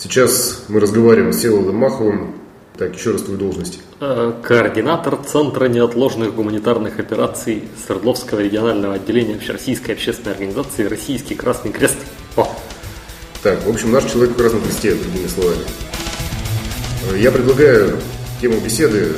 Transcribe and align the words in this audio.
Сейчас 0.00 0.62
мы 0.68 0.78
разговариваем 0.78 1.32
с 1.32 1.40
Селовым 1.40 1.74
Маховым. 1.74 2.36
Так, 2.76 2.94
еще 2.94 3.10
раз 3.10 3.22
твою 3.22 3.36
должность. 3.36 3.80
Э, 3.98 4.32
координатор 4.44 5.16
Центра 5.16 5.64
неотложных 5.66 6.36
гуманитарных 6.36 7.00
операций 7.00 7.64
Свердловского 7.84 8.38
регионального 8.38 8.94
отделения 8.94 9.34
Общероссийской 9.34 9.96
общественной 9.96 10.34
организации 10.34 10.84
«Российский 10.84 11.34
Красный 11.34 11.72
Крест». 11.72 11.96
О. 12.36 12.48
Так, 13.42 13.66
в 13.66 13.68
общем, 13.68 13.90
наш 13.90 14.04
человек 14.04 14.34
в 14.34 14.36
Красном 14.36 14.62
Кресте, 14.62 14.94
другими 14.94 15.26
словами. 15.26 15.64
Э, 17.10 17.18
я 17.18 17.32
предлагаю 17.32 17.98
тему 18.40 18.60
беседы 18.60 19.16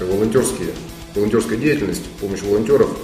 волонтерские, 0.00 0.70
волонтерская 1.14 1.58
деятельность, 1.58 2.06
помощь 2.18 2.40
волонтеров. 2.40 2.96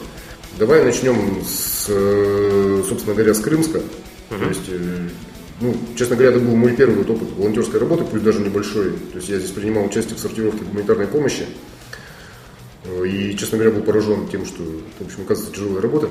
Давай 0.59 0.83
начнем 0.83 1.45
с, 1.45 1.85
э, 1.91 2.83
собственно 2.89 3.15
говоря, 3.15 3.35
с 3.35 3.41
Крымска. 3.41 3.81
Угу. 4.31 4.39
То 4.39 4.49
есть 4.49 4.71
ну, 5.61 5.75
честно 5.97 6.17
говоря, 6.17 6.35
это 6.35 6.41
был 6.45 6.57
мой 6.57 6.75
первый 6.75 6.97
вот 6.97 7.11
опыт 7.11 7.29
волонтерской 7.37 7.79
работы, 7.79 8.05
пусть 8.05 8.25
даже 8.25 8.41
небольшой. 8.41 8.93
То 9.13 9.19
есть 9.19 9.29
я 9.29 9.39
здесь 9.39 9.51
принимал 9.51 9.85
участие 9.85 10.17
в 10.17 10.21
сортировке 10.21 10.65
гуманитарной 10.65 11.07
помощи. 11.07 11.47
И, 13.05 13.37
честно 13.37 13.59
говоря, 13.59 13.75
был 13.75 13.83
поражен 13.83 14.27
тем, 14.29 14.45
что, 14.45 14.63
в 14.63 15.07
общем, 15.07 15.23
оказывается, 15.25 15.55
тяжелая 15.55 15.81
работа. 15.81 16.09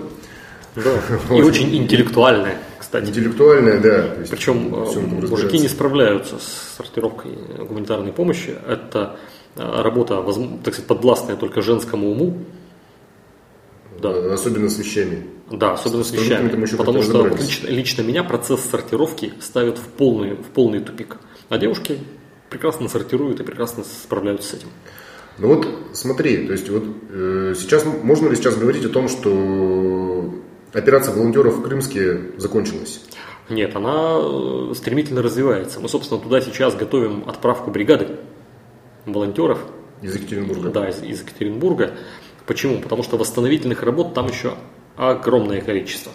Да. 0.75 1.01
И 1.35 1.41
очень 1.41 1.75
интеллектуальная, 1.75 2.59
кстати. 2.79 3.09
Интеллектуальная, 3.09 3.79
да. 3.79 4.15
Причем 4.29 4.69
мужики 5.29 5.59
не 5.59 5.67
справляются 5.67 6.37
с 6.37 6.75
сортировкой 6.77 7.31
гуманитарной 7.67 8.13
помощи. 8.13 8.55
Это 8.67 9.17
э, 9.57 9.81
работа, 9.81 10.23
так 10.63 10.73
сказать, 10.73 10.87
подвластная 10.87 11.35
только 11.35 11.61
женскому 11.61 12.11
уму. 12.11 12.37
Да. 14.01 14.33
Особенно 14.33 14.69
с 14.69 14.77
вещами. 14.77 15.25
Да, 15.51 15.73
особенно 15.73 16.03
с, 16.03 16.09
с 16.09 16.11
вещами. 16.11 16.49
Потому 16.77 17.01
что 17.01 17.27
лично, 17.27 17.67
лично 17.67 18.01
меня 18.01 18.23
процесс 18.23 18.61
сортировки 18.61 19.33
ставит 19.39 19.77
в 19.77 19.87
полный, 19.87 20.33
в 20.33 20.49
полный 20.53 20.79
тупик. 20.79 21.17
А 21.49 21.57
девушки 21.57 21.99
прекрасно 22.49 22.87
сортируют 22.89 23.39
и 23.39 23.43
прекрасно 23.43 23.83
справляются 23.83 24.49
с 24.49 24.53
этим. 24.55 24.67
Ну 25.37 25.47
вот 25.47 25.67
смотри, 25.93 26.45
то 26.45 26.51
есть 26.53 26.69
вот 26.69 26.83
э, 27.09 27.55
сейчас 27.57 27.85
можно 27.85 28.29
ли 28.29 28.35
сейчас 28.35 28.57
говорить 28.57 28.85
о 28.85 28.89
том, 28.89 29.07
что 29.07 30.33
операция 30.73 31.15
волонтеров 31.15 31.57
в 31.57 31.61
Крымске 31.63 32.31
закончилась? 32.37 33.01
Нет, 33.49 33.75
она 33.75 34.17
э, 34.17 34.73
стремительно 34.75 35.21
развивается. 35.21 35.79
Мы, 35.79 35.89
собственно, 35.89 36.19
туда 36.21 36.41
сейчас 36.41 36.75
готовим 36.75 37.27
отправку 37.27 37.71
бригады 37.71 38.17
волонтеров. 39.05 39.59
Из 40.01 40.15
Екатеринбурга? 40.15 40.69
Да, 40.69 40.89
из, 40.89 41.01
из 41.03 41.21
Екатеринбурга. 41.21 41.95
Почему? 42.45 42.79
Потому 42.79 43.03
что 43.03 43.17
восстановительных 43.17 43.83
работ 43.83 44.13
там 44.13 44.27
еще 44.27 44.55
огромное 44.97 45.61
количество. 45.61 46.11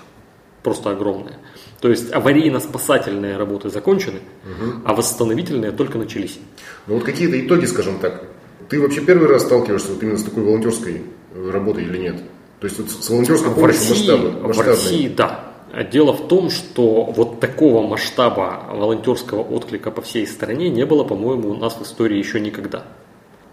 Просто 0.63 0.91
огромное. 0.91 1.39
То 1.81 1.91
есть 1.91 2.13
аварийно-спасательные 2.13 3.37
работы 3.37 3.69
закончены, 3.69 4.21
угу. 4.45 4.83
а 4.85 4.95
восстановительные 4.95 5.71
только 5.73 5.99
начались. 5.99 6.39
Ну 6.87 6.95
вот 6.95 7.05
какие-то 7.05 7.39
итоги, 7.41 7.67
скажем 7.67 7.99
так. 7.99 8.25
Ты 8.69 8.81
вообще 8.81 9.01
первый 9.01 9.29
раз 9.29 9.43
сталкиваешься 9.43 9.93
вот 9.93 10.03
именно 10.03 10.19
с 10.19 10.25
такой 10.25 10.43
волонтерской 10.43 11.03
э, 11.35 11.51
работой 11.51 11.85
или 11.85 11.99
нет? 11.99 12.17
То 12.61 12.67
есть 12.67 12.79
вот 12.79 12.91
с 12.91 13.09
волонтерской 13.11 13.53
помощью 13.53 13.63
в 13.63 13.91
России, 13.91 14.11
масштаба, 14.11 14.53
В 14.53 14.61
России, 14.61 15.09
да. 15.09 15.53
Дело 15.93 16.13
в 16.13 16.27
том, 16.27 16.49
что 16.49 17.05
вот 17.05 17.39
такого 17.39 17.87
масштаба 17.87 18.65
волонтерского 18.73 19.43
отклика 19.43 19.91
по 19.91 20.01
всей 20.01 20.27
стране 20.27 20.71
не 20.71 20.87
было, 20.87 21.05
по-моему, 21.05 21.51
у 21.51 21.57
нас 21.57 21.75
в 21.75 21.83
истории 21.83 22.17
еще 22.17 22.41
никогда. 22.41 22.85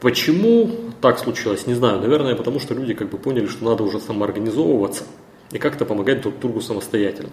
Почему 0.03 0.69
так 0.99 1.17
случилось, 1.17 1.65
не 1.65 1.75
знаю. 1.75 2.01
Наверное, 2.01 2.35
потому 2.35 2.59
что 2.59 2.73
люди 2.73 2.93
как 2.93 3.09
бы 3.09 3.17
поняли, 3.17 3.47
что 3.47 3.63
надо 3.63 3.83
уже 3.83 4.01
самоорганизовываться 4.01 5.05
и 5.51 5.57
как-то 5.57 5.85
помогать 5.85 6.21
друг 6.21 6.39
другу 6.39 6.59
самостоятельно. 6.59 7.29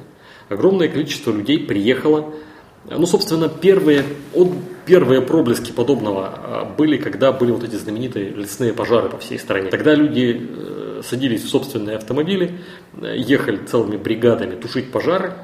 Огромное 0.48 0.86
количество 0.86 1.32
людей 1.32 1.58
приехало. 1.58 2.32
Ну, 2.88 3.06
собственно, 3.06 3.48
первые, 3.48 4.04
от, 4.34 4.50
первые 4.86 5.20
проблески 5.20 5.72
подобного 5.72 6.28
а, 6.32 6.64
были, 6.64 6.96
когда 6.96 7.32
были 7.32 7.50
вот 7.50 7.64
эти 7.64 7.74
знаменитые 7.74 8.30
лесные 8.30 8.72
пожары 8.72 9.08
по 9.08 9.18
всей 9.18 9.41
стране. 9.41 9.68
Тогда 9.68 9.96
люди 9.96 10.41
э, 10.41 11.02
садились 11.04 11.42
в 11.42 11.48
собственные 11.48 11.97
автомобили, 11.97 12.60
э, 13.02 13.16
ехали 13.16 13.56
целыми 13.66 13.97
бригадами 13.97 14.54
тушить 14.54 14.92
пожары, 14.92 15.34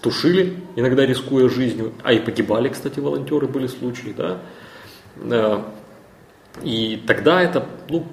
тушили, 0.00 0.54
иногда 0.76 1.04
рискуя 1.04 1.48
жизнью, 1.48 1.94
а 2.04 2.12
и 2.12 2.20
погибали, 2.20 2.68
кстати, 2.68 3.00
волонтеры 3.00 3.48
были 3.48 3.66
случаи, 3.66 4.14
да. 4.16 4.38
И 6.62 7.02
тогда 7.06 7.42
это 7.42 7.66
ну, 7.88 8.06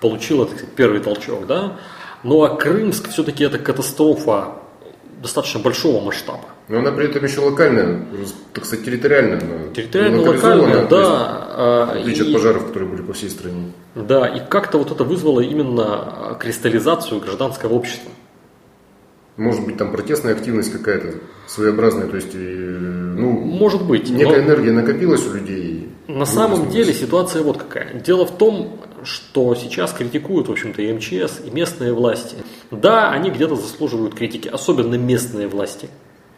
получило 0.00 0.46
так 0.46 0.56
сказать, 0.58 0.74
первый 0.74 1.00
толчок. 1.00 1.46
Да? 1.46 1.78
Ну 2.22 2.42
а 2.42 2.56
Крымск 2.56 3.08
все-таки 3.08 3.44
это 3.44 3.58
катастрофа 3.58 4.54
достаточно 5.22 5.60
большого 5.60 6.04
масштаба. 6.04 6.44
Но 6.68 6.78
она 6.78 6.90
при 6.92 7.06
этом 7.06 7.24
еще 7.24 7.40
локальная, 7.40 8.04
так 8.52 8.64
сказать, 8.64 8.84
территориальная. 8.84 9.40
Территориально 9.74 10.22
локальная, 10.22 10.86
да. 10.86 11.48
А, 11.54 11.86
в 11.86 12.00
отличие 12.00 12.26
от 12.26 12.32
пожаров, 12.32 12.66
которые 12.66 12.88
были 12.88 13.02
по 13.02 13.12
всей 13.12 13.30
стране. 13.30 13.72
Да, 13.94 14.26
и 14.26 14.40
как-то 14.48 14.78
вот 14.78 14.90
это 14.90 15.04
вызвало 15.04 15.40
именно 15.40 16.36
кристаллизацию 16.40 17.20
гражданского 17.20 17.74
общества. 17.74 18.10
Может 19.36 19.64
быть, 19.64 19.76
там 19.76 19.92
протестная 19.92 20.34
активность 20.34 20.72
какая-то 20.72 21.18
своеобразная, 21.46 22.06
то 22.06 22.16
есть, 22.16 22.34
ну, 22.34 23.30
может 23.30 23.84
быть. 23.84 24.10
Некая 24.10 24.42
энергия 24.44 24.72
накопилась 24.72 25.26
у 25.26 25.32
людей. 25.32 25.81
На 26.12 26.26
самом 26.26 26.68
деле 26.68 26.92
ситуация 26.92 27.42
вот 27.42 27.56
какая. 27.56 27.94
Дело 27.94 28.26
в 28.26 28.36
том, 28.36 28.78
что 29.02 29.54
сейчас 29.54 29.94
критикуют, 29.94 30.46
в 30.46 30.52
общем-то, 30.52 30.82
и 30.82 30.92
МЧС, 30.92 31.40
и 31.42 31.50
местные 31.50 31.94
власти. 31.94 32.36
Да, 32.70 33.10
они 33.10 33.30
где-то 33.30 33.56
заслуживают 33.56 34.14
критики, 34.14 34.46
особенно 34.46 34.96
местные 34.96 35.48
власти, 35.48 35.88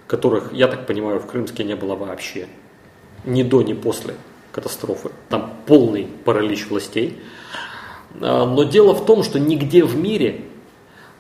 которых, 0.07 0.53
я 0.53 0.69
так 0.69 0.87
понимаю, 0.87 1.19
в 1.19 1.27
Крымске 1.27 1.65
не 1.65 1.75
было 1.75 1.97
вообще. 1.97 2.47
Ни 3.25 3.43
до, 3.43 3.63
ни 3.63 3.73
после 3.73 4.15
катастрофы. 4.53 5.11
Там 5.29 5.53
полный 5.67 6.07
паралич 6.25 6.69
властей. 6.69 7.19
А, 8.21 8.47
но 8.47 8.63
дело 8.63 8.95
в 8.95 9.05
том, 9.05 9.25
что 9.25 9.41
нигде 9.41 9.83
в 9.85 9.97
мире 9.97 10.43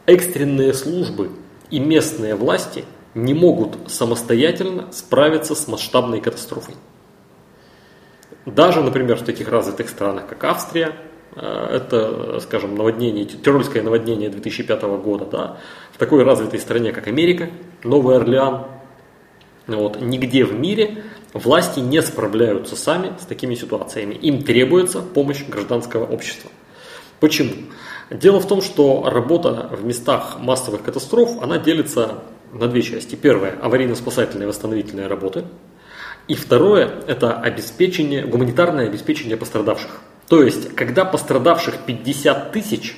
экстренные 0.06 0.74
службы 0.74 1.32
и 1.70 1.80
местные 1.80 2.36
власти 2.36 2.84
не 3.14 3.34
могут 3.34 3.90
самостоятельно 3.90 4.92
справиться 4.92 5.56
с 5.56 5.66
масштабной 5.66 6.20
катастрофой. 6.20 6.76
Даже, 8.46 8.82
например, 8.82 9.16
в 9.16 9.22
таких 9.22 9.48
развитых 9.48 9.88
странах, 9.88 10.26
как 10.26 10.44
Австрия, 10.44 10.94
э, 11.34 11.40
это, 11.40 12.40
скажем, 12.40 12.74
наводнение, 12.76 13.24
тирольское 13.24 13.82
наводнение 13.82 14.28
2005 14.28 14.82
года, 14.98 15.24
да, 15.24 15.56
в 15.92 15.98
такой 15.98 16.24
развитой 16.24 16.60
стране, 16.60 16.92
как 16.92 17.06
Америка, 17.06 17.50
Новый 17.82 18.16
Орлеан, 18.16 18.66
вот, 19.66 20.00
нигде 20.00 20.44
в 20.44 20.52
мире 20.52 21.04
власти 21.32 21.80
не 21.80 22.02
справляются 22.02 22.76
сами 22.76 23.12
с 23.20 23.24
такими 23.26 23.54
ситуациями. 23.54 24.14
Им 24.14 24.42
требуется 24.42 25.00
помощь 25.00 25.44
гражданского 25.46 26.04
общества. 26.04 26.50
Почему? 27.20 27.52
Дело 28.10 28.40
в 28.40 28.46
том, 28.46 28.60
что 28.60 29.08
работа 29.08 29.70
в 29.72 29.84
местах 29.84 30.36
массовых 30.38 30.82
катастроф, 30.82 31.42
она 31.42 31.58
делится 31.58 32.18
на 32.52 32.68
две 32.68 32.82
части. 32.82 33.14
Первое– 33.14 33.58
аварийно-спасательные 33.62 34.46
восстановительные 34.46 35.06
работы. 35.06 35.44
И 36.26 36.34
второе– 36.34 37.02
это 37.06 37.38
обеспечение, 37.38 38.24
гуманитарное 38.24 38.86
обеспечение 38.86 39.36
пострадавших. 39.36 40.00
То 40.28 40.42
есть, 40.42 40.74
когда 40.74 41.04
пострадавших 41.04 41.80
50 41.86 42.50
тысяч, 42.52 42.96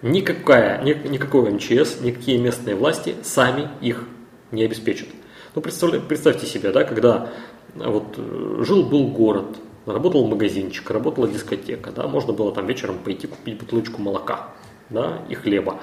никакая, 0.00 0.82
никакой 0.82 1.50
МЧС, 1.50 2.00
никакие 2.00 2.38
местные 2.38 2.74
власти 2.74 3.16
сами 3.22 3.68
их 3.82 4.04
не 4.50 4.64
обеспечат. 4.64 5.08
Ну, 5.54 5.60
представьте 5.60 6.46
себе, 6.46 6.72
да, 6.72 6.84
когда 6.84 7.30
вот 7.74 8.16
жил-был 8.60 9.08
город, 9.08 9.56
работал 9.84 10.26
магазинчик, 10.26 10.90
работала 10.90 11.28
дискотека, 11.28 11.90
да, 11.90 12.08
можно 12.08 12.32
было 12.32 12.50
там 12.52 12.66
вечером 12.66 12.98
пойти 12.98 13.26
купить 13.26 13.58
бутылочку 13.58 14.00
молока 14.00 14.48
да, 14.88 15.22
и 15.28 15.34
хлеба. 15.34 15.80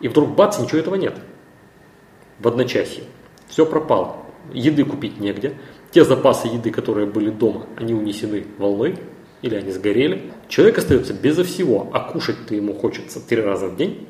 И 0.00 0.08
вдруг 0.08 0.34
бац, 0.34 0.58
ничего 0.58 0.78
этого 0.78 0.94
нет. 0.94 1.14
В 2.38 2.48
одночасье. 2.48 3.04
Все 3.46 3.64
пропало. 3.66 4.16
Еды 4.52 4.84
купить 4.84 5.20
негде. 5.20 5.56
Те 5.94 6.04
запасы 6.04 6.48
еды, 6.48 6.72
которые 6.72 7.06
были 7.06 7.30
дома, 7.30 7.66
они 7.76 7.94
унесены 7.94 8.44
волной 8.58 8.98
или 9.42 9.54
они 9.54 9.70
сгорели. 9.70 10.32
Человек 10.48 10.78
остается 10.78 11.14
безо 11.14 11.44
всего, 11.44 11.88
а 11.92 12.00
кушать-то 12.00 12.52
ему 12.52 12.74
хочется 12.74 13.24
три 13.24 13.40
раза 13.40 13.68
в 13.68 13.76
день, 13.76 14.08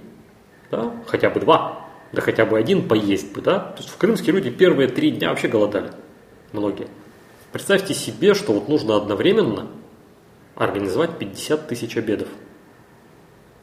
да, 0.70 0.94
хотя 1.06 1.28
бы 1.28 1.40
два, 1.40 1.84
да 2.10 2.22
хотя 2.22 2.46
бы 2.46 2.56
один 2.58 2.88
поесть 2.88 3.34
бы, 3.34 3.42
да. 3.42 3.58
То 3.58 3.82
есть 3.82 3.90
в 3.90 3.98
Крымске 3.98 4.32
люди 4.32 4.48
первые 4.48 4.88
три 4.88 5.10
дня 5.10 5.28
вообще 5.28 5.46
голодали, 5.46 5.90
многие. 6.52 6.88
Представьте 7.52 7.92
себе, 7.92 8.32
что 8.32 8.54
вот 8.54 8.66
нужно 8.70 8.96
одновременно 8.96 9.66
организовать 10.54 11.19
50 11.19 11.69
тысяч 11.69 11.98
обедов. 11.98 12.28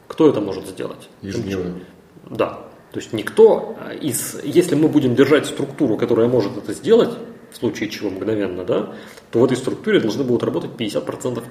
Кто 0.06 0.28
это 0.28 0.40
может 0.40 0.68
сделать? 0.68 1.08
Ежедневно. 1.22 1.80
Да. 2.30 2.68
То 2.92 3.00
есть 3.00 3.12
никто 3.12 3.76
из... 4.00 4.38
Если 4.44 4.76
мы 4.76 4.86
будем 4.86 5.16
держать 5.16 5.46
структуру, 5.46 5.96
которая 5.96 6.28
может 6.28 6.56
это 6.56 6.72
сделать, 6.72 7.10
в 7.52 7.56
случае 7.56 7.90
чего 7.90 8.10
мгновенно, 8.10 8.64
да, 8.64 8.94
то 9.30 9.40
в 9.40 9.44
этой 9.44 9.56
структуре 9.56 10.00
должны 10.00 10.24
будут 10.24 10.42
работать 10.42 10.70
50%, 10.72 11.42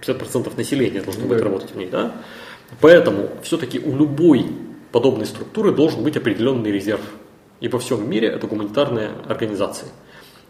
50% 0.00 0.56
населения 0.56 1.02
должно 1.02 1.26
будет 1.26 1.42
работать 1.42 1.70
в 1.72 1.76
ней. 1.76 1.88
Да? 1.88 2.12
Поэтому 2.80 3.28
все-таки 3.42 3.78
у 3.78 3.96
любой 3.96 4.46
подобной 4.90 5.26
структуры 5.26 5.72
должен 5.72 6.02
быть 6.02 6.16
определенный 6.16 6.70
резерв. 6.70 7.02
И 7.60 7.68
во 7.68 7.78
всем 7.78 8.08
мире 8.08 8.28
это 8.28 8.46
гуманитарные 8.46 9.10
организации. 9.28 9.88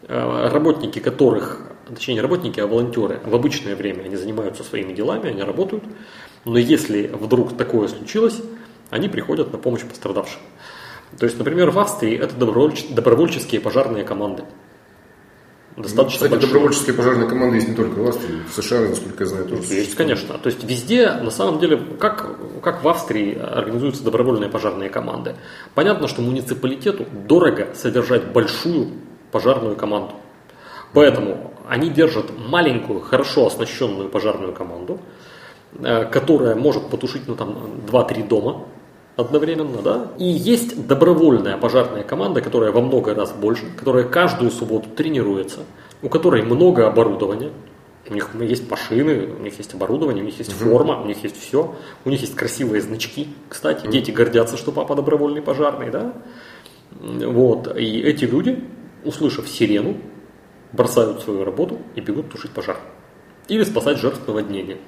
э, 0.09 0.49
работники 0.49 0.99
которых, 0.99 1.61
точнее 1.89 2.15
не 2.15 2.21
работники, 2.21 2.59
а 2.59 2.67
волонтеры, 2.67 3.21
в 3.25 3.35
обычное 3.35 3.77
время 3.77 4.03
они 4.03 4.17
занимаются 4.17 4.65
своими 4.65 4.93
делами, 4.93 5.31
они 5.31 5.43
работают, 5.43 5.85
но 6.45 6.59
если 6.59 7.07
вдруг 7.07 7.57
такое 7.57 7.89
случилось, 7.89 8.41
они 8.91 9.09
приходят 9.09 9.53
на 9.53 9.59
помощь 9.59 9.83
пострадавшим. 9.83 10.41
То 11.19 11.27
есть, 11.27 11.39
например, 11.39 11.71
в 11.71 11.79
Австрии 11.79 12.19
это 12.19 12.35
добровольческие 12.37 13.61
пожарные 13.61 14.05
команды. 14.05 14.45
Достаточно 15.77 16.17
Кстати, 16.17 16.33
большие. 16.33 16.49
добровольческие 16.49 16.95
пожарные 16.95 17.29
команды 17.29 17.57
есть 17.57 17.69
не 17.69 17.75
только 17.75 17.99
в 17.99 18.07
Австрии, 18.07 18.41
в 18.47 18.53
США, 18.53 18.81
насколько 18.81 19.25
я 19.25 19.29
знаю, 19.29 19.45
тоже 19.47 19.63
Есть, 19.63 19.73
есть 19.73 19.95
конечно. 19.95 20.37
То 20.37 20.51
есть 20.51 20.63
везде, 20.65 21.13
на 21.13 21.31
самом 21.31 21.61
деле, 21.61 21.79
как, 21.99 22.37
как 22.61 22.85
в 22.85 22.89
Австрии 22.89 23.39
организуются 23.39 24.05
добровольные 24.05 24.51
пожарные 24.51 24.91
команды. 24.91 25.35
Понятно, 25.75 26.09
что 26.09 26.21
муниципалитету 26.21 27.07
дорого 27.27 27.69
содержать 27.75 28.25
большую 28.33 28.91
пожарную 29.31 29.75
команду. 29.77 30.15
Поэтому 30.93 31.55
они 31.67 31.89
держат 31.89 32.27
маленькую, 32.37 33.01
хорошо 33.01 33.47
оснащенную 33.47 34.11
пожарную 34.11 34.53
команду, 34.53 35.01
э, 35.79 36.05
которая 36.05 36.55
может 36.55 36.91
потушить 36.91 37.23
ну, 37.27 37.35
там, 37.35 37.81
2-3 37.91 38.29
дома 38.29 38.67
одновременно, 39.17 39.83
да. 39.83 40.13
И 40.19 40.25
есть 40.25 40.87
добровольная 40.87 41.57
пожарная 41.59 42.03
команда, 42.03 42.41
которая 42.41 42.73
во 42.73 42.81
много 42.81 43.15
раз 43.15 43.33
больше, 43.33 43.67
которая 43.77 44.05
каждую 44.05 44.51
субботу 44.51 44.89
тренируется, 44.91 45.61
у 46.03 46.09
которой 46.09 46.43
много 46.43 46.87
оборудования, 46.87 47.51
у 48.09 48.15
них 48.15 48.31
есть 48.41 48.69
машины, 48.71 49.29
у 49.39 49.43
них 49.43 49.57
есть 49.59 49.75
оборудование, 49.75 50.23
у 50.23 50.27
них 50.27 50.39
есть 50.39 50.53
форма, 50.53 51.01
у 51.01 51.07
них 51.07 51.23
есть 51.23 51.41
все, 51.41 51.75
у 52.05 52.11
них 52.11 52.21
есть 52.21 52.35
красивые 52.35 52.83
значки. 52.83 53.29
Кстати, 53.49 53.87
дети 53.87 54.11
гордятся, 54.11 54.57
что 54.57 54.73
папа 54.73 54.95
добровольный 54.95 55.41
пожарный, 55.41 55.91
да. 55.91 56.13
Вот, 57.01 57.75
и 57.77 58.01
эти 58.03 58.25
люди, 58.25 58.63
услышав 59.05 59.49
сирену, 59.49 59.97
бросают 60.73 61.23
свою 61.23 61.45
работу 61.45 61.79
и 61.95 62.01
бегут 62.01 62.31
тушить 62.31 62.51
пожар. 62.51 62.79
Или 63.49 63.65
спасать 63.65 63.99
жертв 63.99 64.27
наводнения. 64.27 64.79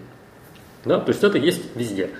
Да? 0.84 1.00
То 1.00 1.10
есть 1.10 1.22
это 1.22 1.38
есть 1.38 1.62
везде. 1.74 2.10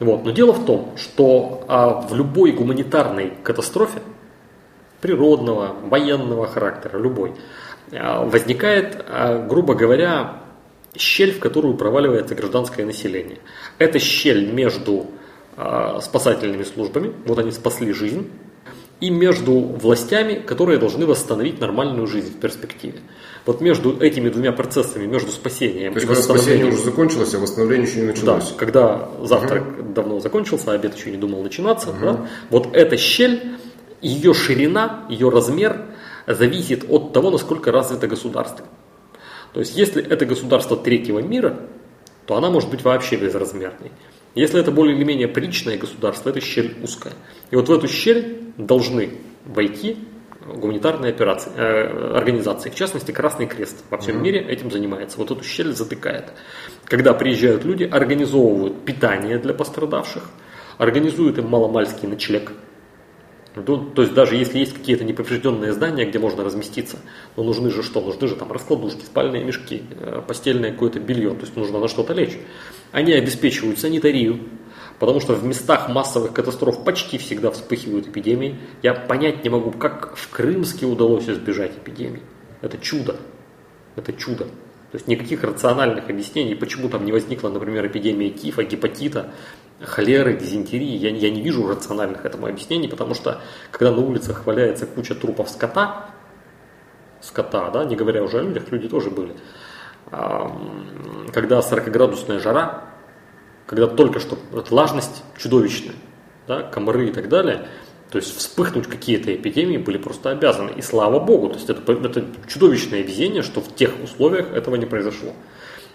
Вот. 0.00 0.24
Но 0.24 0.30
дело 0.30 0.52
в 0.52 0.64
том, 0.64 0.92
что 0.96 1.64
а, 1.68 2.00
в 2.00 2.14
любой 2.14 2.52
гуманитарной 2.52 3.32
катастрофе, 3.42 4.00
природного, 5.00 5.74
военного 5.84 6.46
характера, 6.46 6.98
любой, 6.98 7.34
а, 7.92 8.24
возникает, 8.24 9.04
а, 9.08 9.46
грубо 9.46 9.74
говоря, 9.74 10.42
щель, 10.96 11.32
в 11.32 11.38
которую 11.38 11.76
проваливается 11.76 12.34
гражданское 12.34 12.84
население. 12.84 13.38
Это 13.78 13.98
щель 13.98 14.52
между 14.52 15.06
а, 15.56 16.00
спасательными 16.00 16.62
службами, 16.62 17.12
вот 17.26 17.38
они 17.38 17.50
спасли 17.50 17.92
жизнь, 17.92 18.30
и 19.02 19.10
между 19.10 19.58
властями, 19.58 20.34
которые 20.34 20.78
должны 20.78 21.06
восстановить 21.06 21.60
нормальную 21.60 22.06
жизнь 22.06 22.32
в 22.32 22.38
перспективе. 22.38 23.00
Вот 23.44 23.60
между 23.60 23.98
этими 23.98 24.28
двумя 24.28 24.52
процессами, 24.52 25.06
между 25.06 25.32
спасением 25.32 25.92
То 25.94 25.98
есть, 25.98 26.04
и 26.04 26.14
когда 26.14 26.22
спасение 26.22 26.66
уже 26.66 26.78
закончилось, 26.78 27.34
а 27.34 27.40
восстановление 27.40 27.88
еще 27.88 28.00
не 28.00 28.06
началось. 28.06 28.50
Да, 28.50 28.56
когда 28.56 29.08
завтрак 29.20 29.62
угу. 29.66 29.81
Давно 29.92 30.20
закончился, 30.20 30.72
обед 30.72 30.96
еще 30.96 31.10
не 31.10 31.16
думал 31.16 31.42
начинаться, 31.42 31.90
угу. 31.90 32.00
да, 32.00 32.26
вот 32.50 32.74
эта 32.74 32.96
щель, 32.96 33.58
ее 34.00 34.34
ширина, 34.34 35.04
ее 35.08 35.28
размер 35.28 35.86
зависит 36.26 36.84
от 36.88 37.12
того, 37.12 37.30
насколько 37.30 37.72
развито 37.72 38.08
государство. 38.08 38.66
То 39.52 39.60
есть, 39.60 39.76
если 39.76 40.02
это 40.02 40.24
государство 40.24 40.76
третьего 40.76 41.18
мира, 41.18 41.60
то 42.26 42.36
она 42.36 42.50
может 42.50 42.70
быть 42.70 42.82
вообще 42.84 43.16
безразмерной. 43.16 43.92
Если 44.34 44.58
это 44.58 44.70
более 44.70 44.96
или 44.96 45.04
менее 45.04 45.28
приличное 45.28 45.76
государство, 45.76 46.30
это 46.30 46.40
щель 46.40 46.76
узкая. 46.82 47.12
И 47.50 47.56
вот 47.56 47.68
в 47.68 47.72
эту 47.72 47.86
щель 47.88 48.52
должны 48.56 49.18
войти 49.44 49.98
гуманитарные 50.46 51.10
операции, 51.12 51.52
э, 51.54 52.16
организации, 52.16 52.70
в 52.70 52.74
частности 52.74 53.12
Красный 53.12 53.46
Крест 53.46 53.84
во 53.90 53.98
всем 53.98 54.16
mm-hmm. 54.16 54.20
мире 54.22 54.40
этим 54.40 54.70
занимается. 54.70 55.18
Вот 55.18 55.30
эту 55.30 55.44
щель 55.44 55.72
затыкает. 55.72 56.32
Когда 56.84 57.14
приезжают 57.14 57.64
люди, 57.64 57.84
организовывают 57.84 58.84
питание 58.84 59.38
для 59.38 59.54
пострадавших, 59.54 60.28
организуют 60.78 61.38
им 61.38 61.48
маломальский 61.48 62.08
ночлег. 62.08 62.52
Ну, 63.54 63.90
то 63.90 64.02
есть 64.02 64.14
даже 64.14 64.36
если 64.36 64.58
есть 64.58 64.72
какие-то 64.72 65.04
неповрежденные 65.04 65.72
здания, 65.72 66.06
где 66.06 66.18
можно 66.18 66.42
разместиться, 66.42 66.98
но 67.36 67.42
нужны 67.42 67.70
же 67.70 67.82
что? 67.82 68.00
Нужны 68.00 68.26
же 68.26 68.34
там 68.34 68.50
раскладушки, 68.50 69.04
спальные 69.04 69.44
мешки, 69.44 69.82
э, 69.90 70.22
постельное 70.26 70.72
какое-то 70.72 71.00
белье, 71.00 71.30
то 71.30 71.42
есть 71.42 71.54
нужно 71.54 71.78
на 71.78 71.88
что-то 71.88 72.14
лечь. 72.14 72.38
Они 72.92 73.12
обеспечивают 73.12 73.78
санитарию, 73.78 74.40
потому 75.02 75.18
что 75.18 75.34
в 75.34 75.44
местах 75.44 75.88
массовых 75.88 76.32
катастроф 76.32 76.84
почти 76.84 77.18
всегда 77.18 77.50
вспыхивают 77.50 78.06
эпидемии. 78.06 78.60
Я 78.84 78.94
понять 78.94 79.42
не 79.42 79.50
могу, 79.50 79.72
как 79.72 80.14
в 80.14 80.30
Крымске 80.30 80.86
удалось 80.86 81.28
избежать 81.28 81.72
эпидемий. 81.76 82.22
Это 82.60 82.78
чудо. 82.78 83.16
Это 83.96 84.12
чудо. 84.12 84.44
То 84.44 84.94
есть 84.94 85.08
никаких 85.08 85.42
рациональных 85.42 86.08
объяснений, 86.08 86.54
почему 86.54 86.88
там 86.88 87.04
не 87.04 87.10
возникла, 87.10 87.48
например, 87.48 87.84
эпидемия 87.84 88.30
тифа, 88.30 88.62
гепатита, 88.62 89.32
холеры, 89.80 90.36
дизентерии. 90.36 90.96
Я, 90.96 91.10
я 91.10 91.30
не 91.30 91.42
вижу 91.42 91.66
рациональных 91.66 92.24
этому 92.24 92.46
объяснений, 92.46 92.86
потому 92.86 93.14
что 93.14 93.40
когда 93.72 93.90
на 93.90 94.02
улицах 94.02 94.46
валяется 94.46 94.86
куча 94.86 95.16
трупов 95.16 95.50
скота, 95.50 96.10
скота, 97.20 97.70
да, 97.70 97.84
не 97.84 97.96
говоря 97.96 98.22
уже 98.22 98.38
о 98.38 98.42
людях, 98.42 98.70
люди 98.70 98.88
тоже 98.88 99.10
были, 99.10 99.34
когда 100.12 101.58
40-градусная 101.58 102.38
жара, 102.38 102.91
когда 103.72 103.86
только 103.86 104.20
что 104.20 104.36
влажность 104.68 105.22
чудовищная, 105.38 105.94
да, 106.46 106.62
комары 106.62 107.08
и 107.08 107.10
так 107.10 107.30
далее, 107.30 107.68
то 108.10 108.18
есть 108.18 108.36
вспыхнуть 108.36 108.86
какие-то 108.86 109.34
эпидемии 109.34 109.78
были 109.78 109.96
просто 109.96 110.28
обязаны. 110.28 110.72
И 110.76 110.82
слава 110.82 111.18
богу, 111.18 111.48
то 111.48 111.54
есть 111.54 111.70
это, 111.70 111.90
это 111.90 112.26
чудовищное 112.46 113.00
везение, 113.00 113.40
что 113.40 113.62
в 113.62 113.74
тех 113.74 113.92
условиях 114.04 114.52
этого 114.52 114.76
не 114.76 114.84
произошло. 114.84 115.32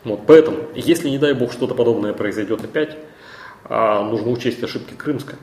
Вот, 0.04 0.22
поэтому, 0.26 0.58
если, 0.74 1.08
не 1.10 1.20
дай 1.20 1.36
бог, 1.36 1.54
что-то 1.54 1.76
подобное 1.76 2.14
произойдет 2.14 2.64
опять, 2.64 2.98
а, 3.66 4.02
нужно 4.02 4.32
учесть 4.32 4.64
ошибки 4.64 4.96
Крымска. 4.96 5.36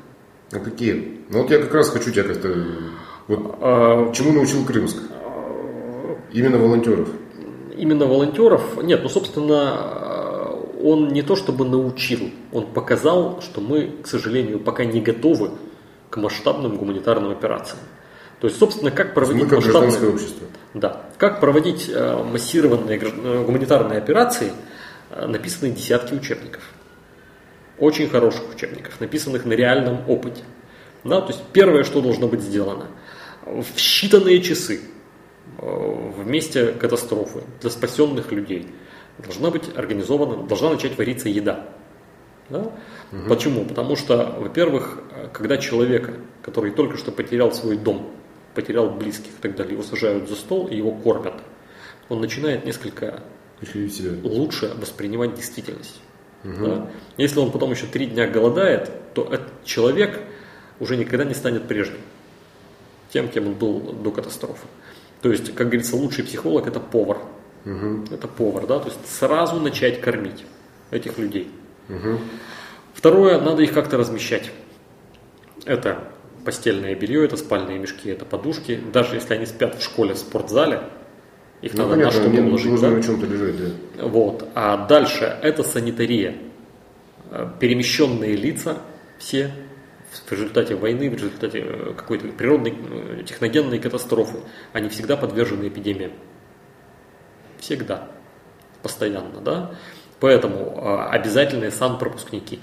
А 0.51 0.59
какие? 0.59 1.21
Ну 1.31 1.43
вот 1.43 1.53
я 1.53 1.59
как 1.59 1.73
раз 1.73 1.91
хочу 1.91 2.11
тебя 2.11 2.25
как-то... 2.25 2.49
Вот, 3.29 3.59
а, 3.61 4.13
чему 4.13 4.33
научил 4.33 4.65
Крымск? 4.65 4.97
Именно 6.33 6.59
волонтеров 6.59 7.11
именно 7.77 8.07
волонтеров, 8.07 8.83
нет, 8.83 9.01
ну, 9.03 9.09
собственно, 9.09 10.14
он 10.85 11.09
не 11.09 11.23
то 11.23 11.35
чтобы 11.35 11.65
научил, 11.65 12.31
он 12.53 12.67
показал, 12.67 13.41
что 13.41 13.63
мы, 13.63 13.97
к 14.03 14.07
сожалению, 14.07 14.61
пока 14.61 14.85
не 14.85 15.01
готовы 15.01 15.53
к 16.11 16.19
масштабным 16.19 16.77
гуманитарным 16.77 17.31
операциям. 17.31 17.79
То 18.39 18.49
есть, 18.49 18.59
собственно, 18.59 18.91
как 18.91 19.15
проводить 19.15 19.51
мы 19.51 19.57
масштабные... 19.57 20.11
общество. 20.11 20.47
Да, 20.75 21.07
как 21.17 21.41
проводить 21.41 21.89
э, 21.89 22.23
массированные 22.23 22.99
э, 22.99 23.45
гуманитарные 23.45 23.99
операции, 23.99 24.53
э, 25.11 25.27
написаны 25.27 25.71
десятки 25.71 26.13
учебников. 26.13 26.63
Очень 27.79 28.11
хороших 28.11 28.43
учебников, 28.55 29.01
написанных 29.01 29.47
на 29.47 29.55
реальном 29.55 30.03
опыте. 30.07 30.43
Да, 31.03 31.23
то 31.23 31.29
есть 31.29 31.43
первое, 31.55 31.85
что 31.85 32.03
должно 32.03 32.29
быть 32.29 32.43
сделано, 32.43 32.89
в 33.47 33.77
считанные 33.77 34.41
часы 34.41 34.81
в 35.59 36.27
месте 36.27 36.73
катастрофы 36.73 37.43
для 37.61 37.71
спасенных 37.71 38.33
людей 38.33 38.67
должна 39.19 39.51
быть 39.51 39.77
организована, 39.77 40.47
должна 40.47 40.71
начать 40.71 40.97
вариться 40.99 41.29
еда. 41.29 41.67
Да? 42.51 42.73
Угу. 43.13 43.29
Почему? 43.29 43.65
Потому 43.65 43.97
что, 43.97 44.37
во-первых, 44.39 44.99
когда 45.33 45.57
человека, 45.57 46.15
который 46.43 46.73
только 46.73 46.97
что 46.97 47.13
потерял 47.13 47.53
свой 47.53 47.77
дом, 47.77 48.11
потерял 48.55 48.91
близких 48.91 49.31
и 49.31 49.43
так 49.43 49.57
далее, 49.57 49.75
его 49.75 49.83
сажают 49.83 50.29
за 50.29 50.37
стол 50.37 50.67
и 50.67 50.77
его 50.77 50.93
кормят, 50.93 51.35
он 52.09 52.21
начинает 52.21 52.65
несколько 52.65 53.23
лучше 54.23 54.73
воспринимать 54.77 55.35
действительность. 55.35 56.01
Угу. 56.45 56.67
Да? 56.67 56.91
Если 57.17 57.39
он 57.39 57.51
потом 57.51 57.71
еще 57.71 57.87
три 57.87 58.07
дня 58.07 58.27
голодает, 58.27 58.91
то 59.15 59.25
этот 59.25 59.65
человек 59.65 60.21
уже 60.81 60.97
никогда 60.97 61.25
не 61.25 61.35
станет 61.35 61.67
прежним, 61.67 62.01
тем, 63.11 63.29
кем 63.29 63.47
он 63.47 63.55
был 63.55 63.81
до 63.81 64.11
катастрофы. 64.11 64.67
То 65.23 65.31
есть, 65.31 65.55
как 65.55 65.69
говорится, 65.69 65.97
лучший 65.97 66.25
психолог 66.25 66.67
это 66.67 66.81
повар. 66.81 67.19
Угу. 67.65 68.15
Это 68.15 68.29
повар, 68.29 68.67
да, 68.67 68.79
то 68.79 68.89
есть 68.89 69.01
сразу 69.07 69.61
начать 69.61 70.01
кормить 70.01 70.45
этих 70.91 71.19
людей. 71.19 71.51
Угу. 71.89 72.19
Второе, 72.95 73.41
надо 73.41 73.63
их 73.63 73.73
как-то 73.73 73.97
размещать. 73.97 74.51
Это 75.65 75.99
постельное 76.45 76.95
белье, 76.95 77.25
это 77.25 77.37
спальные 77.37 77.79
мешки, 77.79 78.11
это 78.11 78.25
подушки. 78.25 78.79
Даже 78.93 79.17
если 79.17 79.35
они 79.35 79.47
спят 79.47 79.79
в 79.79 79.83
школе, 79.83 80.15
в 80.15 80.19
спортзале, 80.19 80.83
их 81.63 81.73
ну, 81.75 81.85
надо 81.85 81.95
понятно, 81.95 82.21
на 82.21 82.27
что-то 82.27 82.43
уложить. 82.43 82.71
Нужно 82.71 82.91
да? 82.91 82.97
на 82.97 83.03
чем-то 83.03 83.27
лежать, 83.27 83.57
да. 83.57 84.07
Вот. 84.07 84.49
А 84.55 84.87
дальше 84.87 85.39
это 85.43 85.63
санитария. 85.63 86.37
Перемещенные 87.59 88.37
лица 88.37 88.79
все 89.19 89.51
в 90.27 90.33
результате 90.33 90.77
войны, 90.77 91.11
в 91.11 91.15
результате 91.15 91.61
э, 91.65 91.93
какой-то 91.97 92.29
природной, 92.29 92.73
э, 92.73 93.23
техногенной 93.27 93.79
катастрофы, 93.81 94.39
они 94.73 94.89
всегда 94.89 95.17
подвержены 95.17 95.69
эпидемиям. 95.69 96.13
Всегда. 97.65 98.09
Постоянно, 98.83 99.41
да? 99.41 99.71
Поэтому 100.21 100.59
э, 100.77 101.09
обязательные 101.09 101.71
санпропускники. 101.71 102.61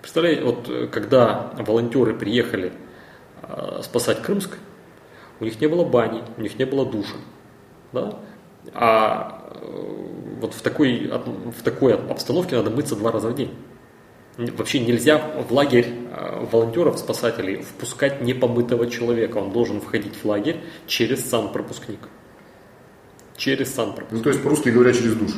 Представляете, 0.00 0.44
вот 0.44 0.70
когда 0.92 1.50
волонтеры 1.58 2.14
приехали 2.14 2.72
спасать 3.82 4.22
Крымск, 4.22 4.58
у 5.40 5.44
них 5.44 5.60
не 5.60 5.66
было 5.66 5.84
бани, 5.84 6.22
у 6.36 6.42
них 6.42 6.58
не 6.60 6.64
было 6.64 6.86
душа. 6.86 7.16
Да? 7.92 8.20
А 8.72 9.50
э, 9.50 10.38
вот 10.40 10.54
в 10.54 10.62
такой, 10.62 11.08
в 11.08 11.62
такой 11.64 11.94
обстановке 11.94 12.54
надо 12.54 12.70
мыться 12.70 12.94
два 12.94 13.10
раза 13.10 13.30
в 13.30 13.34
день. 13.34 13.52
Вообще 14.36 14.78
нельзя 14.78 15.18
в 15.18 15.52
лагерь 15.52 15.88
э, 15.88 16.46
волонтеров, 16.52 17.00
спасателей 17.00 17.62
впускать 17.62 18.20
непомытого 18.20 18.88
человека. 18.88 19.38
Он 19.38 19.50
должен 19.50 19.80
входить 19.80 20.14
в 20.14 20.24
лагерь 20.24 20.60
через 20.86 21.28
санпропускник. 21.28 21.98
Через 23.36 23.74
санпропускник. 23.74 24.18
Ну, 24.18 24.22
то 24.22 24.30
есть, 24.30 24.42
по-русски 24.42 24.68
говоря, 24.68 24.92
через 24.92 25.14
душ. 25.14 25.32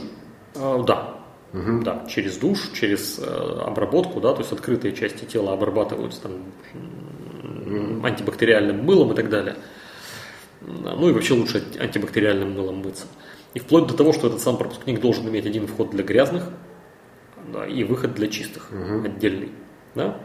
А, 0.54 0.82
да. 0.82 1.16
Угу. 1.52 1.82
Да, 1.82 2.06
через 2.08 2.36
душ, 2.36 2.70
через 2.74 3.18
э, 3.18 3.24
обработку, 3.24 4.20
да, 4.20 4.34
то 4.34 4.40
есть 4.40 4.52
открытые 4.52 4.94
части 4.94 5.24
тела 5.24 5.52
обрабатываются 5.52 6.22
там 6.22 6.32
антибактериальным 8.04 8.84
мылом 8.84 9.12
и 9.12 9.16
так 9.16 9.30
далее. 9.30 9.56
Ну 10.60 11.08
и 11.08 11.12
вообще 11.12 11.34
лучше 11.34 11.64
антибактериальным 11.78 12.52
мылом 12.52 12.76
мыться. 12.78 13.06
И 13.54 13.58
вплоть 13.58 13.86
до 13.86 13.94
того, 13.94 14.12
что 14.12 14.26
этот 14.26 14.40
сам 14.40 14.58
пропускник 14.58 15.00
должен 15.00 15.28
иметь 15.28 15.46
один 15.46 15.66
вход 15.66 15.90
для 15.90 16.04
грязных 16.04 16.50
да, 17.52 17.66
и 17.66 17.84
выход 17.84 18.14
для 18.14 18.28
чистых, 18.28 18.70
угу. 18.70 19.06
отдельный. 19.06 19.50
Да? 19.94 20.20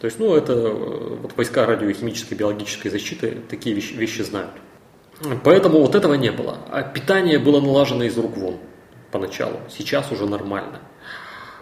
То 0.00 0.06
есть, 0.06 0.18
ну, 0.18 0.34
это 0.34 0.52
э, 0.52 1.16
вот 1.22 1.36
войска 1.36 1.66
радиохимической 1.66 2.36
биологической 2.36 2.88
защиты 2.88 3.38
такие 3.48 3.74
вещи, 3.74 3.94
вещи 3.94 4.22
знают. 4.22 4.52
Поэтому 5.44 5.80
вот 5.80 5.94
этого 5.94 6.14
не 6.14 6.30
было. 6.30 6.58
А 6.70 6.82
питание 6.82 7.38
было 7.38 7.60
налажено 7.60 8.04
из 8.04 8.16
рук 8.16 8.36
вон 8.36 8.56
поначалу. 9.10 9.60
Сейчас 9.68 10.10
уже 10.10 10.26
нормально. 10.26 10.80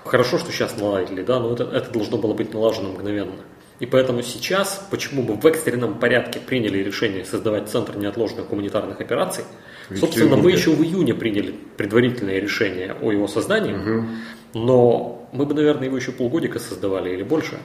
Хорошо, 0.05 0.38
что 0.38 0.50
сейчас 0.50 0.79
наладили, 0.79 1.23
да, 1.23 1.40
но 1.40 1.52
это, 1.52 1.64
это 1.64 1.90
должно 1.90 2.17
было 2.17 2.33
быть 2.33 2.55
налажено 2.55 2.90
мгновенно. 2.90 3.43
И 3.81 3.87
поэтому 3.87 4.23
сейчас, 4.23 4.87
почему 4.90 5.23
мы 5.23 5.35
в 5.35 5.47
экстренном 5.47 5.99
порядке 5.99 6.38
приняли 6.38 6.79
решение 6.79 7.25
создавать 7.25 7.69
Центр 7.69 7.97
неотложных 7.97 8.49
гуманитарных 8.49 9.00
операций, 9.00 9.45
собственно, 9.95 10.37
мы 10.37 10.52
еще 10.52 10.71
в 10.71 10.83
июне 10.83 11.14
приняли 11.14 11.55
предварительное 11.76 12.38
решение 12.38 12.95
о 13.00 13.11
его 13.11 13.26
создании, 13.26 13.75
угу. 13.75 14.07
но 14.52 15.29
мы 15.33 15.47
бы, 15.47 15.55
наверное, 15.55 15.87
его 15.87 15.97
еще 15.97 16.12
полгодика 16.12 16.59
создавали 16.59 17.11
или 17.11 17.23
больше. 17.23 17.59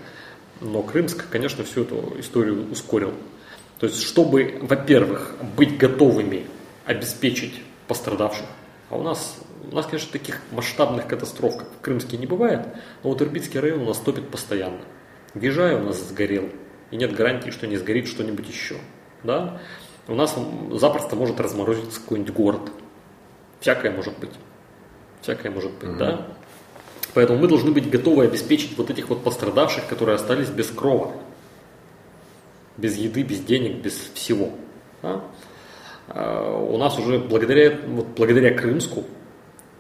Но 0.62 0.82
Крымск, 0.84 1.26
конечно, 1.30 1.66
всю 1.66 1.82
эту 1.82 2.16
историю 2.18 2.72
ускорил. 2.72 3.14
То 3.80 3.88
есть, 3.88 4.02
чтобы, 4.02 4.60
во-первых, 4.62 5.36
быть 5.58 5.78
готовыми 5.78 6.48
обеспечить 6.86 7.62
пострадавших, 7.88 8.46
а 8.90 8.98
у 8.98 9.04
нас, 9.04 9.38
у 9.70 9.76
нас, 9.76 9.86
конечно, 9.86 10.12
таких 10.12 10.42
масштабных 10.52 11.08
катастроф, 11.08 11.58
как 11.58 11.68
в 11.72 11.82
Крымске, 11.82 12.18
не 12.18 12.26
бывает, 12.26 12.66
но 13.04 13.10
вот 13.10 13.22
Ирбитский 13.22 13.60
район 13.60 13.82
у 13.82 13.86
нас 13.86 13.98
топит 13.98 14.30
постоянно. 14.30 14.82
Вижай 15.34 15.76
у 15.76 15.80
нас 15.80 15.98
сгорел, 15.98 16.50
и 16.92 16.96
нет 16.96 17.14
гарантии, 17.14 17.50
что 17.50 17.68
не 17.68 17.78
сгорит 17.78 18.08
что-нибудь 18.08 18.48
еще. 18.48 18.76
Да? 19.24 19.60
У 20.08 20.14
нас 20.14 20.36
запросто 20.72 21.16
может 21.16 21.40
разморозиться 21.40 22.00
какой-нибудь 22.00 22.34
город. 22.34 22.72
Всякое 23.60 23.92
может 23.92 24.18
быть. 24.20 24.32
Всякое 25.22 25.52
может 25.52 25.72
быть, 25.74 25.90
mm 25.90 25.98
да? 25.98 26.28
Поэтому 27.16 27.40
мы 27.40 27.48
должны 27.48 27.72
быть 27.72 27.90
готовы 27.90 28.26
обеспечить 28.26 28.78
вот 28.78 28.90
этих 28.90 29.10
вот 29.10 29.24
пострадавших, 29.24 29.88
которые 29.88 30.16
остались 30.16 30.50
без 30.50 30.70
крова. 30.70 31.14
Без 32.78 32.98
еды, 32.98 33.24
без 33.24 33.40
денег, 33.40 33.82
без 33.82 33.94
всего. 34.14 34.52
Да? 35.02 35.22
А, 36.08 36.58
у 36.58 36.78
нас 36.78 36.98
уже 37.00 37.20
благодаря, 37.20 37.78
вот 37.88 38.08
благодаря 38.16 38.54
Крымску 38.54 39.06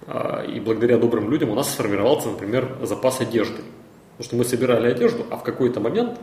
а, 0.07 0.43
и 0.43 0.59
благодаря 0.59 0.97
добрым 0.97 1.29
людям 1.29 1.49
у 1.49 1.55
нас 1.55 1.71
сформировался, 1.71 2.29
например, 2.29 2.77
запас 2.81 3.21
одежды. 3.21 3.61
Потому 4.17 4.23
что 4.23 4.35
мы 4.37 4.45
собирали 4.45 4.87
одежду, 4.87 5.25
а 5.29 5.35
в 5.35 5.43
какой-то 5.43 5.81
момент 5.81 6.17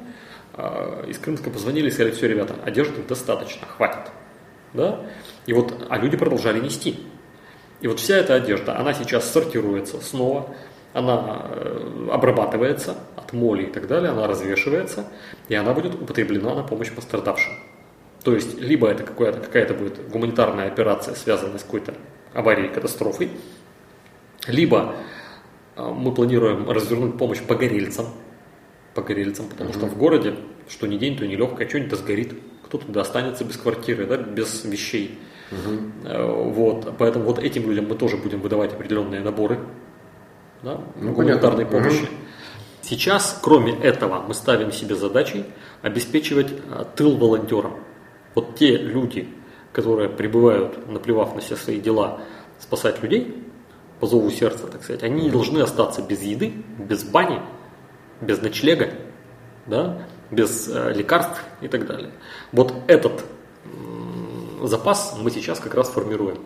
э, 0.56 1.04
из 1.08 1.18
Крымска 1.18 1.50
позвонили 1.50 1.88
и 1.88 1.90
сказали, 1.90 2.12
все, 2.12 2.26
ребята, 2.26 2.54
одежды 2.64 3.02
достаточно, 3.06 3.66
хватит. 3.66 4.10
Да? 4.72 5.04
И 5.44 5.52
вот, 5.52 5.86
а 5.90 5.98
люди 5.98 6.16
продолжали 6.16 6.58
нести. 6.58 7.00
И 7.82 7.88
вот 7.88 8.00
вся 8.00 8.16
эта 8.16 8.34
одежда, 8.34 8.78
она 8.78 8.94
сейчас 8.94 9.30
сортируется 9.30 10.00
снова, 10.00 10.54
она 10.92 11.46
э, 11.49 12.08
обрабатывается 12.12 12.96
от 13.16 13.32
моли 13.32 13.64
и 13.64 13.70
так 13.70 13.87
далее, 13.87 14.11
она 14.11 14.26
развешивается, 14.26 15.06
и 15.49 15.54
она 15.54 15.72
будет 15.72 15.94
употреблена 15.94 16.54
на 16.54 16.62
помощь 16.62 16.92
пострадавшим. 16.92 17.54
То 18.22 18.34
есть, 18.34 18.61
либо 18.61 18.88
это 18.88 19.02
какая-то, 19.02 19.40
какая-то 19.40 19.75
будет 19.75 20.08
гуманитарная 20.11 20.68
операция, 20.68 21.14
связанная 21.14 21.58
с 21.58 21.64
какой-то 21.64 21.94
аварией, 22.34 22.68
катастрофой, 22.68 23.30
либо 24.46 24.94
а, 25.76 25.90
мы 25.90 26.12
планируем 26.12 26.70
развернуть 26.70 27.18
помощь 27.18 27.40
погорельцам, 27.40 28.06
погорельцам, 28.94 29.46
потому 29.49 29.70
mm-hmm. 29.70 29.76
что 29.76 29.87
в 29.87 29.96
городе, 29.96 30.34
что 30.68 30.87
ни 30.87 30.99
день, 30.99 31.16
то 31.16 31.26
не 31.26 31.37
легкое, 31.37 31.68
что-нибудь 31.68 31.99
сгорит, 31.99 32.34
кто-то 32.64 33.00
останется 33.00 33.44
без 33.44 33.56
квартиры, 33.56 34.06
да, 34.06 34.16
без 34.18 34.64
вещей. 34.64 35.18
Mm-hmm. 35.50 36.50
Вот, 36.52 36.94
поэтому 36.99 37.25
вот 37.26 37.38
этим 37.38 37.68
людям 37.68 37.87
мы 37.88 37.94
тоже 37.94 38.16
будем 38.16 38.40
выдавать 38.40 38.72
определенные 38.72 39.20
наборы 39.20 39.58
да, 40.62 40.81
ну, 40.97 41.12
гуманитарной 41.12 41.66
понятно. 41.66 41.90
помощи. 41.90 42.04
Mm-hmm. 42.04 42.83
Сейчас, 42.83 43.38
кроме 43.42 43.73
этого, 43.73 44.23
мы 44.26 44.35
ставим 44.35 44.73
себе 44.73 44.97
задачей 44.97 45.45
обеспечивать 45.83 46.52
а, 46.71 46.85
тыл 46.85 47.16
волонтерам. 47.16 47.76
Вот 48.35 48.57
те 48.57 48.76
люди, 48.76 49.28
которые 49.73 50.09
прибывают, 50.09 50.88
наплевав 50.88 51.35
на 51.35 51.40
все 51.40 51.57
свои 51.57 51.81
дела, 51.81 52.21
спасать 52.59 53.02
людей, 53.02 53.42
по 54.00 54.07
зову 54.07 54.31
сердца, 54.31 54.66
так 54.66 54.83
сказать, 54.83 55.04
они 55.04 55.23
не 55.23 55.31
должны 55.31 55.61
остаться 55.61 56.02
без 56.02 56.23
еды, 56.23 56.52
без 56.76 57.04
бани, 57.04 57.40
без 58.21 58.42
ночлега, 58.42 58.90
да, 59.66 59.99
без 60.33 60.69
э, 60.69 60.92
лекарств 60.92 61.45
и 61.61 61.69
так 61.69 61.87
далее. 61.87 62.11
Вот 62.50 62.75
этот 62.88 63.25
э, 63.64 64.66
запас 64.66 65.16
мы 65.21 65.31
сейчас 65.31 65.61
как 65.61 65.75
раз 65.75 65.88
формируем. 65.88 66.38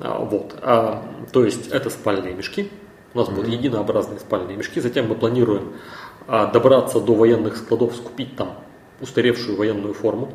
А, 0.00 0.18
вот. 0.18 0.56
А, 0.60 1.04
то 1.32 1.44
есть 1.44 1.68
это 1.68 1.88
спальные 1.88 2.34
мешки. 2.34 2.68
У 3.14 3.18
нас 3.18 3.28
mm-hmm. 3.28 3.34
будут 3.34 3.50
единообразные 3.50 4.20
спальные 4.20 4.56
мешки. 4.56 4.80
Затем 4.80 5.08
мы 5.08 5.14
планируем 5.14 5.74
а, 6.26 6.46
добраться 6.46 7.00
до 7.00 7.14
военных 7.14 7.56
складов, 7.56 7.94
скупить 7.94 8.36
там 8.36 8.58
устаревшую 9.00 9.56
военную 9.56 9.94
форму. 9.94 10.32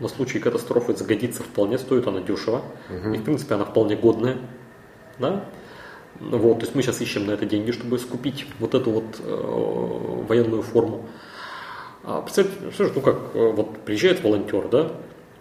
На 0.00 0.08
случай 0.08 0.38
катастрофы 0.38 0.94
загодится 0.94 1.42
вполне, 1.42 1.78
стоит 1.78 2.06
она 2.06 2.20
дешево. 2.20 2.62
Mm-hmm. 2.90 3.14
И 3.14 3.18
в 3.18 3.24
принципе 3.24 3.54
она 3.54 3.64
вполне 3.64 3.96
годная. 3.96 4.38
Да? 5.18 5.44
Вот, 6.20 6.60
то 6.60 6.64
есть 6.64 6.74
мы 6.74 6.82
сейчас 6.82 7.00
ищем 7.00 7.26
на 7.26 7.32
это 7.32 7.44
деньги, 7.44 7.72
чтобы 7.72 7.98
скупить 7.98 8.46
вот 8.58 8.74
эту 8.74 8.90
вот 8.90 9.04
э, 9.18 10.24
военную 10.28 10.62
форму. 10.62 11.06
А, 12.04 12.22
представьте, 12.22 12.52
ну 12.94 13.00
как, 13.00 13.16
э, 13.34 13.52
вот 13.52 13.78
приезжает 13.80 14.22
волонтер, 14.22 14.68
да, 14.68 14.92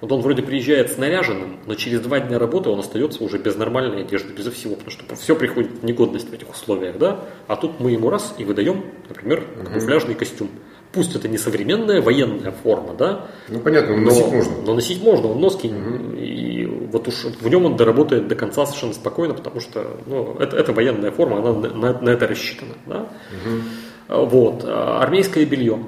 вот 0.02 0.12
он 0.12 0.22
вроде 0.22 0.42
приезжает 0.42 0.92
снаряженным, 0.92 1.60
но 1.66 1.76
через 1.76 2.02
два 2.02 2.20
дня 2.20 2.38
работы 2.38 2.70
он 2.70 2.80
остается 2.80 3.24
уже 3.24 3.38
без 3.38 3.56
нормальной 3.56 4.02
одежды, 4.02 4.34
без 4.34 4.46
всего, 4.54 4.76
потому 4.76 4.92
что 4.92 5.16
все 5.16 5.36
приходит 5.36 5.72
в 5.82 5.86
негодность 5.86 6.30
в 6.30 6.34
этих 6.34 6.50
условиях, 6.50 6.98
да, 6.98 7.22
а 7.48 7.56
тут 7.56 7.80
мы 7.80 7.92
ему 7.92 8.10
раз 8.10 8.36
и 8.38 8.44
выдаем, 8.44 8.86
например, 9.08 9.44
камуфляжный 9.64 10.16
костюм. 10.16 10.50
Пусть 10.92 11.16
это 11.16 11.28
не 11.28 11.38
современная 11.38 12.02
военная 12.02 12.52
форма, 12.52 12.94
да? 12.94 13.28
Ну 13.50 13.60
понятно, 13.60 13.98
но 13.98 14.04
носить 14.06 14.32
можно. 14.32 14.54
Но 14.66 14.74
носить 14.76 15.04
можно, 15.04 15.28
он 15.28 15.42
носки, 15.42 15.68
угу. 15.68 16.16
и 16.16 16.66
вот 16.66 17.08
уж 17.10 17.26
в 17.26 17.48
нем 17.50 17.66
он 17.66 17.76
доработает 17.76 18.30
до 18.30 18.36
конца 18.36 18.66
совершенно 18.66 18.94
спокойно, 18.94 19.34
потому 19.34 19.60
что 19.60 19.98
ну, 20.06 20.38
это, 20.40 20.56
это 20.56 20.72
военная 20.72 21.12
форма, 21.12 21.40
она 21.40 21.54
на, 21.54 22.00
на 22.00 22.10
это 22.10 22.28
рассчитана, 22.28 22.76
да? 22.86 23.10
Угу. 23.32 24.26
Вот, 24.26 24.64
а, 24.64 25.02
армейское 25.02 25.46
белье. 25.46 25.80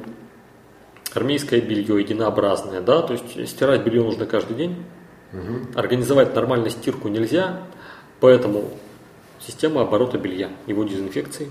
Армейское 1.15 1.61
белье 1.61 1.99
единообразное, 1.99 2.81
да, 2.81 3.01
то 3.01 3.13
есть 3.13 3.49
стирать 3.49 3.83
белье 3.83 4.03
нужно 4.03 4.25
каждый 4.25 4.55
день. 4.55 4.83
Угу. 5.33 5.79
Организовать 5.79 6.35
нормально 6.35 6.69
стирку 6.69 7.07
нельзя, 7.07 7.63
поэтому 8.19 8.71
система 9.39 9.81
оборота 9.81 10.17
белья, 10.17 10.49
его 10.67 10.83
дезинфекции, 10.83 11.49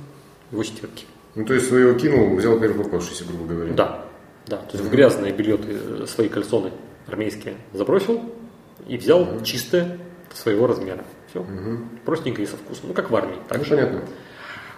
его 0.51 0.63
стирки. 0.63 1.05
Ну, 1.35 1.45
то 1.45 1.53
есть, 1.53 1.69
своего 1.69 1.93
кинул, 1.99 2.35
взял 2.37 2.59
первый 2.59 2.85
попавшийся, 2.85 3.25
грубо 3.25 3.45
говоря. 3.45 3.73
Да, 3.75 4.05
да. 4.47 4.57
То 4.57 4.63
есть, 4.73 4.85
mm-hmm. 4.85 4.89
в 4.89 4.91
грязное 4.91 5.33
белье 5.33 5.59
ты 5.59 5.73
э, 5.73 6.07
свои 6.07 6.29
кальсоны 6.29 6.73
армейские 7.07 7.57
забросил 7.75 8.23
и 8.89 8.97
взял 8.97 9.23
mm-hmm. 9.23 9.45
чистое 9.45 9.99
своего 10.33 10.67
размера. 10.67 11.05
Все. 11.29 11.41
Mm-hmm. 11.41 12.05
Простенько 12.07 12.41
и 12.41 12.47
со 12.47 12.57
вкусом. 12.57 12.89
Ну, 12.89 12.95
как 12.95 13.11
в 13.11 13.17
армии. 13.17 13.37
Так 13.49 13.59
ну, 13.59 13.65
же. 13.65 13.71
понятно. 13.71 14.03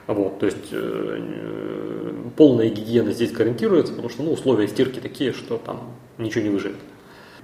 Вот, 0.09 0.39
то 0.39 0.47
есть 0.47 0.73
э, 0.73 2.13
полная 2.35 2.71
гигиена 2.71 3.13
здесь 3.13 3.31
гарантируется, 3.31 3.93
потому 3.93 4.09
что 4.09 4.23
ну, 4.23 4.33
условия 4.33 4.67
стирки 4.67 5.01
такие, 5.01 5.35
что 5.35 5.59
там 5.59 5.93
ничего 6.17 6.45
не 6.45 6.49
выживет. 6.49 6.79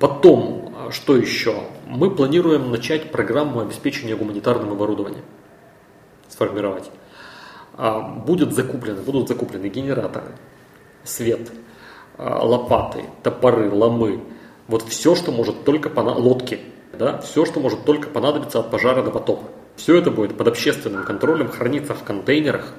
Потом, 0.00 0.75
а, 0.75 0.90
что 0.90 1.14
еще? 1.14 1.64
Мы 1.87 2.11
планируем 2.11 2.71
начать 2.71 3.12
программу 3.12 3.61
обеспечения 3.61 4.16
гуманитарным 4.16 4.73
оборудованием. 4.73 5.25
Сформировать. 6.28 6.90
А, 7.75 8.00
будет 8.00 8.54
закуплены, 8.54 9.02
будут 9.02 9.28
закуплены 9.28 9.66
генераторы, 9.66 10.35
свет, 11.04 11.52
а, 12.16 12.42
лопаты, 12.47 13.04
топоры, 13.23 13.71
ломы. 13.71 14.21
Вот 14.68 14.85
все, 14.85 15.14
что 15.14 15.33
может 15.33 15.64
только 15.64 15.90
понадобиться, 15.90 16.28
лодки, 16.28 16.61
да, 16.99 17.18
все, 17.18 17.44
что 17.44 17.61
может 17.61 17.85
только 17.85 18.09
понадобиться 18.09 18.61
от 18.61 18.71
пожара 18.71 19.02
до 19.02 19.11
потопа. 19.11 19.50
Все 19.76 19.97
это 19.99 20.11
будет 20.11 20.37
под 20.37 20.49
общественным 20.49 21.04
контролем 21.04 21.49
храниться 21.49 21.95
в 21.95 22.04
контейнерах. 22.04 22.73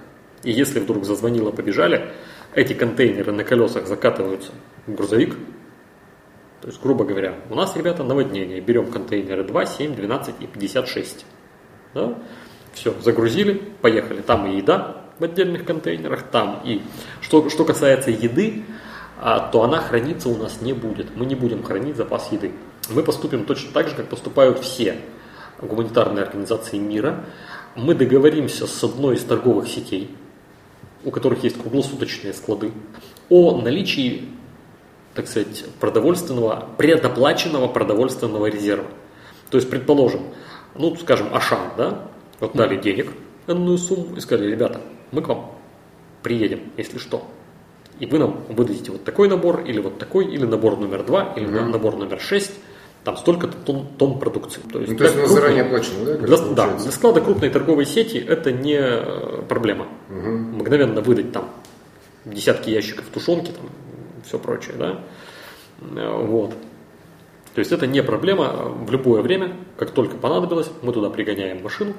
И 0.44 0.52
если 0.52 0.80
вдруг 0.80 1.06
зазвонило, 1.06 1.52
побежали, 1.52 2.14
эти 2.54 2.74
контейнеры 2.74 3.32
на 3.32 3.44
колесах 3.44 3.88
закатываются 3.88 4.52
в 4.88 4.94
грузовик, 4.94 5.36
То 6.62 6.68
есть, 6.68 6.82
грубо 6.82 7.04
говоря, 7.04 7.36
у 7.50 7.56
нас, 7.56 7.76
ребята, 7.76 8.04
наводнение. 8.04 8.62
Берем 8.62 8.92
контейнеры 8.92 9.44
2, 9.44 9.66
7, 9.66 9.96
12 9.96 10.36
и 10.40 10.48
56. 10.48 11.26
Да? 11.94 12.18
Все, 12.74 12.94
загрузили, 13.02 13.62
поехали. 13.82 14.22
Там 14.22 14.48
и 14.48 14.58
еда 14.58 15.04
в 15.20 15.24
отдельных 15.24 15.66
контейнерах, 15.66 16.24
там 16.24 16.62
и... 16.64 16.82
Что, 17.22 17.50
что 17.50 17.66
касается 17.66 18.12
еды, 18.12 18.64
а, 19.20 19.40
то 19.40 19.64
она 19.64 19.80
храниться 19.80 20.30
у 20.30 20.38
нас 20.38 20.62
не 20.62 20.74
будет. 20.74 21.16
Мы 21.16 21.26
не 21.26 21.36
будем 21.36 21.64
хранить 21.64 21.96
запас 21.96 22.32
еды. 22.32 22.52
Мы 22.90 23.04
поступим 23.04 23.46
точно 23.46 23.72
так 23.72 23.88
же, 23.90 23.96
как 23.96 24.08
поступают 24.08 24.60
все 24.60 24.98
гуманитарные 25.62 26.24
организации 26.24 26.78
мира. 26.78 27.26
Мы 27.76 27.94
договоримся 27.94 28.68
с 28.68 28.84
одной 28.84 29.16
из 29.16 29.24
торговых 29.24 29.68
сетей, 29.68 30.16
у 31.04 31.12
которых 31.12 31.44
есть 31.44 31.60
круглосуточные 31.60 32.34
склады, 32.34 32.72
о 33.30 33.60
наличии, 33.62 34.30
так 35.14 35.28
сказать, 35.28 35.66
продовольственного, 35.80 36.70
предоплаченного 36.78 37.68
продовольственного 37.68 38.48
резерва. 38.48 38.88
То 39.50 39.58
есть, 39.58 39.70
предположим, 39.70 40.22
ну, 40.76 40.96
скажем, 40.96 41.34
Ашан, 41.34 41.72
да, 41.78 42.08
вот 42.40 42.54
дали 42.54 42.78
денег, 42.78 43.12
энную 43.48 43.78
сумму, 43.78 44.16
и 44.16 44.20
сказали, 44.20 44.52
ребята, 44.52 44.82
мы 45.12 45.22
к 45.22 45.28
вам 45.28 45.52
приедем, 46.24 46.72
если 46.78 46.98
что. 46.98 47.28
И 48.00 48.06
вы 48.06 48.20
нам 48.20 48.44
выдадите 48.50 48.92
вот 48.92 49.04
такой 49.04 49.30
набор, 49.30 49.62
или 49.62 49.80
вот 49.80 50.00
такой, 50.00 50.26
или 50.26 50.46
набор 50.46 50.78
номер 50.78 51.04
два, 51.04 51.34
или 51.36 51.48
mm 51.48 51.70
набор 51.70 51.96
номер 51.96 52.20
шесть, 52.20 52.54
там 53.06 53.18
столько-то 53.18 53.56
тонн, 53.58 53.86
тонн 54.00 54.18
продукции. 54.18 54.62
То 54.62 54.80
есть, 54.80 54.92
ну, 54.92 54.98
то 54.98 55.04
есть 55.04 55.16
нас 55.16 55.30
заранее 55.30 55.62
оплачено, 55.62 56.06
да? 56.06 56.18
Для, 56.18 56.38
да, 56.38 56.74
для 56.76 56.92
склада 56.92 57.22
крупной 57.22 57.52
торговой 57.52 57.86
сети 57.86 58.18
это 58.18 58.52
не 58.52 58.80
э, 58.80 59.44
проблема. 59.48 59.86
Угу. 60.10 60.30
Мгновенно 60.30 61.02
выдать 61.02 61.32
там 61.32 61.52
десятки 62.26 62.72
ящиков 62.72 63.06
тушенки, 63.06 63.52
там, 63.52 63.70
все 64.26 64.40
прочее, 64.40 64.74
да. 64.80 65.02
Э, 65.82 66.26
вот. 66.26 66.56
То 67.54 67.60
есть 67.60 67.72
это 67.72 67.86
не 67.86 68.02
проблема. 68.02 68.74
В 68.74 68.90
любое 68.90 69.22
время, 69.22 69.56
как 69.78 69.92
только 69.92 70.18
понадобилось, 70.18 70.72
мы 70.82 70.92
туда 70.92 71.12
пригоняем 71.12 71.62
машину, 71.62 71.94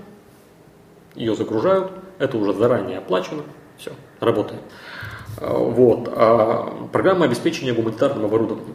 ее 1.14 1.36
загружают, 1.36 1.92
это 2.18 2.36
уже 2.36 2.52
заранее 2.52 2.98
оплачено, 2.98 3.44
все, 3.78 3.92
работаем. 4.18 4.60
Э, 5.38 5.56
вот. 5.56 6.08
А 6.10 6.88
программа 6.92 7.26
обеспечения 7.26 7.72
гуманитарным 7.72 8.24
оборудованием. 8.24 8.74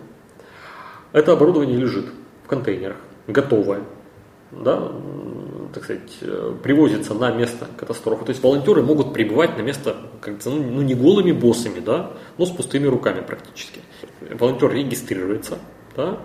Это 1.12 1.34
оборудование 1.34 1.76
лежит 1.76 2.06
контейнерах, 2.52 2.98
готовое, 3.28 3.84
да, 4.52 4.92
так 5.74 5.86
сказать, 5.86 6.18
э, 6.20 6.54
привозится 6.62 7.14
на 7.14 7.32
место 7.32 7.66
катастрофы. 7.78 8.26
То 8.26 8.32
есть 8.32 8.44
волонтеры 8.44 8.84
могут 8.84 9.14
прибывать 9.14 9.58
на 9.58 9.62
место 9.62 9.96
как 10.20 10.44
ну, 10.44 10.56
ну, 10.56 10.82
не 10.82 10.94
голыми 10.94 11.32
боссами, 11.32 11.80
да, 11.80 12.12
но 12.38 12.46
с 12.46 12.50
пустыми 12.52 12.88
руками 12.88 13.22
практически. 13.22 13.80
Волонтер 14.38 14.70
регистрируется, 14.74 15.60
да, 15.96 16.20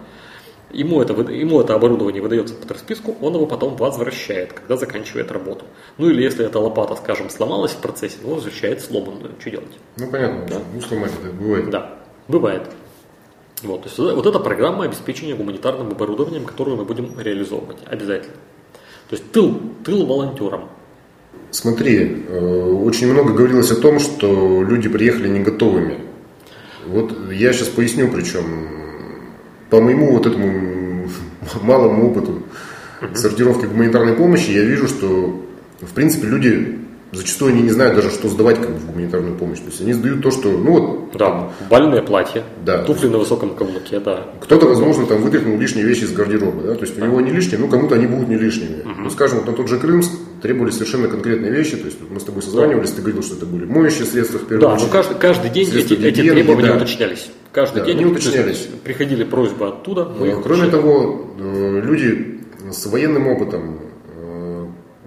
ему 0.72 1.00
это, 1.00 1.12
ему 1.30 1.60
это 1.60 1.76
оборудование 1.76 2.20
выдается 2.20 2.56
под 2.56 2.72
расписку, 2.72 3.16
он 3.20 3.34
его 3.34 3.46
потом 3.46 3.76
возвращает, 3.76 4.52
когда 4.52 4.76
заканчивает 4.76 5.30
работу. 5.30 5.64
Ну 5.96 6.10
или 6.10 6.24
если 6.24 6.44
эта 6.44 6.58
лопата, 6.58 6.96
скажем, 6.96 7.30
сломалась 7.30 7.70
в 7.70 7.80
процессе, 7.80 8.16
он 8.24 8.34
возвращает 8.34 8.82
сломанную. 8.82 9.36
Что 9.38 9.50
делать? 9.50 9.78
Ну 9.96 10.10
понятно, 10.10 10.46
да? 10.48 10.62
ну 10.74 10.80
сломать 10.80 11.12
это 11.22 11.32
бывает. 11.32 11.70
Да, 11.70 11.98
бывает. 12.26 12.68
Вот, 13.62 13.82
то 13.82 13.88
есть 13.88 13.98
вот 13.98 14.26
эта 14.26 14.38
программа 14.38 14.84
обеспечения 14.84 15.34
гуманитарным 15.34 15.88
оборудованием, 15.88 16.44
которую 16.44 16.76
мы 16.76 16.84
будем 16.84 17.18
реализовывать 17.18 17.78
обязательно. 17.86 18.34
То 19.08 19.16
есть 19.16 19.30
тыл, 19.32 19.60
тыл 19.84 20.04
волонтерам. 20.04 20.68
Смотри, 21.50 22.24
э, 22.28 22.72
очень 22.84 23.10
много 23.10 23.32
говорилось 23.32 23.70
о 23.70 23.80
том, 23.80 23.98
что 23.98 24.62
люди 24.62 24.88
приехали 24.88 25.28
не 25.28 25.40
готовыми. 25.40 26.00
Вот 26.86 27.32
я 27.32 27.52
сейчас 27.52 27.68
поясню, 27.68 28.10
причем 28.12 28.44
по 29.70 29.80
моему 29.80 30.12
вот 30.12 30.26
этому 30.26 31.08
малому 31.62 32.10
опыту 32.10 32.42
сортировки 33.14 33.66
гуманитарной 33.66 34.14
помощи, 34.14 34.50
я 34.50 34.64
вижу, 34.64 34.86
что 34.88 35.42
в 35.80 35.94
принципе 35.94 36.26
люди 36.26 36.85
Зачастую 37.12 37.52
они 37.52 37.62
не 37.62 37.70
знают 37.70 37.94
даже, 37.94 38.10
что 38.10 38.28
сдавать 38.28 38.60
как 38.60 38.70
бы, 38.70 38.78
в 38.78 38.86
гуманитарную 38.86 39.36
помощь. 39.36 39.58
То 39.58 39.66
есть 39.66 39.80
они 39.80 39.92
сдают 39.92 40.22
то, 40.22 40.30
что, 40.30 40.50
ну 40.50 40.72
вот... 40.72 41.16
Да, 41.16 41.50
бальное 41.70 42.02
платье, 42.02 42.42
да, 42.64 42.82
туфли 42.82 43.08
на 43.08 43.18
высоком 43.18 43.54
каблуке, 43.54 44.00
да. 44.00 44.26
Кто-то, 44.40 44.66
возможно, 44.66 45.06
там 45.06 45.22
вытряхнул 45.22 45.56
лишние 45.58 45.86
вещи 45.86 46.04
из 46.04 46.12
гардероба, 46.12 46.62
да, 46.62 46.74
то 46.74 46.82
есть 46.82 46.98
да. 46.98 47.04
у 47.04 47.08
него 47.08 47.20
не 47.20 47.30
лишние, 47.30 47.58
ну 47.58 47.68
кому-то 47.68 47.94
они 47.94 48.06
будут 48.06 48.28
не 48.28 48.36
лишними. 48.36 48.80
Угу. 48.80 49.00
Ну, 49.04 49.10
скажем, 49.10 49.38
вот 49.38 49.46
на 49.46 49.52
тот 49.52 49.68
же 49.68 49.78
Крымск 49.78 50.10
требовали 50.42 50.70
совершенно 50.70 51.08
конкретные 51.08 51.52
вещи, 51.52 51.76
то 51.76 51.86
есть 51.86 51.98
мы 52.10 52.20
с 52.20 52.24
тобой 52.24 52.42
созванивались, 52.42 52.90
ты 52.90 53.02
говорил, 53.02 53.22
что 53.22 53.36
это 53.36 53.46
были 53.46 53.64
моющие 53.64 54.04
средства 54.04 54.38
в 54.38 54.46
первую 54.46 54.60
да, 54.60 54.74
очередь. 54.74 54.90
Да, 54.90 54.98
но 54.98 55.02
каждый, 55.02 55.20
каждый 55.20 55.50
день 55.50 55.68
эти, 55.68 55.94
эти 55.94 56.30
требования 56.30 56.68
да. 56.68 56.76
уточнялись. 56.76 57.30
Каждый 57.52 57.80
да, 57.80 57.86
день 57.86 57.98
они 57.98 58.06
уточнялись. 58.06 58.68
приходили 58.84 59.24
просьбы 59.24 59.68
оттуда. 59.68 60.04
Мы 60.18 60.28
э, 60.28 60.42
Кроме 60.42 60.68
того, 60.68 61.30
э, 61.38 61.80
люди 61.82 62.40
с 62.70 62.86
военным 62.86 63.28
опытом, 63.28 63.80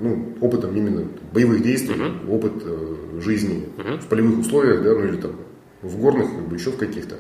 ну, 0.02 0.36
опытом 0.42 0.76
именно 0.76 1.08
боевых 1.34 1.62
действий, 1.62 1.96
uh-huh. 1.96 2.34
опыт 2.34 2.54
э, 2.64 3.22
жизни 3.22 3.68
uh-huh. 3.78 4.00
в 4.00 4.08
полевых 4.08 4.40
условиях, 4.40 4.84
да, 4.84 4.94
ну 4.94 5.06
или 5.06 5.18
там 5.18 5.32
в 5.82 6.00
горных, 6.00 6.30
как 6.30 6.48
бы 6.48 6.56
еще 6.56 6.72
в 6.72 6.78
каких-то, 6.78 7.16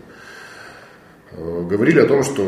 э, 1.31 1.67
говорили 1.69 1.99
о 1.99 2.05
том, 2.05 2.23
что 2.23 2.43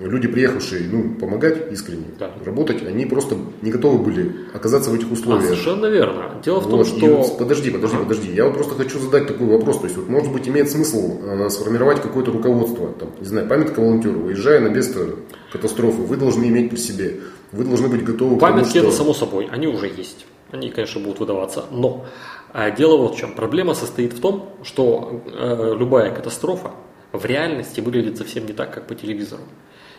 люди, 0.00 0.28
приехавшие 0.28 0.88
ну, 0.90 1.14
помогать 1.14 1.70
искренне, 1.72 2.06
да. 2.18 2.30
работать, 2.44 2.86
они 2.86 3.06
просто 3.06 3.36
не 3.62 3.70
готовы 3.70 3.98
были 4.02 4.34
оказаться 4.54 4.90
в 4.90 4.94
этих 4.94 5.10
условиях. 5.10 5.44
А, 5.44 5.48
совершенно 5.48 5.86
верно. 5.86 6.40
Дело 6.44 6.60
в 6.60 6.68
том, 6.68 6.84
что... 6.84 7.06
вот, 7.06 7.38
подожди, 7.38 7.70
подожди, 7.70 7.96
ага. 7.96 8.04
подожди. 8.04 8.32
Я 8.32 8.46
вот 8.46 8.54
просто 8.54 8.74
хочу 8.74 8.98
задать 8.98 9.26
такой 9.26 9.46
вопрос. 9.46 9.78
То 9.78 9.84
есть, 9.84 9.96
вот, 9.96 10.08
может 10.08 10.32
быть, 10.32 10.48
имеет 10.48 10.70
смысл 10.70 11.20
э, 11.22 11.50
сформировать 11.50 12.00
какое-то 12.00 12.32
руководство, 12.32 12.92
там, 12.98 13.10
не 13.20 13.26
знаю, 13.26 13.48
памятка 13.48 13.80
волонтеру, 13.80 14.20
уезжая 14.20 14.60
на 14.60 14.68
место 14.68 15.16
катастрофы, 15.52 16.02
вы 16.02 16.16
должны 16.16 16.44
иметь 16.46 16.70
при 16.70 16.78
себе, 16.78 17.20
вы 17.52 17.64
должны 17.64 17.88
быть 17.88 18.04
готовы 18.04 18.38
Памятки 18.38 18.60
тому, 18.60 18.70
что... 18.70 18.88
это 18.88 18.96
само 18.96 19.14
собой, 19.14 19.48
они 19.50 19.66
уже 19.66 19.88
есть. 19.88 20.26
Они, 20.52 20.70
конечно, 20.70 21.00
будут 21.00 21.20
выдаваться. 21.20 21.64
Но 21.70 22.06
а 22.52 22.70
дело 22.70 22.96
вот 22.96 23.14
в 23.14 23.18
чем. 23.18 23.34
Проблема 23.34 23.74
состоит 23.74 24.12
в 24.12 24.20
том, 24.20 24.56
что 24.64 25.22
э, 25.26 25.74
любая 25.78 26.12
катастрофа 26.12 26.72
в 27.12 27.24
реальности 27.24 27.80
выглядит 27.80 28.18
совсем 28.18 28.46
не 28.46 28.52
так, 28.52 28.74
как 28.74 28.86
по 28.86 28.94
телевизору. 28.94 29.42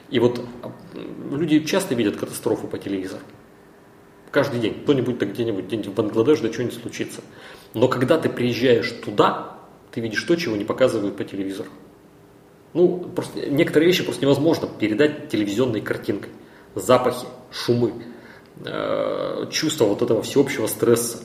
И 0.09 0.19
вот 0.19 0.41
люди 1.31 1.61
часто 1.61 1.95
видят 1.95 2.17
катастрофу 2.17 2.67
по 2.67 2.77
телевизору. 2.77 3.21
Каждый 4.29 4.59
день. 4.59 4.83
Кто-нибудь 4.83 5.17
да 5.17 5.25
где-нибудь, 5.25 5.65
где-нибудь 5.65 5.91
в 5.91 5.93
Бангладеш, 5.93 6.39
да 6.39 6.51
что-нибудь 6.51 6.75
случится. 6.75 7.21
Но 7.73 7.87
когда 7.87 8.17
ты 8.17 8.29
приезжаешь 8.29 8.91
туда, 9.03 9.57
ты 9.91 10.01
видишь 10.01 10.23
то, 10.23 10.35
чего 10.35 10.55
не 10.55 10.65
показывают 10.65 11.15
по 11.15 11.23
телевизору. 11.23 11.69
Ну, 12.73 12.99
просто 13.15 13.49
некоторые 13.49 13.87
вещи 13.87 14.03
просто 14.03 14.21
невозможно 14.23 14.67
передать 14.67 15.29
телевизионной 15.29 15.81
картинкой. 15.81 16.31
Запахи, 16.75 17.25
шумы, 17.51 17.93
э, 18.65 19.47
чувство 19.51 19.85
вот 19.85 20.01
этого 20.01 20.21
всеобщего 20.21 20.67
стресса. 20.67 21.23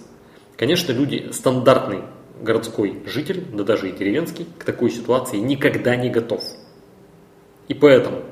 Конечно, 0.56 0.92
люди, 0.92 1.30
стандартный 1.32 2.02
городской 2.40 3.02
житель, 3.06 3.44
да 3.52 3.64
даже 3.64 3.88
и 3.88 3.92
деревенский, 3.92 4.46
к 4.58 4.64
такой 4.64 4.90
ситуации 4.90 5.38
никогда 5.38 5.96
не 5.96 6.10
готов. 6.10 6.42
И 7.68 7.74
поэтому 7.74 8.22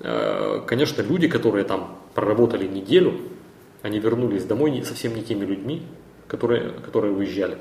Э, 0.00 0.62
конечно, 0.66 1.02
люди, 1.02 1.28
которые 1.28 1.64
там 1.64 1.98
проработали 2.14 2.66
неделю, 2.66 3.20
они 3.82 3.98
вернулись 3.98 4.44
домой 4.44 4.70
не, 4.70 4.82
совсем 4.82 5.14
не 5.14 5.22
теми 5.22 5.44
людьми, 5.44 5.82
которые, 6.26 6.70
которые 6.70 7.12
уезжали. 7.12 7.58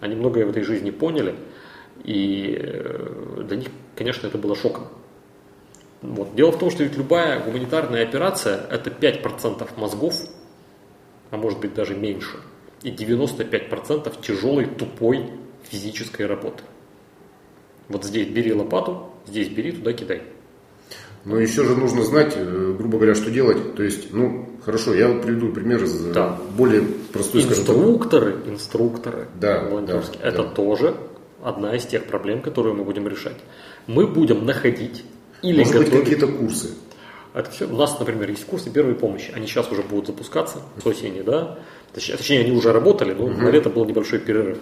Они 0.00 0.14
многое 0.14 0.46
в 0.46 0.50
этой 0.50 0.62
жизни 0.62 0.90
поняли, 0.90 1.34
и 2.02 2.58
э, 2.58 3.42
для 3.46 3.56
них, 3.56 3.68
конечно, 3.94 4.26
это 4.26 4.38
было 4.38 4.56
шоком. 4.56 4.88
Вот. 6.02 6.34
Дело 6.34 6.50
в 6.50 6.58
том, 6.58 6.70
что 6.70 6.82
ведь 6.82 6.96
любая 6.96 7.42
гуманитарная 7.44 8.02
операция– 8.02 8.66
это 8.70 8.90
5% 8.90 9.68
мозгов, 9.76 10.14
а 11.30 11.36
может 11.36 11.60
быть 11.60 11.74
даже 11.74 11.94
меньше, 11.94 12.38
и 12.82 12.90
95% 12.90 14.20
тяжелой, 14.20 14.66
тупой 14.66 15.30
физической 15.62 16.26
работы. 16.26 16.64
Вот 17.88 18.04
здесь 18.04 18.28
бери 18.28 18.52
лопату, 18.52 19.12
здесь 19.26 19.48
бери, 19.48 19.72
туда 19.72 19.92
кидай. 19.92 20.22
Но 21.24 21.38
еще 21.38 21.64
же 21.64 21.76
нужно 21.76 22.02
знать, 22.02 22.32
э, 22.36 22.74
грубо 22.76 22.98
говоря, 22.98 23.14
что 23.14 23.30
делать. 23.30 23.76
То 23.76 23.84
есть, 23.84 24.12
ну, 24.12 24.48
хорошо, 24.64 24.92
я 24.92 25.08
вот 25.08 25.22
приведу 25.22 25.52
пример 25.52 25.84
из 25.84 26.04
э, 26.04 26.12
да. 26.12 26.36
более 26.56 26.82
простой, 27.12 27.42
Инструкторы, 27.42 28.32
скажем 28.32 28.54
инструкторы 28.54 29.28
да, 29.40 29.68
да, 29.70 30.02
это 30.20 30.42
да. 30.42 30.50
тоже 30.50 30.96
одна 31.40 31.76
из 31.76 31.86
тех 31.86 32.06
проблем, 32.06 32.42
которые 32.42 32.74
мы 32.74 32.84
будем 32.84 33.06
решать. 33.06 33.36
Мы 33.86 34.08
будем 34.08 34.44
находить 34.44 35.04
или 35.42 35.58
Может 35.58 35.72
готовить... 35.72 35.92
быть, 35.92 36.00
какие-то 36.00 36.26
курсы. 36.28 36.70
У 37.34 37.76
нас, 37.76 37.98
например, 37.98 38.28
есть 38.30 38.44
курсы 38.44 38.70
первой 38.70 38.94
помощи. 38.94 39.32
Они 39.34 39.46
сейчас 39.46 39.70
уже 39.72 39.82
будут 39.82 40.06
запускаться 40.06 40.58
с 40.82 40.86
осени, 40.86 41.22
да? 41.22 41.58
Точнее, 41.94 42.40
они 42.40 42.52
уже 42.52 42.72
работали, 42.72 43.14
но 43.14 43.24
угу. 43.24 43.40
на 43.40 43.48
лето 43.48 43.70
был 43.70 43.84
небольшой 43.84 44.18
перерыв. 44.18 44.58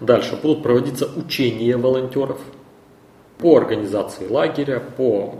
Дальше 0.00 0.38
будут 0.40 0.62
проводиться 0.62 1.10
учения 1.16 1.76
волонтеров 1.76 2.38
по 3.38 3.56
организации 3.56 4.28
лагеря, 4.28 4.80
по 4.80 5.34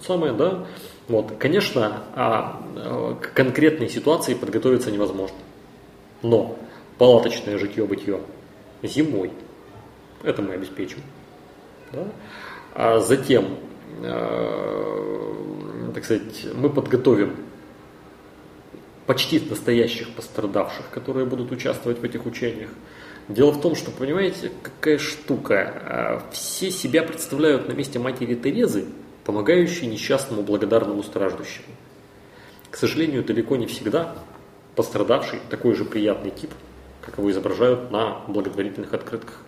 самое, 0.00 0.32
да. 0.32 0.66
Вот, 1.08 1.32
конечно, 1.38 2.02
а, 2.14 2.62
а, 2.76 3.14
к 3.20 3.32
конкретной 3.32 3.88
ситуации 3.88 4.34
подготовиться 4.34 4.90
невозможно. 4.90 5.36
Но 6.22 6.56
палаточное 6.98 7.58
житье-бытие 7.58 8.20
зимой, 8.82 9.32
это 10.22 10.40
мы 10.42 10.54
обеспечим. 10.54 10.98
Да? 11.92 12.04
А 12.74 13.00
затем 13.00 13.44
э, 13.44 13.71
так 14.02 16.04
сказать, 16.04 16.46
мы 16.54 16.70
подготовим 16.70 17.36
почти 19.06 19.40
настоящих 19.40 20.10
пострадавших, 20.10 20.90
которые 20.90 21.26
будут 21.26 21.52
участвовать 21.52 21.98
в 21.98 22.04
этих 22.04 22.26
учениях. 22.26 22.70
Дело 23.28 23.52
в 23.52 23.60
том, 23.60 23.76
что, 23.76 23.90
понимаете, 23.90 24.50
какая 24.62 24.98
штука. 24.98 26.22
Все 26.32 26.70
себя 26.70 27.02
представляют 27.02 27.68
на 27.68 27.72
месте 27.72 27.98
матери 27.98 28.34
Терезы, 28.34 28.86
помогающей 29.24 29.86
несчастному 29.86 30.42
благодарному 30.42 31.02
страждущему. 31.02 31.68
К 32.70 32.76
сожалению, 32.76 33.24
далеко 33.24 33.56
не 33.56 33.66
всегда 33.66 34.16
пострадавший 34.74 35.40
такой 35.50 35.74
же 35.74 35.84
приятный 35.84 36.30
тип, 36.30 36.50
как 37.00 37.18
его 37.18 37.30
изображают 37.30 37.90
на 37.90 38.22
благотворительных 38.26 38.92
открытках. 38.94 39.38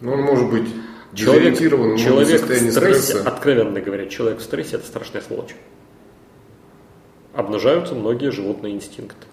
Но 0.00 0.12
он 0.12 0.22
может 0.22 0.50
быть 0.50 0.68
Человек, 1.14 1.58
человек 1.58 2.40
в 2.40 2.44
стрессе, 2.44 2.72
стресса. 2.72 3.22
откровенно 3.28 3.80
говоря, 3.80 4.06
человек 4.08 4.38
в 4.38 4.42
стрессе– 4.42 4.76
это 4.76 4.86
страшная 4.86 5.20
сволочь. 5.20 5.54
Обнажаются 7.34 7.94
многие 7.94 8.30
животные 8.30 8.74
инстинкты. 8.74 9.26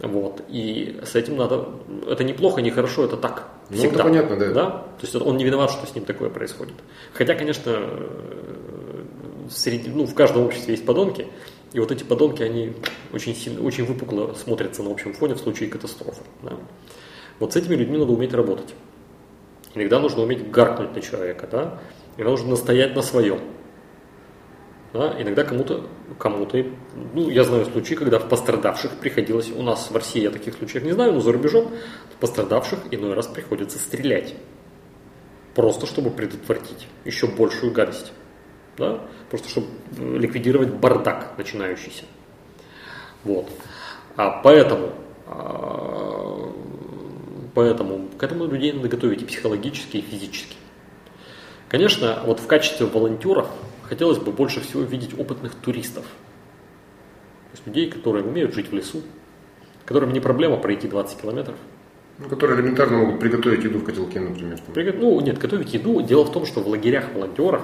Вот. 0.00 0.42
И 0.48 1.00
с 1.04 1.14
этим 1.14 1.36
надо... 1.36 1.68
Это 2.08 2.24
неплохо, 2.24 2.60
не 2.60 2.70
хорошо, 2.70 3.04
это 3.04 3.16
так. 3.16 3.48
Ну, 3.70 3.76
Всегда. 3.76 3.94
это 3.94 4.02
понятно, 4.02 4.36
да. 4.36 4.52
да. 4.52 4.70
То 4.70 5.02
есть 5.02 5.14
он 5.16 5.36
не 5.36 5.44
виноват, 5.44 5.70
что 5.70 5.86
с 5.86 5.94
ним 5.94 6.04
такое 6.04 6.28
происходит. 6.28 6.74
Хотя, 7.14 7.34
конечно, 7.34 7.72
э, 7.74 9.04
среди, 9.50 9.88
ну, 9.88 10.06
в 10.06 10.14
каждом 10.14 10.44
обществе 10.44 10.74
есть 10.74 10.84
подонки, 10.84 11.26
и 11.72 11.80
вот 11.80 11.90
эти 11.90 12.04
подонки, 12.04 12.42
они 12.42 12.74
очень, 13.12 13.34
сильно, 13.34 13.62
очень 13.62 13.84
выпукло 13.84 14.34
смотрятся 14.34 14.82
на 14.82 14.90
общем 14.90 15.12
фоне 15.14 15.34
в 15.34 15.38
случае 15.38 15.68
катастрофы. 15.68 16.22
Да. 16.42 16.52
Вот 17.38 17.52
с 17.52 17.56
этими 17.56 17.74
людьми 17.74 17.98
надо 17.98 18.12
уметь 18.12 18.34
работать. 18.34 18.74
Иногда 19.76 20.00
нужно 20.00 20.22
уметь 20.22 20.50
гаркнуть 20.50 20.94
на 20.94 21.02
человека, 21.02 21.46
да? 21.46 21.78
иногда 22.16 22.30
нужно 22.30 22.50
настоять 22.50 22.96
на 22.96 23.02
своем. 23.02 23.40
Да? 24.94 25.14
Иногда 25.20 25.44
кому-то, 25.44 25.86
кому-то, 26.18 26.64
ну, 27.12 27.28
я 27.28 27.44
знаю 27.44 27.66
случаи, 27.66 27.94
когда 27.94 28.18
в 28.18 28.26
пострадавших 28.26 28.92
приходилось, 28.92 29.50
у 29.50 29.62
нас 29.62 29.90
в 29.90 29.94
России 29.94 30.22
я 30.22 30.30
таких 30.30 30.54
случаев 30.54 30.82
не 30.82 30.92
знаю, 30.92 31.12
но 31.12 31.20
за 31.20 31.30
рубежом 31.30 31.70
в 32.14 32.20
пострадавших 32.20 32.78
иной 32.90 33.12
раз 33.12 33.26
приходится 33.26 33.78
стрелять. 33.78 34.34
Просто 35.54 35.84
чтобы 35.84 36.10
предотвратить 36.10 36.88
еще 37.04 37.26
большую 37.26 37.72
гадость. 37.72 38.14
Да? 38.78 39.02
Просто 39.28 39.50
чтобы 39.50 39.66
ликвидировать 39.98 40.72
бардак 40.72 41.36
начинающийся. 41.36 42.04
Вот. 43.24 43.50
А 44.16 44.40
поэтому, 44.40 44.92
а, 45.26 46.50
поэтому 47.56 48.08
к 48.18 48.22
этому 48.22 48.44
людей 48.46 48.72
надо 48.72 48.88
готовить 48.88 49.22
и 49.22 49.24
психологически, 49.24 49.96
и 49.96 50.00
физически. 50.02 50.56
Конечно, 51.70 52.22
вот 52.26 52.38
в 52.38 52.46
качестве 52.46 52.84
волонтеров 52.86 53.48
хотелось 53.82 54.18
бы 54.18 54.30
больше 54.30 54.60
всего 54.60 54.82
видеть 54.82 55.18
опытных 55.18 55.54
туристов. 55.54 56.04
То 56.04 57.52
есть 57.54 57.66
людей, 57.66 57.90
которые 57.90 58.24
умеют 58.24 58.54
жить 58.54 58.70
в 58.70 58.74
лесу, 58.74 59.00
которым 59.86 60.12
не 60.12 60.20
проблема 60.20 60.58
пройти 60.58 60.86
20 60.86 61.22
километров. 61.22 61.56
Ну, 62.18 62.28
которые 62.28 62.60
элементарно 62.60 62.98
могут 62.98 63.20
приготовить 63.20 63.64
еду 63.64 63.78
в 63.78 63.84
котелке, 63.84 64.20
например. 64.20 64.58
Приго- 64.74 64.92
Ну, 64.98 65.18
нет, 65.20 65.38
готовить 65.38 65.72
еду. 65.72 66.02
Дело 66.02 66.24
в 66.24 66.32
том, 66.32 66.44
что 66.44 66.60
в 66.60 66.68
лагерях 66.68 67.06
волонтеров 67.14 67.62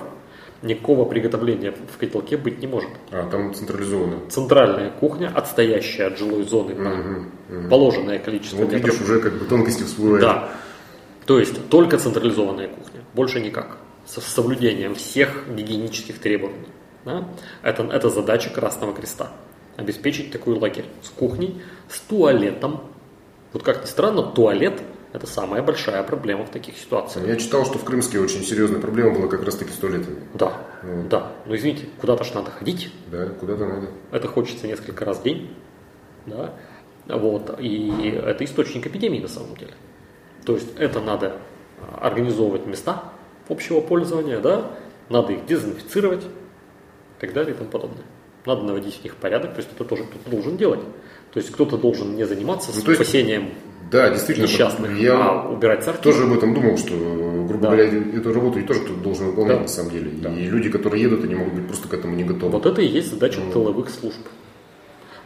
никакого 0.62 1.04
приготовления 1.04 1.72
в 1.72 1.98
котелке 1.98 2.36
быть 2.36 2.60
не 2.60 2.66
может. 2.66 2.90
А, 3.10 3.28
там 3.28 3.54
централизованно. 3.54 4.28
Центральная 4.28 4.90
кухня, 4.90 5.30
отстоящая 5.34 6.06
от 6.06 6.18
жилой 6.18 6.44
зоны 6.44 6.74
на 6.74 7.68
положенное 7.68 8.18
количество 8.18 8.58
Вот 8.58 8.72
метров. 8.72 8.94
видишь, 8.94 9.02
уже 9.02 9.20
как 9.20 9.34
бы 9.38 9.44
тонкости 9.44 9.82
всплывают. 9.82 10.22
Да. 10.22 10.48
То 11.26 11.38
есть 11.38 11.68
только 11.68 11.98
централизованная 11.98 12.68
кухня, 12.68 13.00
больше 13.14 13.40
никак. 13.40 13.78
С 14.06 14.20
с 14.20 14.24
соблюдением 14.24 14.94
всех 14.94 15.44
гигиенических 15.48 16.18
требований. 16.18 16.66
Да? 17.04 17.28
Это, 17.62 17.84
это 17.84 18.08
задача 18.10 18.50
Красного 18.50 18.92
Креста. 18.92 19.32
Обеспечить 19.76 20.32
такой 20.32 20.58
лагерь 20.58 20.86
с 21.02 21.08
кухней, 21.08 21.62
с 21.88 22.00
туалетом. 22.00 22.82
Вот 23.52 23.62
как 23.62 23.82
ни 23.82 23.86
странно, 23.86 24.22
туалет– 24.22 24.80
это 25.12 25.26
самая 25.26 25.62
большая 25.62 26.02
проблема 26.02 26.46
в 26.46 26.50
таких 26.50 26.78
ситуациях. 26.78 27.26
Я 27.26 27.36
читал, 27.36 27.66
что 27.66 27.78
в 27.78 27.84
Крымске 27.84 28.18
очень 28.18 28.42
серьезная 28.42 28.80
проблема 28.80 29.14
была 29.14 29.28
как 29.28 29.44
раз 29.44 29.56
таки 29.56 29.70
с 29.70 29.76
туалетами. 29.76 30.16
Да, 30.34 30.56
да. 31.10 31.32
Но 31.44 31.54
извините, 31.54 31.86
куда-то 32.00 32.24
ж 32.24 32.32
надо 32.34 32.50
ходить. 32.50 32.90
Да, 33.10 33.26
куда-то 33.26 33.66
надо. 33.66 33.88
Это 34.10 34.28
хочется 34.28 34.66
несколько 34.66 35.04
раз 35.04 35.18
в 35.18 35.22
день. 35.22 35.54
Да? 36.24 36.54
Вот. 37.06 37.58
И 37.60 38.20
это 38.24 38.44
источник 38.44 38.86
эпидемии 38.86 39.20
на 39.20 39.28
самом 39.28 39.54
деле. 39.56 39.74
То 40.46 40.54
есть 40.54 40.68
это 40.78 41.00
надо 41.00 41.36
организовывать 42.00 42.66
места 42.66 43.04
общего 43.48 43.80
пользования, 43.80 44.40
да? 44.40 44.70
надо 45.10 45.34
их 45.34 45.44
дезинфицировать 45.46 46.24
и 46.24 47.20
так 47.20 47.32
далее 47.34 47.54
и 47.54 47.56
тому 47.56 47.70
подобное. 47.70 48.04
Надо 48.46 48.62
наводить 48.62 48.98
в 48.98 49.04
них 49.04 49.16
порядок, 49.16 49.52
то 49.52 49.58
есть 49.58 49.70
это 49.72 49.84
тоже 49.84 50.04
кто-то 50.04 50.30
должен 50.30 50.56
делать. 50.56 50.80
То 51.32 51.38
есть 51.38 51.52
кто-то 51.52 51.76
должен 51.76 52.16
не 52.16 52.24
заниматься 52.24 52.72
Ну, 52.74 52.94
спасением 52.94 53.50
Да, 53.92 54.08
действительно. 54.10 54.46
несчастных, 54.46 54.98
Я 54.98 55.14
а 55.14 55.48
убирать 55.52 55.84
сортир. 55.84 56.02
тоже 56.02 56.24
об 56.24 56.32
этом 56.32 56.54
думал, 56.54 56.78
что, 56.78 56.94
грубо 57.46 57.58
Да. 57.62 57.68
говоря, 57.68 57.84
эту 57.84 58.32
работу 58.32 58.58
и 58.58 58.62
тоже 58.62 58.80
кто-то 58.80 59.00
должен 59.00 59.26
выполнять 59.26 59.56
Да. 59.58 59.62
на 59.62 59.68
самом 59.68 59.90
деле. 59.90 60.10
Да. 60.20 60.30
И 60.32 60.44
люди, 60.46 60.70
которые 60.70 61.02
едут, 61.02 61.24
они 61.24 61.34
могут 61.34 61.52
быть 61.54 61.66
просто 61.66 61.88
к 61.88 61.94
этому 61.94 62.16
не 62.16 62.24
готовы. 62.24 62.52
Вот 62.52 62.66
это 62.66 62.80
и 62.80 62.86
есть 62.86 63.10
задача 63.10 63.40
тыловых 63.52 63.90
служб. 63.90 64.18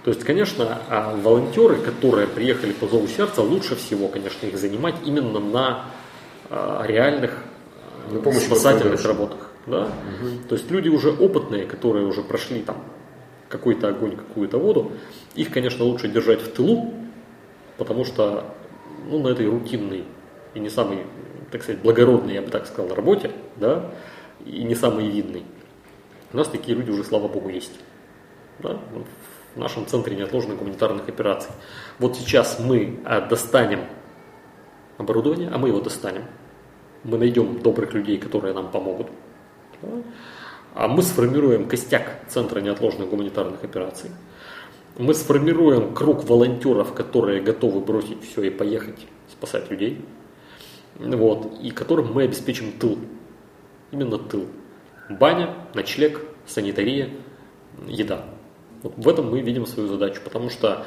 То 0.05 0.11
есть, 0.11 0.23
конечно, 0.25 0.79
а, 0.89 1.17
волонтеры, 1.17 1.77
которые 1.77 2.27
приехали 2.29 2.73
по 2.73 2.87
зову 2.87 3.07
сердца, 3.09 3.43
лучше 3.43 3.75
всего, 3.77 4.09
конечно, 4.09 4.47
их 4.47 4.57
занимать 4.59 4.95
именно 5.05 5.41
на 5.41 5.85
а, 6.51 6.85
реальных 6.87 7.43
а, 8.11 8.15
На 8.25 8.33
спасательных 8.33 9.05
работах. 9.05 9.51
Да? 9.67 9.89
То 10.49 10.55
есть 10.55 10.71
люди 10.71 10.89
уже 10.89 11.11
опытные, 11.11 11.67
которые 11.67 12.07
уже 12.07 12.23
прошли 12.23 12.61
там 12.61 12.77
какой-то 13.49 13.89
огонь, 13.89 14.17
какую-то 14.17 14.59
воду, 14.59 14.93
их, 15.35 15.51
конечно, 15.51 15.85
лучше 15.85 16.07
держать 16.09 16.41
в 16.41 16.53
тылу, 16.53 16.95
потому 17.79 18.05
что 18.05 18.45
ну, 19.09 19.21
на 19.23 19.29
этой 19.29 19.49
рутинной 19.49 20.05
и 20.55 20.61
не 20.61 20.69
самой, 20.69 21.07
так 21.51 21.63
сказать, 21.63 21.83
благородной, 21.83 22.35
я 22.35 22.43
бы 22.43 22.49
так 22.49 22.67
сказал, 22.67 22.95
работе, 22.95 23.31
да, 23.57 23.91
и 24.45 24.63
не 24.63 24.75
самой 24.75 25.09
видной, 25.09 25.45
у 26.33 26.37
нас 26.37 26.49
такие 26.49 26.77
люди 26.77 26.91
уже, 26.91 27.05
слава 27.05 27.29
богу, 27.29 27.49
есть. 27.49 27.73
Да? 28.59 28.79
В 29.55 29.59
нашем 29.59 29.87
центре 29.87 30.17
неотложных 30.17 30.59
гуманитарных 30.59 31.09
операций. 31.09 31.51
Вот 31.99 32.17
сейчас 32.17 32.59
мы 32.59 33.01
а, 33.05 33.21
достанем 33.21 33.87
оборудование, 34.99 35.49
а 35.51 35.59
мы 35.59 35.69
его 35.69 35.81
достанем. 35.81 36.25
Мы 37.05 37.19
найдем 37.19 37.61
добрых 37.61 37.95
людей, 37.95 38.19
которые 38.19 38.55
нам 38.55 38.71
помогут. 38.71 39.07
Да? 39.83 39.89
А 40.75 40.89
мы 40.89 41.03
сформируем 41.03 41.69
костяк 41.69 42.21
Центра 42.29 42.61
неотложных 42.61 43.09
гуманитарных 43.09 43.63
операций. 43.65 44.11
Мы 44.99 45.13
сформируем 45.13 45.95
круг 45.95 46.25
волонтеров, 46.25 46.95
которые 46.95 47.43
готовы 47.43 47.81
бросить 47.81 48.25
все 48.25 48.45
и 48.45 48.51
поехать 48.51 49.07
спасать 49.31 49.71
людей. 49.71 50.03
Вот, 50.99 51.59
и 51.61 51.71
которым 51.71 52.15
мы 52.15 52.23
обеспечим 52.23 52.73
тыл. 52.73 52.99
Именно 53.91 54.19
тыл. 54.19 54.47
Баня, 55.11 55.55
ночлег, 55.75 56.23
санитария, 56.47 57.11
еда. 57.87 58.25
Вот 58.83 58.95
в 58.97 59.07
этом 59.09 59.31
мы 59.31 59.43
видим 59.43 59.67
свою 59.67 59.89
задачу, 59.89 60.23
потому 60.25 60.49
что 60.49 60.87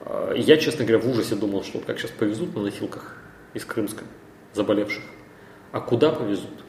э, 0.00 0.34
я, 0.38 0.56
честно 0.56 0.86
говоря, 0.86 1.02
в 1.02 1.08
ужасе 1.08 1.34
думал, 1.34 1.62
что 1.62 1.78
вот 1.78 1.86
как 1.86 1.98
сейчас 1.98 2.12
повезут 2.12 2.54
на 2.54 2.62
носилках 2.62 3.18
из 3.52 3.64
Крымска 3.66 4.04
заболевших. 4.54 5.02
А 5.72 5.80
куда 5.80 6.10
повезут? 6.10 6.64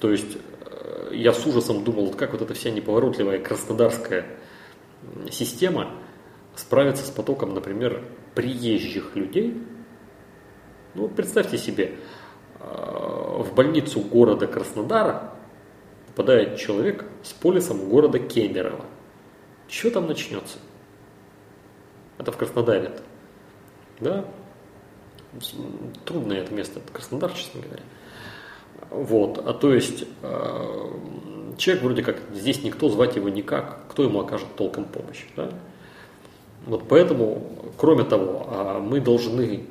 То 0.00 0.10
есть 0.10 0.36
э, 0.66 1.10
я 1.12 1.32
с 1.32 1.46
ужасом 1.46 1.84
думал, 1.84 2.06
вот 2.06 2.16
как 2.16 2.32
вот 2.32 2.42
эта 2.42 2.54
вся 2.54 2.70
неповоротливая 2.70 3.38
краснодарская 3.38 4.26
система 5.30 5.94
справится 6.54 7.04
с 7.04 7.10
потоком, 7.10 7.54
например, 7.54 8.04
приезжих 8.34 9.16
людей. 9.16 9.62
Ну, 10.94 11.08
представьте 11.08 11.58
себе, 11.58 11.96
э, 12.60 12.64
в 12.64 13.54
больницу 13.54 14.00
города 14.00 14.46
Краснодара 14.46 15.34
попадает 16.08 16.58
человек 16.58 17.06
с 17.22 17.32
полисом 17.32 17.88
города 17.88 18.18
Кемерово. 18.18 18.84
Что 19.68 19.90
там 19.90 20.06
начнется? 20.06 20.58
Это 22.18 22.30
в 22.30 22.36
Краснодаре. 22.36 22.88
-то. 22.88 23.02
Да? 24.00 24.24
Трудное 26.04 26.42
это 26.42 26.52
место, 26.52 26.80
это 26.80 26.92
Краснодар, 26.92 27.32
честно 27.32 27.62
говоря. 27.62 27.82
Вот, 28.90 29.42
а 29.44 29.54
то 29.54 29.72
есть 29.72 30.04
э, 30.22 30.90
человек 31.56 31.82
вроде 31.82 32.02
как 32.02 32.16
здесь 32.34 32.62
никто, 32.62 32.88
звать 32.88 33.16
его 33.16 33.28
никак, 33.28 33.80
кто 33.88 34.02
ему 34.02 34.20
окажет 34.20 34.48
толком 34.56 34.84
помощь. 34.84 35.24
Да? 35.36 35.50
Вот 36.66 36.84
поэтому, 36.88 37.72
кроме 37.76 38.04
того, 38.04 38.46
а, 38.48 38.78
мы 38.80 39.00
должны, 39.00 39.64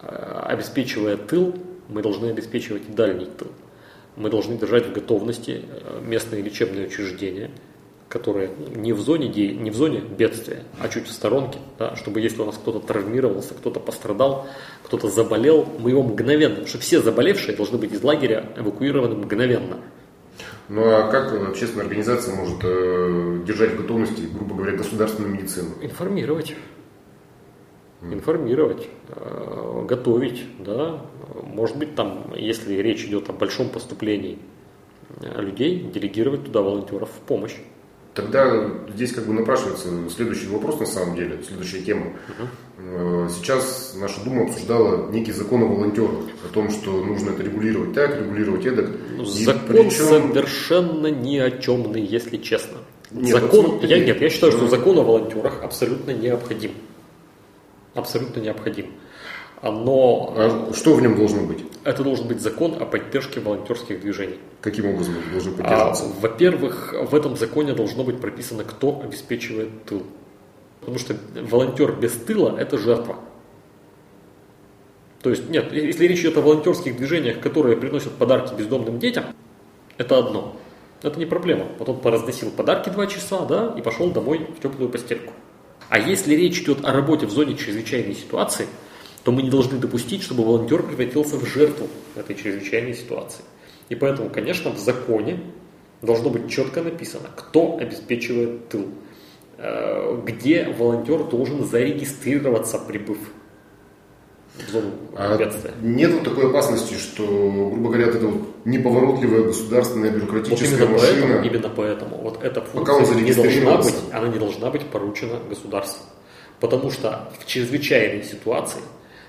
а, 0.00 0.46
обеспечивая 0.48 1.16
тыл, 1.16 1.54
мы 1.88 2.02
должны 2.02 2.26
обеспечивать 2.26 2.82
и 2.88 2.92
дальний 2.92 3.26
тыл. 3.26 3.48
Мы 4.16 4.28
должны 4.28 4.56
держать 4.56 4.86
в 4.86 4.92
готовности 4.92 5.62
э, 5.66 6.00
местные 6.04 6.42
лечебные 6.42 6.88
учреждения, 6.88 7.50
которые 8.10 8.50
не 8.74 8.92
в 8.92 9.00
зоне, 9.00 9.28
де- 9.28 9.54
не 9.54 9.70
в 9.70 9.76
зоне 9.76 10.00
бедствия, 10.00 10.64
а 10.80 10.88
чуть 10.88 11.06
в 11.06 11.12
сторонке, 11.12 11.60
да, 11.78 11.94
чтобы 11.94 12.20
если 12.20 12.42
у 12.42 12.44
нас 12.44 12.56
кто-то 12.56 12.80
травмировался, 12.80 13.54
кто-то 13.54 13.78
пострадал, 13.78 14.48
кто-то 14.82 15.08
заболел, 15.08 15.64
мы 15.78 15.90
его 15.90 16.02
мгновенно, 16.02 16.56
потому 16.56 16.66
что 16.66 16.78
все 16.78 17.00
заболевшие 17.00 17.56
должны 17.56 17.78
быть 17.78 17.92
из 17.92 18.02
лагеря 18.02 18.52
эвакуированы 18.56 19.14
мгновенно. 19.14 19.78
Ну 20.68 20.82
а 20.82 21.08
как 21.08 21.32
общественная 21.50 21.86
организация 21.86 22.34
может 22.34 22.58
э, 22.64 23.42
держать 23.46 23.74
в 23.74 23.76
готовности, 23.76 24.22
грубо 24.22 24.56
говоря, 24.56 24.76
государственную 24.76 25.32
медицину? 25.32 25.70
Информировать. 25.80 26.54
Информировать, 28.02 28.88
э, 29.08 29.84
готовить, 29.86 30.44
да. 30.58 31.00
Может 31.44 31.76
быть, 31.76 31.94
там, 31.94 32.32
если 32.34 32.74
речь 32.74 33.04
идет 33.04 33.30
о 33.30 33.34
большом 33.34 33.68
поступлении 33.68 34.38
э, 35.20 35.40
людей, 35.40 35.80
делегировать 35.94 36.44
туда 36.44 36.60
волонтеров 36.62 37.10
в 37.10 37.20
помощь. 37.26 37.54
Тогда 38.20 38.70
здесь 38.94 39.12
как 39.12 39.24
бы 39.26 39.32
напрашивается 39.32 39.88
следующий 40.14 40.48
вопрос 40.48 40.78
на 40.78 40.86
самом 40.86 41.16
деле, 41.16 41.38
следующая 41.46 41.80
тема. 41.80 42.06
Угу. 42.06 43.28
Сейчас 43.30 43.94
наша 43.98 44.22
Дума 44.24 44.44
обсуждала 44.44 45.10
некий 45.10 45.32
закон 45.32 45.62
о 45.62 45.66
волонтерах, 45.66 46.26
о 46.44 46.52
том, 46.52 46.70
что 46.70 47.02
нужно 47.02 47.30
это 47.30 47.42
регулировать 47.42 47.94
так, 47.94 48.18
регулировать 48.18 48.66
эдак. 48.66 48.90
Ну, 49.16 49.24
закон 49.24 49.60
причем... 49.68 49.90
совершенно 49.90 51.06
ни 51.06 51.38
о 51.38 51.50
чемный, 51.50 52.02
если 52.02 52.36
честно. 52.36 52.78
Нет, 53.10 53.40
закон, 53.40 53.66
вот 53.66 53.84
я, 53.84 53.98
нет, 53.98 54.20
я 54.20 54.28
считаю, 54.28 54.52
что 54.52 54.68
закон 54.68 54.98
о 54.98 55.02
волонтерах 55.02 55.62
абсолютно 55.62 56.10
необходим. 56.12 56.72
Абсолютно 57.94 58.40
необходим. 58.40 58.86
Но... 59.62 60.34
А 60.36 60.72
что 60.74 60.94
в 60.94 61.02
нем 61.02 61.16
должно 61.16 61.42
быть? 61.42 61.64
Это 61.82 62.04
должен 62.04 62.28
быть 62.28 62.40
закон 62.40 62.76
о 62.80 62.84
поддержке 62.84 63.40
волонтерских 63.40 64.00
движений. 64.00 64.38
Каким 64.60 64.86
образом 64.86 65.14
это 65.18 65.30
должно 65.30 65.52
поддерживаться? 65.52 66.04
А, 66.04 66.20
во-первых, 66.20 66.94
в 67.10 67.14
этом 67.14 67.36
законе 67.36 67.72
должно 67.72 68.04
быть 68.04 68.20
прописано, 68.20 68.64
кто 68.64 69.00
обеспечивает 69.02 69.84
тыл. 69.86 70.02
Потому 70.80 70.98
что 70.98 71.16
волонтер 71.34 71.92
без 71.92 72.12
тыла– 72.12 72.54
это 72.58 72.76
жертва. 72.76 73.16
То 75.22 75.30
есть, 75.30 75.48
нет, 75.48 75.72
если 75.72 76.06
речь 76.06 76.20
идет 76.20 76.36
о 76.36 76.42
волонтерских 76.42 76.96
движениях, 76.96 77.40
которые 77.40 77.76
приносят 77.76 78.12
подарки 78.12 78.54
бездомным 78.54 78.98
детям, 78.98 79.24
это 79.96 80.18
одно. 80.18 80.56
Это 81.02 81.18
не 81.18 81.26
проблема. 81.26 81.66
Потом 81.78 81.98
поразносил 82.00 82.50
подарки 82.50 82.90
два 82.90 83.06
часа, 83.06 83.44
да, 83.46 83.74
и 83.76 83.80
пошел 83.80 84.10
домой 84.10 84.46
в 84.56 84.62
теплую 84.62 84.90
постельку. 84.90 85.32
А 85.88 85.98
если 85.98 86.34
речь 86.34 86.60
идет 86.60 86.84
о 86.84 86.92
работе 86.92 87.26
в 87.26 87.30
зоне 87.30 87.56
чрезвычайной 87.56 88.14
ситуации– 88.14 88.66
то 89.24 89.32
мы 89.32 89.42
не 89.42 89.50
должны 89.50 89.78
допустить, 89.78 90.22
чтобы 90.22 90.44
волонтер 90.44 90.82
превратился 90.82 91.36
в 91.36 91.44
жертву 91.44 91.88
этой 92.16 92.34
чрезвычайной 92.34 92.94
ситуации. 92.94 93.42
И 93.88 93.94
поэтому, 93.94 94.30
конечно, 94.30 94.70
в 94.70 94.78
законе 94.78 95.40
должно 96.00 96.30
быть 96.30 96.50
четко 96.50 96.82
написано, 96.82 97.28
кто 97.36 97.78
обеспечивает 97.78 98.68
тыл, 98.68 98.86
э, 99.58 100.22
где 100.24 100.68
волонтер 100.76 101.24
должен 101.24 101.64
зарегистрироваться, 101.64 102.78
прибыв 102.78 103.18
в 104.66 104.70
зону 104.70 104.90
а 105.16 105.38
Нет 105.80 106.12
вот 106.12 106.24
такой 106.24 106.50
опасности, 106.50 106.94
что, 106.94 107.24
грубо 107.24 107.90
говоря, 107.90 108.08
это 108.08 108.26
вот 108.26 108.48
неповоротливая 108.64 109.44
государственная 109.44 110.10
бюрократическая 110.10 110.86
вот 110.86 110.88
именно 110.88 110.92
машина. 110.92 111.26
Поэтому, 111.26 111.46
именно 111.46 111.68
поэтому 111.68 112.16
вот 112.16 112.42
эта 112.42 112.60
функция 112.62 113.14
не 113.16 113.32
должна 113.32 113.76
быть, 113.76 113.94
она 114.12 114.28
не 114.28 114.38
должна 114.38 114.70
быть 114.70 114.82
поручена 114.86 115.38
государству. 115.48 116.04
Потому 116.58 116.90
что 116.90 117.30
в 117.38 117.46
чрезвычайной 117.46 118.24
ситуации 118.24 118.80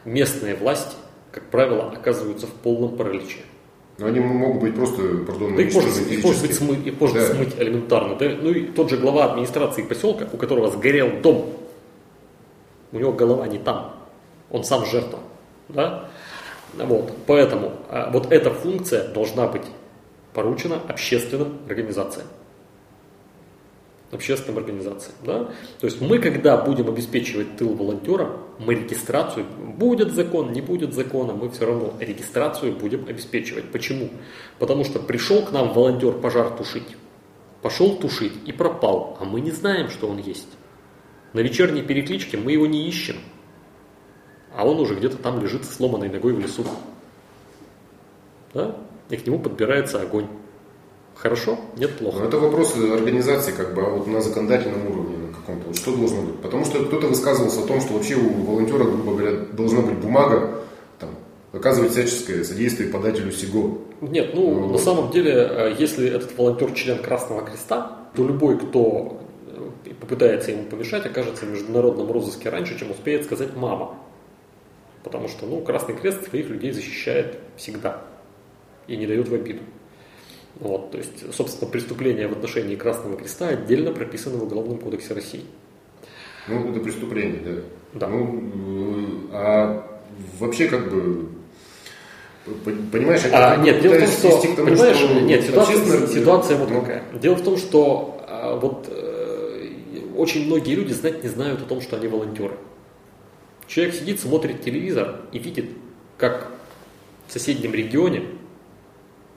местные 0.06 0.56
власти, 0.56 0.96
как 1.32 1.44
правило, 1.50 1.92
оказываются 1.92 2.48
в 2.48 2.52
полном 2.52 2.98
параличе. 2.98 3.40
Но 3.98 4.08
они 4.08 4.20
могут 4.20 4.62
быть 4.62 4.76
просто, 4.76 5.02
пардон, 5.28 5.56
да 5.56 5.62
их 5.62 5.74
может, 5.74 5.96
их 6.10 6.24
может, 6.24 6.42
быть 6.42 6.56
смыть, 6.56 6.88
их 6.88 7.00
может 7.00 7.16
да. 7.18 7.36
смыть 7.36 7.56
элементарно. 7.58 8.16
Да? 8.16 8.30
Ну 8.42 8.52
и 8.52 8.66
тот 8.66 8.90
же 8.90 8.98
глава 8.98 9.32
администрации 9.32 9.84
поселка, 9.84 10.28
у 10.32 10.38
которого 10.38 10.72
сгорел 10.72 11.22
дом, 11.22 11.54
у 12.92 12.98
него 12.98 13.14
голова 13.14 13.48
не 13.48 13.60
там, 13.60 13.94
он 14.50 14.64
сам 14.64 14.86
жертва. 14.86 15.20
Да? 15.70 16.10
Вот, 16.74 17.12
поэтому 17.28 17.74
а, 17.90 18.10
вот 18.12 18.32
эта 18.32 18.50
функция 18.50 19.08
должна 19.10 19.48
быть 19.48 19.66
поручена 20.34 20.80
общественным 20.88 21.60
организациям 21.68 22.28
общественным 24.12 24.58
организациям. 24.58 25.16
Да? 25.26 25.50
То 25.80 25.86
есть 25.86 26.02
мы, 26.02 26.20
когда 26.20 26.58
будем 26.58 26.90
обеспечивать 26.90 27.58
тыл 27.58 27.74
волонтерам, 27.74 28.38
мы 28.60 28.76
регистрацию, 28.76 29.46
будет 29.46 30.14
закон, 30.14 30.52
не 30.52 30.62
будет 30.62 30.94
закона, 30.94 31.34
мы 31.34 31.50
все 31.50 31.66
равно 31.66 31.94
регистрацию 32.00 32.76
будем 32.76 33.06
обеспечивать. 33.08 33.72
Почему? 33.72 34.10
Потому 34.60 34.84
что 34.84 35.00
пришел 35.00 35.44
к 35.44 35.52
нам 35.52 35.74
волонтер 35.74 36.14
пожар 36.14 36.50
тушить, 36.52 36.96
пошел 37.62 37.96
тушить 37.98 38.34
и 38.46 38.52
пропал, 38.52 39.18
а 39.20 39.26
мы 39.26 39.42
не 39.42 39.52
знаем, 39.52 39.90
что 39.90 40.08
он 40.08 40.18
есть. 40.18 40.50
На 41.34 41.40
вечерней 41.40 41.82
перекличке 41.82 42.38
мы 42.38 42.52
его 42.52 42.68
не 42.68 42.88
ищем, 42.88 43.16
а 44.56 44.68
он 44.68 44.80
уже 44.80 44.96
где-то 44.96 45.18
там 45.18 45.42
лежит 45.42 45.66
сломанной 45.66 46.10
ногой 46.10 46.34
в 46.34 46.40
лесу. 46.40 46.66
Да? 48.54 48.76
И 49.10 49.16
к 49.16 49.26
нему 49.26 49.40
подбирается 49.40 50.02
огонь. 50.02 50.28
Хорошо? 51.22 51.60
Нет, 51.78 51.98
плохо. 52.00 52.20
Но 52.20 52.26
это 52.26 52.40
вопрос 52.40 52.76
организации, 52.76 53.52
как 53.52 53.76
бы, 53.76 53.84
а 53.84 53.90
вот 53.92 54.08
на 54.08 54.22
законодательном 54.22 54.88
уровне 54.88 55.18
на 55.18 55.34
каком-то. 55.34 55.68
Вот 55.68 55.78
что 55.78 55.96
должно 55.96 56.22
быть? 56.24 56.40
Потому 56.40 56.66
что 56.66 56.84
кто-то 56.84 57.08
высказывался 57.08 57.62
о 57.62 57.68
том, 57.68 57.80
что 57.80 57.94
вообще 57.94 58.16
у 58.16 58.28
волонтера, 58.44 58.86
грубо 58.86 59.14
говоря, 59.14 59.38
должна 59.54 59.82
быть 59.82 60.00
бумага, 60.00 60.64
там, 61.00 61.12
оказывать 61.54 61.92
всяческое 61.92 62.44
содействие 62.44 62.90
подателю 62.90 63.32
СИГО. 63.32 63.78
Нет, 64.02 64.32
ну, 64.34 64.52
вот. 64.52 64.72
на 64.72 64.78
самом 64.80 65.12
деле, 65.12 65.32
э, 65.32 65.76
если 65.78 66.10
этот 66.10 66.36
волонтер 66.36 66.72
член 66.72 66.98
Красного 67.04 67.46
Креста, 67.46 68.00
то 68.16 68.26
любой, 68.26 68.58
кто 68.58 69.22
э, 69.46 69.92
попытается 70.00 70.50
ему 70.50 70.64
помешать, 70.64 71.06
окажется 71.06 71.46
в 71.46 71.52
международном 71.52 72.12
розыске 72.12 72.50
раньше, 72.50 72.80
чем 72.80 72.90
успеет 72.90 73.26
сказать 73.26 73.56
мама. 73.56 73.96
Потому 75.04 75.28
что, 75.28 75.46
ну, 75.46 75.62
Красный 75.62 75.96
Крест 75.96 76.28
своих 76.28 76.50
людей 76.50 76.72
защищает 76.72 77.38
всегда 77.58 78.02
и 78.88 78.98
не 78.98 79.06
дает 79.06 79.30
в 79.30 79.36
обиду. 79.36 79.62
Вот, 80.60 80.92
то 80.92 80.98
есть, 80.98 81.34
собственно, 81.34 81.72
преступления 81.72 82.28
в 82.28 82.34
отношении 82.34 82.76
Красного 82.76 83.18
Креста 83.18 83.48
отдельно 83.48 83.92
прописаны 83.92 84.38
в 84.38 84.44
Уголовном 84.44 84.78
кодексе 84.78 85.14
России. 85.14 85.44
Ну, 86.48 86.72
это 86.72 86.80
преступление, 86.80 87.40
да. 87.44 87.62
Да. 87.94 88.08
Ну, 88.08 89.30
а 89.32 90.02
вообще 90.40 90.68
как 90.68 90.90
бы 90.90 91.30
Понимаешь, 92.92 93.22
а, 93.32 93.58
нет, 93.58 93.82
дело 93.82 93.94
в 93.96 94.00
том, 94.00 94.32
что, 94.32 94.56
тому, 94.56 94.70
понимаешь, 94.70 94.98
что 94.98 95.20
нет, 95.20 95.44
ситуация, 95.44 96.08
ситуация 96.08 96.58
вот 96.58 96.72
ну. 96.72 96.82
какая. 96.82 97.04
Дело 97.22 97.36
в 97.36 97.44
том, 97.44 97.56
что 97.56 98.20
а, 98.28 98.56
вот 98.56 98.88
э, 98.90 99.68
очень 100.18 100.48
многие 100.48 100.74
люди 100.74 100.92
знать 100.92 101.24
не 101.24 101.30
знают 101.30 101.62
о 101.62 101.66
том, 101.66 101.82
что 101.82 101.98
они 101.98 102.08
волонтеры. 102.08 102.56
Человек 103.68 103.94
сидит, 103.94 104.20
смотрит 104.20 104.64
телевизор 104.64 105.22
и 105.32 105.38
видит, 105.38 105.66
как 106.18 106.52
в 107.28 107.32
соседнем 107.32 107.76
регионе 107.76 108.24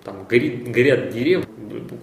там 0.05 0.27
горит, 0.29 0.71
горят 0.71 1.11
деревья, 1.11 1.45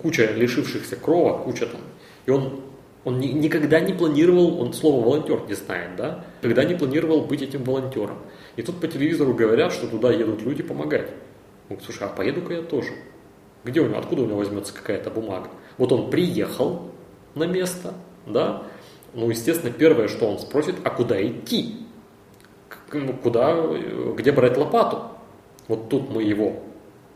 куча 0.02 0.32
лишившихся 0.34 0.96
крова, 0.96 1.38
куча 1.44 1.68
там. 1.68 1.82
И 2.26 2.32
он, 2.32 2.62
он 3.04 3.20
ни, 3.20 3.28
никогда 3.28 3.80
не 3.80 3.94
планировал, 3.94 4.60
он 4.60 4.74
слово 4.74 5.06
волонтер 5.06 5.48
не 5.48 5.54
знает, 5.54 5.96
да, 5.96 6.26
никогда 6.42 6.64
не 6.64 6.76
планировал 6.76 7.22
быть 7.22 7.42
этим 7.42 7.64
волонтером. 7.64 8.18
И 8.56 8.64
тут 8.64 8.82
по 8.82 8.88
телевизору 8.88 9.34
говорят, 9.34 9.72
что 9.72 9.88
туда 9.88 10.12
едут 10.12 10.42
люди 10.42 10.64
помогать. 10.64 11.10
Говорит, 11.70 11.86
слушай, 11.86 12.04
а 12.04 12.10
поеду-ка 12.10 12.54
я 12.54 12.62
тоже. 12.62 12.92
Где 13.64 13.80
у 13.80 13.88
него, 13.88 14.00
откуда 14.00 14.24
у 14.24 14.26
него 14.26 14.38
возьмется 14.38 14.74
какая-то 14.74 15.12
бумага? 15.12 15.50
Вот 15.78 15.92
он 15.92 16.10
приехал 16.10 16.92
на 17.36 17.46
место, 17.46 17.94
да, 18.26 18.64
ну, 19.14 19.30
естественно, 19.30 19.72
первое, 19.72 20.08
что 20.08 20.26
он 20.26 20.40
спросит, 20.40 20.76
а 20.84 20.90
куда 20.90 21.22
идти? 21.26 21.76
Ну, 22.94 23.14
куда, 23.14 23.56
где 24.18 24.32
брать 24.32 24.58
лопату? 24.58 25.04
Вот 25.68 25.90
тут 25.90 26.10
мы 26.10 26.24
его 26.24 26.64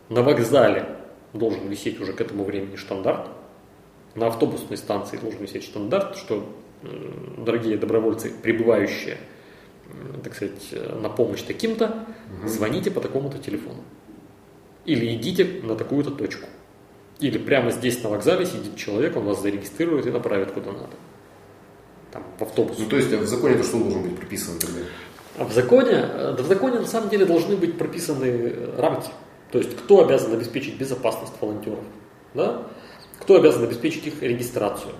на 0.08 0.22
вокзале 0.22 0.96
должен 1.32 1.68
висеть 1.68 2.00
уже 2.00 2.12
к 2.12 2.20
этому 2.20 2.44
времени 2.44 2.76
штандарт. 2.76 3.28
На 4.14 4.28
автобусной 4.28 4.76
станции 4.76 5.18
должен 5.18 5.40
висеть 5.40 5.64
штандарт, 5.64 6.16
что, 6.16 6.48
дорогие 7.36 7.76
добровольцы, 7.76 8.32
прибывающие, 8.42 9.18
так 10.24 10.34
сказать, 10.34 10.74
на 11.00 11.08
помощь 11.08 11.42
таким-то, 11.42 12.06
звоните 12.44 12.90
по 12.90 13.00
такому-то 13.00 13.38
телефону. 13.38 13.82
Или 14.84 15.14
идите 15.14 15.60
на 15.62 15.74
такую-то 15.74 16.10
точку. 16.12 16.46
Или 17.18 17.38
прямо 17.38 17.70
здесь 17.70 18.02
на 18.02 18.10
вокзале 18.10 18.46
сидит 18.46 18.76
человек, 18.76 19.16
он 19.16 19.24
вас 19.24 19.42
зарегистрирует 19.42 20.06
и 20.06 20.10
направит 20.10 20.52
куда 20.52 20.72
надо. 20.72 20.96
Там, 22.12 22.22
в 22.38 22.42
автобус. 22.42 22.78
Ну, 22.78 22.86
то 22.86 22.96
есть 22.96 23.12
а 23.12 23.18
в 23.18 23.26
законе 23.26 23.54
это 23.54 23.64
что 23.64 23.78
должно 23.78 24.00
быть 24.00 24.16
прописано 24.16 24.60
тогда? 24.60 24.80
А 25.38 25.44
в 25.44 25.52
законе, 25.52 25.92
да 25.92 26.36
в 26.42 26.46
законе 26.46 26.78
на 26.78 26.86
самом 26.86 27.10
деле 27.10 27.26
должны 27.26 27.56
быть 27.56 27.76
прописаны 27.76 28.54
рамки. 28.78 29.10
То 29.50 29.58
есть 29.58 29.76
кто 29.76 30.04
обязан 30.04 30.32
обеспечить 30.32 30.76
безопасность 30.76 31.34
волонтеров? 31.40 31.84
Да? 32.34 32.66
Кто 33.20 33.36
обязан 33.36 33.64
обеспечить 33.64 34.06
их 34.06 34.22
регистрацию? 34.22 34.92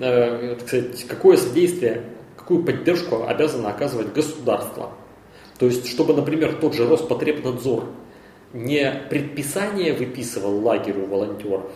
Э, 0.00 0.56
так 0.58 0.68
сказать, 0.68 1.04
какое 1.06 1.36
содействие, 1.36 2.04
какую 2.36 2.64
поддержку 2.64 3.24
обязано 3.26 3.70
оказывать 3.70 4.12
государство? 4.12 4.90
То 5.58 5.66
есть, 5.66 5.88
чтобы, 5.88 6.14
например, 6.14 6.54
тот 6.54 6.74
же 6.74 6.86
Роспотребнадзор 6.88 7.88
не 8.52 8.90
предписание 9.10 9.92
выписывал 9.92 10.60
лагерю 10.60 11.06
волонтеров, 11.06 11.70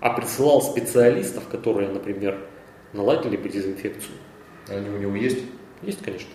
а 0.00 0.10
присылал 0.10 0.62
специалистов, 0.62 1.48
которые, 1.48 1.88
например, 1.88 2.38
наладили 2.92 3.36
бы 3.36 3.48
дезинфекцию. 3.48 4.14
Они 4.68 4.88
у 4.88 4.98
него 4.98 5.16
есть? 5.16 5.44
Есть, 5.82 6.02
конечно. 6.02 6.30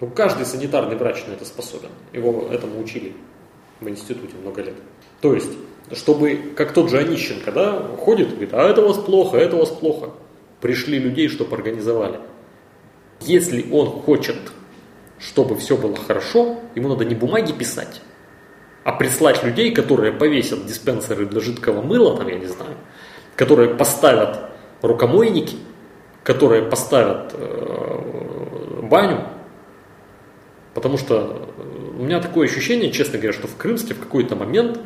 Ну, 0.00 0.10
каждый 0.10 0.46
санитарный 0.46 0.96
врач 0.96 1.24
на 1.26 1.32
это 1.32 1.44
способен. 1.44 1.90
Его 2.12 2.48
этому 2.50 2.80
учили 2.80 3.14
в 3.84 3.88
институте 3.88 4.34
много 4.40 4.62
лет. 4.62 4.76
То 5.20 5.34
есть, 5.34 5.52
чтобы, 5.92 6.52
как 6.56 6.72
тот 6.72 6.90
же 6.90 6.98
Онищенко, 6.98 7.52
да, 7.52 7.88
ходит, 7.98 8.30
говорит, 8.30 8.54
а 8.54 8.68
это 8.68 8.82
у 8.82 8.88
вас 8.88 8.98
плохо, 8.98 9.36
это 9.36 9.56
у 9.56 9.60
вас 9.60 9.70
плохо. 9.70 10.10
Пришли 10.60 10.98
людей, 10.98 11.28
чтобы 11.28 11.56
организовали. 11.56 12.20
Если 13.20 13.70
он 13.70 13.88
хочет, 13.88 14.36
чтобы 15.18 15.56
все 15.56 15.76
было 15.76 15.96
хорошо, 15.96 16.60
ему 16.74 16.88
надо 16.88 17.04
не 17.04 17.14
бумаги 17.14 17.52
писать, 17.52 18.00
а 18.84 18.92
прислать 18.92 19.44
людей, 19.44 19.72
которые 19.72 20.12
повесят 20.12 20.66
диспенсеры 20.66 21.26
для 21.26 21.40
жидкого 21.40 21.82
мыла, 21.82 22.16
там, 22.16 22.28
я 22.28 22.38
не 22.38 22.46
знаю, 22.46 22.76
которые 23.36 23.74
поставят 23.74 24.50
рукомойники, 24.82 25.56
которые 26.24 26.62
поставят 26.62 27.32
э, 27.34 28.80
баню, 28.82 29.26
потому 30.74 30.98
что 30.98 31.48
у 32.02 32.04
меня 32.04 32.18
такое 32.18 32.48
ощущение, 32.48 32.90
честно 32.90 33.16
говоря, 33.18 33.32
что 33.32 33.46
в 33.46 33.56
Крымске 33.56 33.94
в 33.94 34.00
какой-то 34.00 34.34
момент 34.34 34.76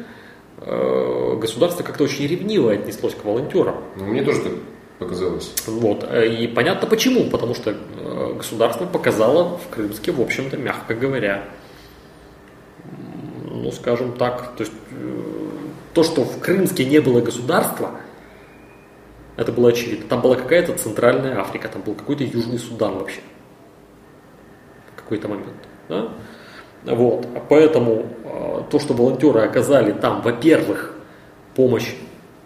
э, 0.58 1.36
государство 1.40 1.82
как-то 1.82 2.04
очень 2.04 2.26
ревниво 2.26 2.70
отнеслось 2.70 3.14
к 3.14 3.24
волонтерам. 3.24 3.76
Ну, 3.96 4.04
мне 4.04 4.22
тоже 4.22 4.42
так 4.42 4.52
показалось. 4.98 5.50
Вот. 5.66 6.06
И 6.12 6.46
понятно 6.46 6.86
почему, 6.86 7.30
потому 7.30 7.54
что 7.54 7.70
э, 7.70 8.34
государство 8.36 8.84
показало 8.84 9.56
в 9.56 9.74
Крымске, 9.74 10.12
в 10.12 10.20
общем-то, 10.20 10.58
мягко 10.58 10.94
говоря, 10.94 11.44
ну, 13.50 13.72
скажем 13.72 14.12
так, 14.18 14.54
то 14.54 14.64
есть 14.64 14.74
э, 14.90 15.22
то, 15.94 16.02
что 16.02 16.22
в 16.22 16.38
Крымске 16.40 16.84
не 16.84 16.98
было 16.98 17.22
государства, 17.22 17.92
это 19.38 19.52
было 19.52 19.70
очевидно. 19.70 20.04
Там 20.06 20.20
была 20.20 20.36
какая-то 20.36 20.76
Центральная 20.76 21.40
Африка, 21.40 21.68
там 21.68 21.80
был 21.80 21.94
какой-то 21.94 22.24
Южный 22.24 22.58
Судан 22.58 22.98
вообще. 22.98 23.20
В 24.92 25.00
какой-то 25.00 25.28
момент. 25.28 25.54
Да? 25.88 26.12
Вот. 26.86 27.26
Поэтому 27.48 28.06
то, 28.70 28.78
что 28.78 28.94
волонтеры 28.94 29.40
оказали 29.40 29.92
там, 29.92 30.22
во-первых, 30.22 30.94
помощь 31.54 31.94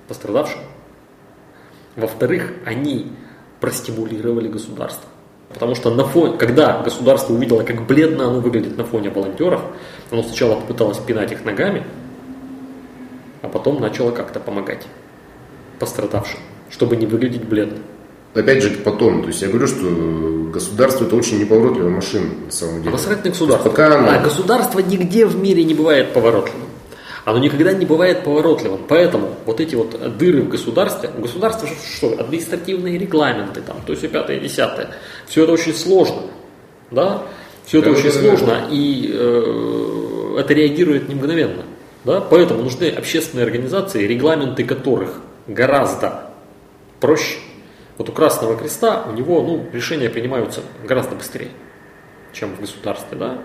пострадавшим, 0.08 0.60
во-вторых, 1.96 2.52
они 2.64 3.12
простимулировали 3.60 4.48
государство. 4.48 5.08
Потому 5.52 5.74
что 5.74 5.90
на 5.92 6.04
фоне, 6.04 6.36
когда 6.38 6.80
государство 6.80 7.34
увидело, 7.34 7.62
как 7.62 7.86
бледно 7.86 8.28
оно 8.28 8.40
выглядит 8.40 8.76
на 8.78 8.84
фоне 8.84 9.10
волонтеров, 9.10 9.62
оно 10.10 10.22
сначала 10.22 10.54
попыталось 10.54 10.98
пинать 10.98 11.32
их 11.32 11.44
ногами, 11.44 11.84
а 13.42 13.48
потом 13.48 13.80
начало 13.80 14.12
как-то 14.12 14.38
помогать 14.38 14.86
пострадавшим, 15.78 16.38
чтобы 16.70 16.96
не 16.96 17.06
выглядеть 17.06 17.44
бледно. 17.44 17.78
Опять 18.34 18.62
же, 18.62 18.70
потом, 18.70 19.22
то 19.22 19.28
есть 19.28 19.42
я 19.42 19.48
говорю, 19.48 19.66
что 19.66 20.50
государство 20.52 21.04
это 21.04 21.16
очень 21.16 21.40
неповоротливая 21.40 21.90
машина 21.90 22.26
на 22.46 22.52
самом 22.52 22.82
деле. 22.82 22.92
Насрать 22.92 23.24
на 23.24 23.30
государство. 23.30 23.68
Пока 23.68 23.96
оно... 23.96 24.10
А 24.10 24.18
государство 24.22 24.78
нигде 24.78 25.26
в 25.26 25.36
мире 25.36 25.64
не 25.64 25.74
бывает 25.74 26.12
поворотливым 26.12 26.70
оно 27.24 27.38
никогда 27.38 27.72
не 27.72 27.86
бывает 27.86 28.24
поворотливым. 28.24 28.80
Поэтому 28.88 29.36
вот 29.46 29.60
эти 29.60 29.74
вот 29.74 30.18
дыры 30.18 30.42
в 30.42 30.48
государстве, 30.48 31.10
у 31.16 31.22
государства 31.22 31.68
что? 31.68 32.14
Административные 32.18 32.98
регламенты, 32.98 33.60
там, 33.60 33.78
то 33.86 33.92
есть 33.92 34.04
и 34.04 34.08
пятое, 34.08 34.36
и 34.36 34.40
десятое. 34.40 34.90
Все 35.26 35.44
это 35.44 35.52
очень 35.52 35.74
сложно. 35.74 36.22
Да? 36.90 37.22
Все 37.66 37.78
это 37.78 37.90
да, 37.90 37.98
очень 37.98 38.12
да, 38.12 38.18
сложно, 38.20 38.66
и 38.70 39.10
э, 39.12 40.36
это 40.40 40.54
реагирует 40.54 41.08
не 41.08 41.14
мгновенно. 41.14 41.64
Да? 42.04 42.20
Поэтому 42.20 42.62
нужны 42.62 42.88
общественные 42.88 43.44
организации, 43.44 44.06
регламенты 44.06 44.64
которых 44.64 45.20
гораздо 45.46 46.30
проще. 47.00 47.38
Вот 48.00 48.08
у 48.08 48.12
Красного 48.12 48.56
Креста 48.56 49.04
у 49.06 49.12
него 49.12 49.42
ну, 49.42 49.66
решения 49.74 50.08
принимаются 50.08 50.62
гораздо 50.88 51.16
быстрее, 51.16 51.50
чем 52.32 52.56
в 52.56 52.60
государстве. 52.60 53.18
Да? 53.18 53.42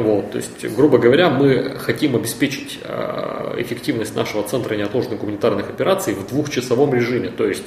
Вот, 0.00 0.32
то 0.32 0.38
есть, 0.38 0.66
грубо 0.74 0.98
говоря, 0.98 1.30
мы 1.30 1.76
хотим 1.78 2.16
обеспечить 2.16 2.80
э, 2.82 3.54
эффективность 3.58 4.16
нашего 4.16 4.42
центра 4.42 4.74
неотложных 4.74 5.20
гуманитарных 5.20 5.70
операций 5.70 6.14
в 6.14 6.26
двухчасовом 6.26 6.92
режиме. 6.92 7.28
То 7.28 7.46
есть, 7.46 7.62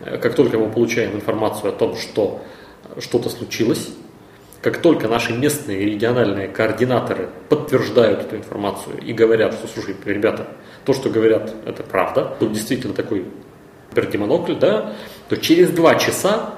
э, 0.00 0.18
как 0.18 0.34
только 0.34 0.58
мы 0.58 0.70
получаем 0.70 1.14
информацию 1.14 1.70
о 1.70 1.72
том, 1.72 1.96
что 1.96 2.42
что-то 2.98 3.30
случилось, 3.30 3.88
как 4.60 4.82
только 4.82 5.08
наши 5.08 5.32
местные 5.32 5.80
и 5.80 5.86
региональные 5.86 6.48
координаторы 6.48 7.30
подтверждают 7.48 8.20
эту 8.20 8.36
информацию 8.36 9.00
и 9.00 9.14
говорят, 9.14 9.54
что, 9.54 9.66
слушай, 9.66 9.96
ребята, 10.04 10.48
то, 10.84 10.92
что 10.92 11.08
говорят, 11.08 11.54
это 11.64 11.82
правда, 11.82 12.36
тут 12.38 12.52
действительно 12.52 12.92
такой 12.92 13.24
пердемонокль, 13.92 14.54
да, 14.54 14.94
то 15.28 15.36
через 15.36 15.70
два 15.70 15.94
часа 15.96 16.54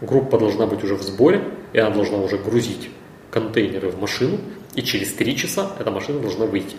группа 0.00 0.38
должна 0.38 0.66
быть 0.66 0.82
уже 0.84 0.94
в 0.94 1.02
сборе, 1.02 1.44
и 1.72 1.78
она 1.78 1.94
должна 1.94 2.18
уже 2.18 2.38
грузить 2.38 2.90
контейнеры 3.30 3.88
в 3.88 4.00
машину, 4.00 4.38
и 4.74 4.82
через 4.82 5.12
три 5.14 5.36
часа 5.36 5.72
эта 5.78 5.90
машина 5.90 6.20
должна 6.20 6.46
выйти, 6.46 6.76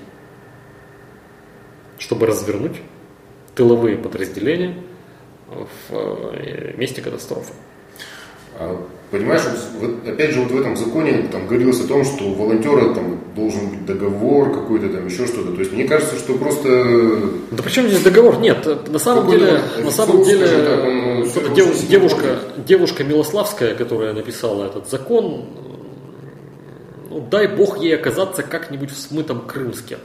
чтобы 1.97 2.27
развернуть 2.27 2.77
тыловые 3.55 3.97
подразделения 3.97 4.83
в 5.47 5.93
э, 5.93 6.73
месте 6.77 7.01
катастрофы. 7.01 7.53
Понимаешь, 9.13 9.43
вот, 9.79 10.07
опять 10.07 10.31
же, 10.31 10.41
вот 10.41 10.49
в 10.49 10.59
этом 10.59 10.75
законе 10.75 11.27
там 11.31 11.45
говорилось 11.45 11.79
о 11.81 11.87
том, 11.87 12.03
что 12.03 12.23
у 12.23 12.33
волонтера 12.33 12.95
там 12.95 13.19
должен 13.35 13.69
быть 13.69 13.85
договор 13.85 14.51
какой-то 14.51 14.89
там, 14.89 15.05
еще 15.05 15.27
что-то. 15.27 15.51
То 15.51 15.59
есть 15.59 15.71
мне 15.71 15.83
кажется, 15.83 16.15
что 16.15 16.33
просто... 16.33 17.19
Да 17.51 17.61
причем 17.61 17.87
здесь 17.89 18.01
договор? 18.01 18.39
Нет, 18.39 18.65
на 18.89 18.97
самом 18.97 19.29
деле, 19.29 19.61
на 19.83 19.91
самом 19.91 20.23
деле, 20.23 20.47
так, 21.31 21.53
дев, 21.53 21.87
девушка, 21.87 22.39
девушка 22.65 23.03
Милославская, 23.03 23.75
которая 23.75 24.13
написала 24.13 24.65
этот 24.65 24.89
закон, 24.89 25.45
ну, 27.11 27.19
дай 27.29 27.45
бог 27.45 27.77
ей 27.83 27.93
оказаться 27.93 28.41
как-нибудь 28.41 28.89
в 28.89 28.99
смытом 28.99 29.41
Крымске. 29.41 29.99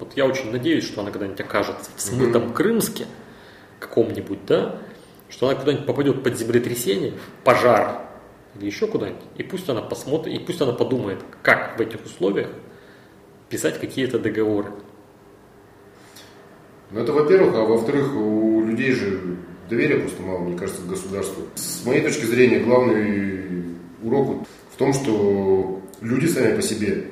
Вот 0.00 0.12
я 0.16 0.24
очень 0.24 0.50
надеюсь, 0.50 0.84
что 0.84 1.02
она 1.02 1.10
когда-нибудь 1.10 1.40
окажется 1.40 1.90
в 1.94 2.00
смытом 2.00 2.44
mm-hmm. 2.44 2.52
Крымске, 2.54 3.04
каком-нибудь, 3.78 4.38
да, 4.46 4.76
что 5.28 5.48
она 5.48 5.58
куда-нибудь 5.58 5.84
попадет 5.84 6.22
под 6.22 6.38
землетрясение, 6.38 7.12
пожар 7.44 8.08
или 8.56 8.66
еще 8.66 8.86
куда-нибудь, 8.86 9.22
и 9.36 9.42
пусть 9.42 9.68
она 9.68 9.82
посмотрит, 9.82 10.34
и 10.34 10.38
пусть 10.44 10.60
она 10.60 10.72
подумает, 10.72 11.18
как 11.42 11.78
в 11.78 11.80
этих 11.80 12.04
условиях 12.04 12.48
писать 13.48 13.80
какие-то 13.80 14.18
договоры. 14.18 14.70
Ну 16.90 17.00
это 17.00 17.12
во-первых, 17.12 17.54
а 17.54 17.62
во-вторых, 17.64 18.14
у 18.14 18.62
людей 18.62 18.92
же 18.92 19.36
доверия 19.70 20.00
просто 20.00 20.22
мало, 20.22 20.40
мне 20.40 20.56
кажется, 20.56 20.82
к 20.82 20.86
государству. 20.86 21.44
С 21.54 21.84
моей 21.86 22.02
точки 22.02 22.26
зрения, 22.26 22.60
главный 22.60 23.76
урок 24.02 24.46
в 24.72 24.76
том, 24.76 24.92
что 24.92 25.80
люди 26.00 26.26
сами 26.26 26.54
по 26.54 26.62
себе 26.62 27.06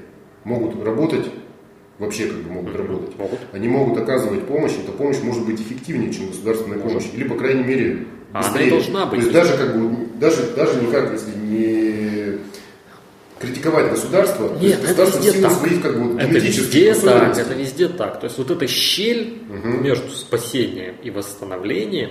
могут 0.45 0.83
работать, 0.85 1.27
вообще 1.99 2.27
как 2.27 2.39
бы 2.39 2.51
могут 2.53 2.77
работать. 2.77 3.19
Могут. 3.19 3.39
Они 3.53 3.69
могут 3.69 3.99
оказывать 3.99 4.47
помощь, 4.47 4.73
эта 4.83 4.93
помощь 4.93 5.21
может 5.23 5.47
быть 5.47 5.61
эффективнее, 5.61 6.13
чем 6.13 6.29
государственная 6.29 6.79
помощь. 6.79 7.07
Или, 7.15 7.29
по 7.29 7.37
крайней 7.37 7.65
мере, 7.65 8.07
быстрее. 8.33 8.69
Она 8.69 8.71
должна 8.71 9.07
быть. 9.07 9.21
То 9.21 9.27
есть 9.27 9.33
даже 9.33 9.57
как 9.57 9.79
бы, 9.79 10.09
даже, 10.21 10.53
даже 10.55 10.81
никак, 10.83 11.13
если 11.13 11.31
не 11.37 12.39
критиковать 13.41 13.91
государство, 13.91 14.55
Нет, 14.61 14.83
то 14.83 15.03
есть 15.03 15.17
это 15.17 15.19
везде 15.19 15.41
так. 15.41 15.53
своих 15.53 15.83
как 15.83 15.99
бы 15.99 16.21
это 16.21 16.39
везде 16.39 16.95
так, 16.95 17.39
это 17.39 17.55
везде 17.55 17.89
так. 17.89 18.21
То 18.21 18.27
есть 18.27 18.37
вот 18.37 18.51
эта 18.51 18.67
щель 18.67 19.39
угу. 19.49 19.69
между 19.79 20.11
спасением 20.11 20.97
и 21.03 21.11
восстановлением, 21.11 22.11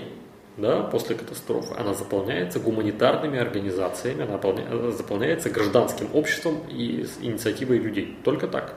да, 0.58 0.82
после 0.82 1.15
катастрофы, 1.15 1.76
она 1.78 1.93
заполняется 1.93 2.60
гуманитарными 2.60 3.39
организациями, 3.39 4.24
она 4.24 4.91
заполняется 4.91 5.52
гражданским 5.52 6.10
обществом 6.13 6.63
и 6.67 7.06
инициативой 7.22 7.78
людей. 7.78 8.17
Только 8.24 8.48
так, 8.48 8.74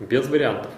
без 0.00 0.28
вариантов. 0.28 0.70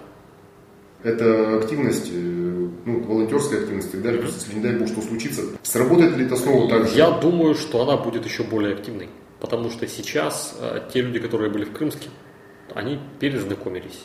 Это 1.03 1.57
активность, 1.57 2.09
э, 2.13 2.42
ну, 2.85 3.01
волонтерская 3.03 3.61
активность 3.61 3.89
и 3.89 3.91
так 3.91 4.01
далее, 4.01 4.21
mm-hmm. 4.21 4.25
если 4.25 4.55
не 4.55 4.61
дай 4.61 4.75
бог 4.75 4.87
что 4.87 5.01
случится, 5.01 5.41
сработает 5.63 6.17
ли 6.17 6.25
это 6.25 6.35
снова 6.35 6.69
так 6.69 6.87
же? 6.87 6.97
Я 6.97 7.11
думаю, 7.11 7.55
что 7.55 7.81
она 7.81 7.97
будет 7.97 8.25
еще 8.25 8.43
более 8.43 8.73
активной, 8.73 9.09
потому 9.39 9.69
что 9.69 9.87
сейчас 9.87 10.57
э, 10.59 10.81
те 10.93 11.01
люди, 11.01 11.19
которые 11.19 11.51
были 11.51 11.65
в 11.65 11.73
Крымске, 11.73 12.09
они 12.73 12.99
перезнакомились. 13.19 14.03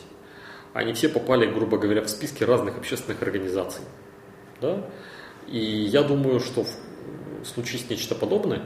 Они 0.73 0.93
все 0.93 1.09
попали, 1.09 1.51
грубо 1.51 1.77
говоря, 1.77 2.03
в 2.03 2.09
списки 2.09 2.43
разных 2.43 2.77
общественных 2.77 3.21
организаций. 3.21 3.81
Да? 4.61 4.87
И 5.47 5.59
я 5.59 6.03
думаю, 6.03 6.39
что 6.39 6.65
случись 7.43 7.89
нечто 7.89 8.15
подобное, 8.15 8.63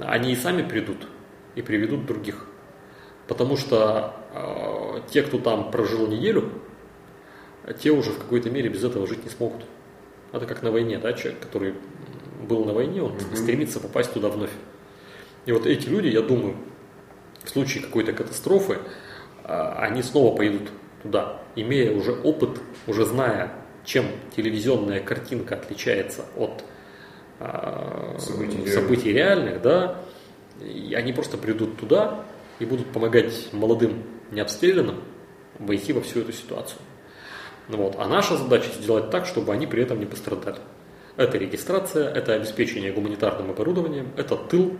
они 0.00 0.32
и 0.32 0.36
сами 0.36 0.62
придут 0.62 1.06
и 1.54 1.62
приведут 1.62 2.06
других. 2.06 2.46
Потому 3.28 3.56
что 3.56 4.14
э, 4.34 5.00
те, 5.10 5.22
кто 5.22 5.38
там 5.38 5.70
прожил 5.70 6.08
неделю, 6.08 6.50
те 7.78 7.90
уже 7.90 8.10
в 8.10 8.18
какой-то 8.18 8.50
мере 8.50 8.68
без 8.68 8.84
этого 8.84 9.06
жить 9.06 9.24
не 9.24 9.30
смогут. 9.30 9.64
Это 10.32 10.46
как 10.46 10.62
на 10.62 10.70
войне, 10.70 10.98
да, 10.98 11.12
человек, 11.12 11.40
который 11.40 11.74
был 12.46 12.64
на 12.64 12.72
войне, 12.72 13.02
он 13.02 13.12
mm-hmm. 13.12 13.36
стремится 13.36 13.80
попасть 13.80 14.12
туда 14.12 14.28
вновь. 14.28 14.50
И 15.46 15.52
вот 15.52 15.66
эти 15.66 15.88
люди, 15.88 16.08
я 16.08 16.22
думаю, 16.22 16.56
в 17.42 17.48
случае 17.48 17.82
какой-то 17.82 18.12
катастрофы, 18.12 18.78
э, 19.44 19.72
они 19.78 20.02
снова 20.02 20.36
поедут 20.36 20.70
туда, 21.02 21.42
имея 21.56 21.96
уже 21.96 22.12
опыт, 22.12 22.60
уже 22.86 23.04
зная, 23.04 23.52
чем 23.84 24.06
телевизионная 24.36 25.00
картинка 25.00 25.56
отличается 25.56 26.24
от 26.36 26.64
э, 27.40 28.16
событий, 28.18 28.66
событий 28.68 29.12
реальных, 29.12 29.62
да, 29.62 30.02
и 30.60 30.94
они 30.94 31.12
просто 31.12 31.38
придут 31.38 31.78
туда 31.78 32.24
и 32.58 32.66
будут 32.66 32.88
помогать 32.88 33.48
молодым 33.52 34.02
необстрелянным 34.30 35.02
войти 35.58 35.92
во 35.92 36.02
всю 36.02 36.20
эту 36.20 36.32
ситуацию. 36.32 36.80
Вот. 37.70 37.96
А 37.98 38.06
наша 38.08 38.36
задача 38.36 38.70
сделать 38.80 39.10
так, 39.10 39.26
чтобы 39.26 39.52
они 39.52 39.66
при 39.66 39.82
этом 39.82 39.98
не 40.00 40.06
пострадали. 40.06 40.58
Это 41.16 41.38
регистрация, 41.38 42.08
это 42.08 42.34
обеспечение 42.34 42.92
гуманитарным 42.92 43.50
оборудованием, 43.50 44.08
это 44.16 44.36
тыл, 44.36 44.76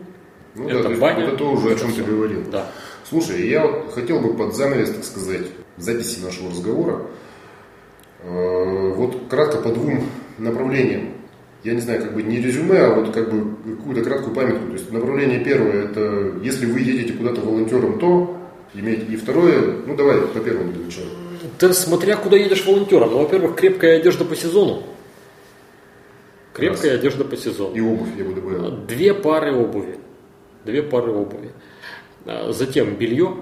Ну 0.54 0.68
это 0.68 0.88
да, 0.88 0.96
баня. 0.96 1.24
это 1.24 1.36
то 1.36 1.50
уже, 1.52 1.72
о 1.74 1.74
чем 1.76 1.88
ты 1.88 2.02
всё. 2.02 2.04
говорил. 2.06 2.44
Да. 2.50 2.66
Слушай, 3.08 3.48
я 3.48 3.84
хотел 3.94 4.20
бы 4.20 4.34
под 4.34 4.54
занавес, 4.54 4.90
так 4.90 5.04
сказать, 5.04 5.46
записи 5.76 6.20
нашего 6.24 6.50
разговора, 6.50 7.02
э, 8.22 8.92
вот 8.94 9.16
кратко 9.28 9.58
по 9.58 9.70
двум 9.70 10.04
направлениям. 10.38 11.14
Я 11.62 11.74
не 11.74 11.80
знаю, 11.80 12.00
как 12.02 12.14
бы 12.14 12.22
не 12.22 12.38
резюме, 12.38 12.78
а 12.78 12.94
вот 12.94 13.12
как 13.12 13.30
бы 13.30 13.54
какую-то 13.76 14.02
краткую 14.02 14.34
памятку. 14.34 14.66
То 14.68 14.72
есть 14.72 14.90
направление 14.90 15.40
первое, 15.44 15.84
это 15.84 16.32
если 16.42 16.64
вы 16.64 16.80
едете 16.80 17.12
куда-то 17.12 17.42
волонтером, 17.42 17.98
то 17.98 18.36
иметь. 18.72 19.08
И 19.10 19.16
второе, 19.16 19.76
ну 19.86 19.94
давай 19.94 20.22
по 20.22 20.40
первому 20.40 20.72
для 20.72 20.84
начала. 20.86 21.08
Да 21.58 21.72
смотря 21.72 22.16
куда 22.16 22.36
едешь 22.36 22.64
волонтером. 22.66 23.10
Ну, 23.12 23.18
во-первых, 23.18 23.56
крепкая 23.56 23.98
одежда 23.98 24.24
по 24.24 24.36
сезону. 24.36 24.82
Крепкая 26.52 26.96
одежда 26.96 27.24
по 27.24 27.36
сезону. 27.36 27.74
И 27.74 27.80
обувь 27.80 28.16
я 28.16 28.24
бы 28.24 28.34
добавил. 28.34 28.70
Две 28.86 29.14
пары 29.14 29.54
обуви. 29.54 29.98
Две 30.64 30.82
пары 30.82 31.12
обуви. 31.12 31.52
А, 32.26 32.52
Затем 32.52 32.96
белье. 32.96 33.36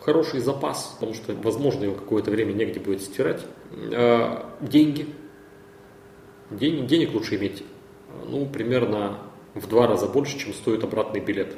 Хороший 0.00 0.38
запас, 0.38 0.94
потому 0.94 1.14
что, 1.14 1.34
возможно, 1.34 1.82
его 1.84 1.94
какое-то 1.96 2.30
время 2.30 2.52
негде 2.52 2.78
будет 2.78 3.02
стирать. 3.02 3.42
А, 3.92 4.54
Деньги. 4.60 5.06
День- 6.50 6.86
денег 6.86 7.12
лучше 7.12 7.34
иметь, 7.34 7.64
ну, 8.28 8.46
примерно 8.46 9.18
в 9.54 9.66
два 9.66 9.88
раза 9.88 10.06
больше, 10.06 10.38
чем 10.38 10.54
стоит 10.54 10.84
обратный 10.84 11.18
билет. 11.18 11.56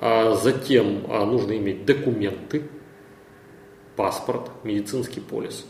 А 0.00 0.34
затем 0.36 1.04
а, 1.08 1.24
нужно 1.24 1.56
иметь 1.56 1.84
документы, 1.84 2.62
паспорт, 3.96 4.50
медицинский 4.64 5.20
полис. 5.20 5.64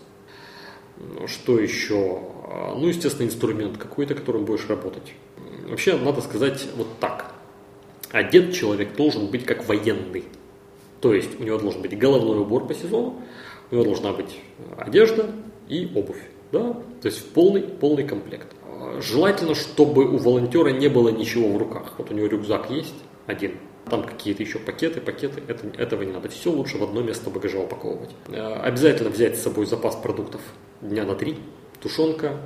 Ну, 0.99 1.27
Что 1.27 1.59
еще? 1.59 2.21
А, 2.49 2.75
Ну, 2.75 2.89
естественно, 2.89 3.27
инструмент 3.27 3.79
какой-то, 3.79 4.15
которым 4.15 4.45
будешь 4.45 4.67
работать. 4.69 5.15
Вообще, 5.69 5.97
надо 5.97 6.21
сказать 6.21 6.67
вот 6.77 6.89
так. 7.01 7.33
Одет 8.11 8.55
человек 8.55 8.95
должен 8.97 9.27
быть 9.29 9.45
как 9.45 9.67
военный. 9.67 10.25
То 11.01 11.15
есть 11.15 11.41
у 11.41 11.43
него 11.43 11.59
должен 11.59 11.83
быть 11.83 11.99
головной 11.99 12.39
убор 12.39 12.67
по 12.67 12.75
сезону, 12.75 13.21
у 13.71 13.75
него 13.75 13.85
должна 13.85 14.13
быть 14.13 14.39
одежда 14.77 15.31
и 15.69 15.91
обувь. 15.95 16.23
Да? 16.53 16.75
То 17.01 17.09
есть 17.09 17.33
полный, 17.33 17.63
полный 17.63 18.05
комплект. 18.05 18.49
А, 18.65 19.01
Желательно, 19.01 19.55
чтобы 19.55 20.05
у 20.05 20.19
волонтера 20.19 20.69
не 20.69 20.89
было 20.89 21.09
ничего 21.09 21.49
в 21.49 21.57
руках. 21.57 21.95
Вот 21.99 22.11
у 22.11 22.15
него 22.15 22.27
рюкзак 22.27 22.71
есть 22.71 22.95
один, 23.27 23.53
там 23.91 24.05
какие-то 24.05 24.43
еще 24.43 24.59
пакеты, 24.59 25.01
пакеты, 25.01 25.43
это, 25.49 25.67
этого 25.81 26.03
не 26.03 26.13
надо. 26.13 26.29
Все 26.29 26.51
лучше 26.51 26.79
в 26.79 26.83
одно 26.85 27.03
место 27.03 27.31
багажа 27.31 27.59
упаковывать. 27.59 28.11
Э, 28.29 28.55
Обязательно 28.63 29.11
взять 29.11 29.37
с 29.39 29.43
собой 29.43 29.67
запас 29.67 29.97
продуктов 29.97 30.41
дня 30.81 31.05
на 31.05 31.15
три. 31.15 31.37
Тушенка, 31.81 32.37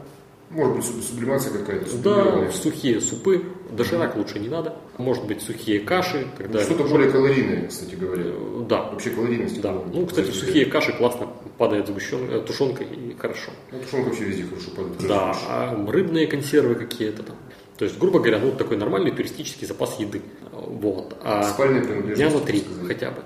Может 0.51 0.77
быть, 0.77 0.85
суб- 0.85 1.03
сублимация 1.03 1.53
какая-то, 1.53 1.99
да, 1.99 2.51
сухие 2.53 3.01
супы, 3.01 3.45
доширак 3.71 4.17
лучше 4.17 4.39
не 4.39 4.49
надо. 4.49 4.77
Может 4.97 5.27
быть, 5.27 5.43
сухие 5.43 5.81
каши, 5.81 6.27
тогда... 6.39 6.61
Что-то 6.63 6.85
более 6.85 7.11
калорийное, 7.11 7.67
кстати 7.69 7.97
говоря. 7.97 8.23
Э, 8.27 8.65
Да, 8.69 8.85
Вообще 8.91 9.11
калорийность. 9.11 9.61
да. 9.61 9.73
Ну, 9.93 10.07
кстати, 10.07 10.31
сухие 10.31 10.65
каши 10.67 10.93
классно 10.95 11.29
падает 11.59 11.87
сгущен, 11.89 12.31
э, 12.31 12.41
тушенка 12.41 12.83
и 12.85 13.15
хорошо. 13.19 13.51
Ну, 13.73 13.79
тушенка 13.81 14.09
вообще 14.09 14.25
везде 14.25 14.45
хорошо 14.45 14.71
падает. 14.75 15.07
Да, 15.07 15.35
а 15.49 15.87
рыбные 15.91 16.27
консервы 16.27 16.77
какие-то 16.77 17.23
там. 17.25 17.37
То 17.79 17.85
есть, 17.85 17.99
грубо 17.99 18.19
говоря, 18.21 18.39
ну, 18.39 18.53
такой 18.53 18.77
нормальный 18.77 19.11
туристический 19.11 19.67
запас 19.67 19.99
еды. 20.01 20.23
Вот. 20.53 21.17
А 21.23 21.43
Спальные 21.43 21.83
принадлежности. 21.83 22.23
дня 22.23 22.31
на 22.31 22.41
три 22.47 22.61
сказать. 22.61 22.87
хотя 22.87 23.11
бы. 23.11 23.23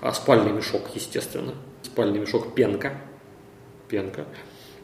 А 0.00 0.12
спальный 0.12 0.52
мешок, 0.52 0.82
естественно. 0.94 1.54
Спальный 1.82 2.18
мешок 2.18 2.54
пенка. 2.54 2.98
Пенка. 3.88 4.26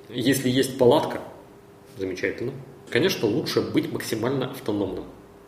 Если 0.09 0.49
есть 0.51 0.77
палатка, 0.77 1.21
замечательно. 1.97 2.53
Конечно, 2.91 3.27
лучше 3.27 3.63
быть 3.63 3.91
максимально 3.91 4.51
автономным. 4.51 5.05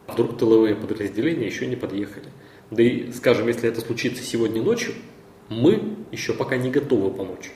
Вдруг 0.09 0.39
тыловые 0.39 0.75
подразделения 0.75 1.47
еще 1.47 1.67
не 1.67 1.77
подъехали. 1.77 2.27
Да 2.71 2.83
и, 2.83 3.13
скажем, 3.13 3.49
если 3.49 3.69
это 3.69 3.81
случится 3.81 4.23
сегодня 4.23 4.63
ночью, 4.63 4.95
мы 5.49 5.97
еще 6.11 6.33
пока 6.33 6.57
не 6.57 6.71
готовы 6.71 7.11
помочь. 7.11 7.51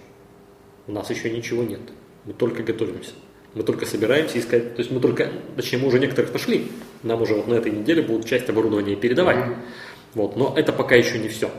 У 0.87 0.93
нас 0.93 1.09
еще 1.11 1.31
ничего 1.31 1.63
нет. 1.63 1.81
Мы 2.25 2.33
только 2.35 2.63
готовимся. 2.63 3.13
Мы 3.55 3.65
только 3.65 3.85
собираемся 3.85 4.39
искать, 4.39 4.77
то 4.77 4.81
есть 4.81 4.93
мы 4.93 5.01
только, 5.01 5.31
точнее, 5.57 5.79
мы 5.79 5.89
уже 5.89 5.99
некоторых 5.99 6.33
нашли. 6.33 6.71
Нам 7.03 7.21
уже 7.23 7.35
вот 7.35 7.49
на 7.49 7.55
этой 7.55 7.73
неделе 7.73 8.03
будут 8.03 8.27
часть 8.27 8.49
оборудования 8.49 8.95
передавать. 8.95 9.39
Мгм. 9.39 9.57
Вот, 10.15 10.37
но 10.37 10.55
это 10.57 10.73
пока 10.73 10.95
еще 10.95 11.19
не 11.19 11.29
все. 11.29 11.51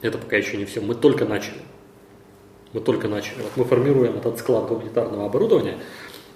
Это 0.00 0.18
пока 0.18 0.36
еще 0.36 0.56
не 0.56 0.64
все. 0.64 0.80
Мы 0.80 0.94
только 0.94 1.26
начали. 1.26 1.58
Мы 2.72 2.80
только 2.80 3.08
начали. 3.08 3.42
Вот 3.42 3.52
мы 3.56 3.64
формируем 3.64 4.16
этот 4.16 4.38
склад 4.38 4.68
гуманитарного 4.68 5.26
оборудования. 5.26 5.78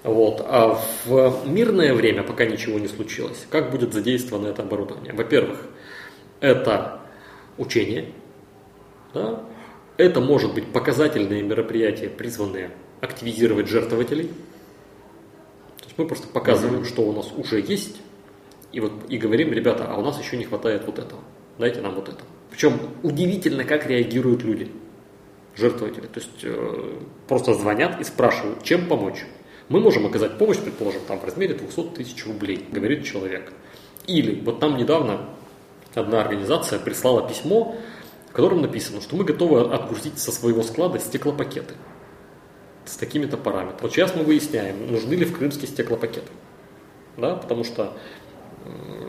Вот. 0.02 0.42
А 0.46 0.80
в 1.04 1.46
мирное 1.46 1.94
время, 1.94 2.22
пока 2.22 2.44
ничего 2.44 2.78
не 2.78 2.88
случилось, 2.88 3.46
как 3.50 3.70
будет 3.70 3.92
задействовано 3.92 4.48
это 4.48 4.62
оборудование? 4.62 5.12
Во-первых, 5.12 5.58
это 6.40 7.00
учение. 7.58 8.12
Да? 9.12 9.42
Это 9.96 10.20
может 10.20 10.54
быть 10.54 10.72
показательные 10.72 11.42
мероприятия, 11.42 12.08
призванные 12.08 12.70
активизировать 13.00 13.68
жертвователей. 13.68 14.30
Есть 15.90 15.98
мы 15.98 16.06
просто 16.06 16.28
показываем, 16.28 16.84
что 16.84 17.02
у 17.02 17.12
нас 17.12 17.32
уже 17.36 17.60
есть, 17.60 17.96
и, 18.70 18.78
вот, 18.78 18.92
и 19.08 19.18
говорим, 19.18 19.52
ребята, 19.52 19.88
а 19.88 19.98
у 19.98 20.02
нас 20.02 20.20
еще 20.20 20.36
не 20.36 20.44
хватает 20.44 20.86
вот 20.86 21.00
этого. 21.00 21.20
Дайте 21.58 21.80
нам 21.80 21.96
вот 21.96 22.08
это. 22.08 22.20
Причем 22.48 22.78
удивительно, 23.02 23.64
как 23.64 23.88
реагируют 23.88 24.44
люди, 24.44 24.70
жертвователи. 25.56 26.06
То 26.06 26.20
есть 26.20 26.44
э, 26.44 27.00
просто 27.26 27.54
звонят 27.54 28.00
и 28.00 28.04
спрашивают, 28.04 28.62
чем 28.62 28.86
помочь. 28.86 29.24
Мы 29.68 29.80
можем 29.80 30.06
оказать 30.06 30.38
помощь, 30.38 30.58
предположим, 30.58 31.00
там 31.08 31.18
в 31.18 31.24
размере 31.24 31.54
200 31.54 31.80
тысяч 31.96 32.24
рублей, 32.24 32.64
говорит 32.70 33.04
человек. 33.04 33.52
Или 34.06 34.40
вот 34.42 34.60
нам 34.60 34.76
недавно 34.76 35.28
одна 35.96 36.20
организация 36.20 36.78
прислала 36.78 37.28
письмо, 37.28 37.74
в 38.28 38.32
котором 38.32 38.62
написано, 38.62 39.00
что 39.00 39.16
мы 39.16 39.24
готовы 39.24 39.62
отгрузить 39.62 40.20
со 40.20 40.30
своего 40.30 40.62
склада 40.62 41.00
стеклопакеты 41.00 41.74
с 42.90 42.96
такими-то 42.96 43.36
параметрами. 43.36 43.82
Вот 43.82 43.92
сейчас 43.92 44.14
мы 44.14 44.24
выясняем, 44.24 44.90
нужны 44.90 45.14
ли 45.14 45.24
в 45.24 45.36
Крымске 45.36 45.66
стеклопакеты. 45.66 46.28
Да, 47.16 47.36
потому 47.36 47.64
что, 47.64 47.96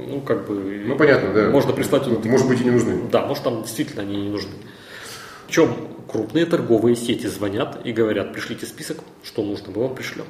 ну, 0.08 0.22
как 0.22 0.48
бы... 0.48 0.84
Ну, 0.86 0.96
понятно, 0.98 1.34
да. 1.34 1.50
Можно 1.50 1.74
прислать... 1.74 2.08
Может 2.08 2.48
быть, 2.48 2.62
и 2.62 2.64
не 2.64 2.72
нужны. 2.72 3.10
Да, 3.12 3.26
может, 3.26 3.44
там 3.44 3.64
действительно 3.64 4.04
они 4.04 4.22
не 4.24 4.30
нужны. 4.30 4.52
Причем 5.48 5.76
крупные 6.08 6.46
торговые 6.46 6.96
сети 6.96 7.28
звонят 7.28 7.80
и 7.84 7.92
говорят, 7.92 8.34
пришлите 8.34 8.66
список, 8.66 9.00
что 9.24 9.44
нужно, 9.44 9.72
мы 9.76 9.82
вам 9.84 9.96
пришлем. 9.96 10.26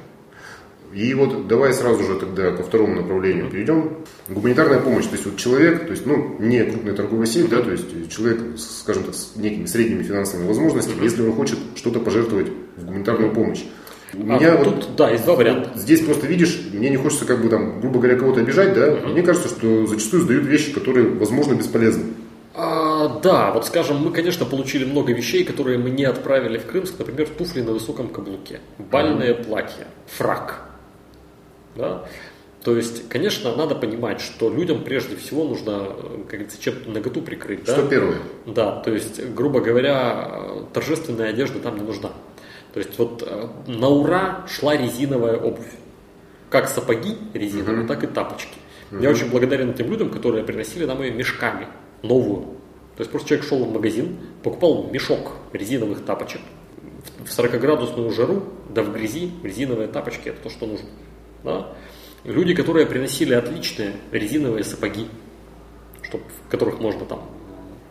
И 0.94 1.14
вот 1.14 1.46
давай 1.48 1.72
сразу 1.72 2.02
же 2.02 2.16
тогда 2.16 2.50
ко 2.50 2.62
второму 2.62 2.96
направлению 2.96 3.50
перейдем. 3.50 3.98
Гуманитарная 4.28 4.78
помощь, 4.80 5.06
то 5.06 5.12
есть 5.12 5.24
вот 5.24 5.36
человек, 5.36 5.86
то 5.86 5.90
есть, 5.92 6.04
ну, 6.04 6.36
не 6.38 6.62
крупная 6.64 6.94
торговая 6.94 7.26
сеть, 7.26 7.48
да, 7.48 7.62
то 7.62 7.70
есть 7.70 8.10
человек, 8.14 8.40
скажем 8.58 9.04
так, 9.04 9.14
с 9.14 9.32
некими 9.36 9.64
средними 9.64 10.02
финансовыми 10.02 10.46
возможностями, 10.46 11.02
если 11.02 11.22
он 11.22 11.32
хочет 11.32 11.58
что-то 11.76 12.00
пожертвовать 12.00 12.48
в 12.76 12.84
гуманитарную 12.84 13.32
помощь. 13.32 13.64
У 14.14 14.20
А 14.20 14.36
меня 14.36 14.56
тут, 14.56 14.74
вот 14.74 14.96
да, 14.96 15.10
есть 15.10 15.24
два 15.24 15.34
варианта. 15.36 15.70
здесь 15.74 16.02
просто 16.02 16.26
видишь, 16.26 16.60
мне 16.74 16.90
не 16.90 16.98
хочется, 16.98 17.24
как 17.24 17.40
бы 17.40 17.48
там, 17.48 17.80
грубо 17.80 17.98
говоря, 17.98 18.18
кого-то 18.18 18.40
обижать, 18.40 18.74
да, 18.74 18.94
мне 19.06 19.22
кажется, 19.22 19.48
что 19.48 19.86
зачастую 19.86 20.22
сдают 20.24 20.44
вещи, 20.44 20.72
которые, 20.74 21.08
возможно, 21.08 21.54
бесполезны. 21.54 22.04
А, 22.54 23.20
да, 23.22 23.50
вот 23.52 23.64
скажем, 23.64 23.96
мы, 23.96 24.10
конечно, 24.12 24.44
получили 24.44 24.84
много 24.84 25.14
вещей, 25.14 25.42
которые 25.44 25.78
мы 25.78 25.88
не 25.88 26.04
отправили 26.04 26.58
в 26.58 26.66
Крымск, 26.66 26.98
например, 26.98 27.28
туфли 27.28 27.62
на 27.62 27.72
высоком 27.72 28.08
каблуке, 28.08 28.60
бальное 28.78 29.32
платье, 29.32 29.86
фрак. 30.06 30.68
Да? 31.74 32.04
То 32.64 32.76
есть, 32.76 33.08
конечно, 33.08 33.56
надо 33.56 33.74
понимать, 33.74 34.20
что 34.20 34.48
людям 34.48 34.84
прежде 34.84 35.16
всего 35.16 35.44
нужно, 35.44 35.88
э, 35.88 36.18
как 36.28 36.30
говорится, 36.30 36.60
чем-то 36.62 36.90
наготу 36.90 37.20
прикрыть. 37.20 37.64
да? 37.64 37.72
Что 37.74 37.86
первое? 37.88 38.18
Да, 38.46 38.80
то 38.80 38.92
есть, 38.92 39.24
грубо 39.34 39.60
говоря, 39.60 40.28
э, 40.30 40.64
торжественная 40.72 41.30
одежда 41.30 41.58
там 41.58 41.76
не 41.76 41.82
нужна. 41.82 42.10
То 42.72 42.78
есть 42.78 42.96
вот 42.98 43.22
э, 43.26 43.48
на 43.66 43.88
ура 43.88 44.46
шла 44.48 44.76
резиновая 44.76 45.36
обувь. 45.36 45.72
Как 46.50 46.68
сапоги 46.68 47.16
резиновые, 47.34 47.78
Мгм. 47.78 47.88
так 47.88 48.04
и 48.04 48.06
тапочки. 48.06 48.58
Я 49.00 49.08
очень 49.10 49.30
благодарен 49.30 49.72
тем 49.72 49.90
людям, 49.90 50.10
которые 50.10 50.44
приносили 50.44 50.84
нам 50.84 51.02
ее 51.02 51.10
мешками, 51.12 51.66
новую. 52.02 52.42
То 52.96 53.00
есть 53.00 53.10
просто 53.10 53.28
человек 53.30 53.48
шел 53.48 53.64
в 53.64 53.72
магазин, 53.72 54.18
покупал 54.42 54.90
мешок 54.92 55.32
резиновых 55.54 56.04
тапочек 56.04 56.42
в 57.24 57.28
40-градусную 57.30 58.10
жару, 58.12 58.42
да 58.68 58.82
в 58.82 58.92
грязи, 58.92 59.30
резиновые 59.42 59.88
тапочки, 59.88 60.28
это 60.28 60.42
то, 60.42 60.50
что 60.50 60.66
нужно. 60.66 60.88
Да? 61.44 61.68
Люди, 62.24 62.54
которые 62.54 62.86
приносили 62.86 63.34
отличные 63.34 63.94
резиновые 64.12 64.64
сапоги, 64.64 65.08
чтоб, 66.02 66.20
в 66.46 66.50
которых 66.50 66.80
можно 66.80 67.04
там 67.04 67.28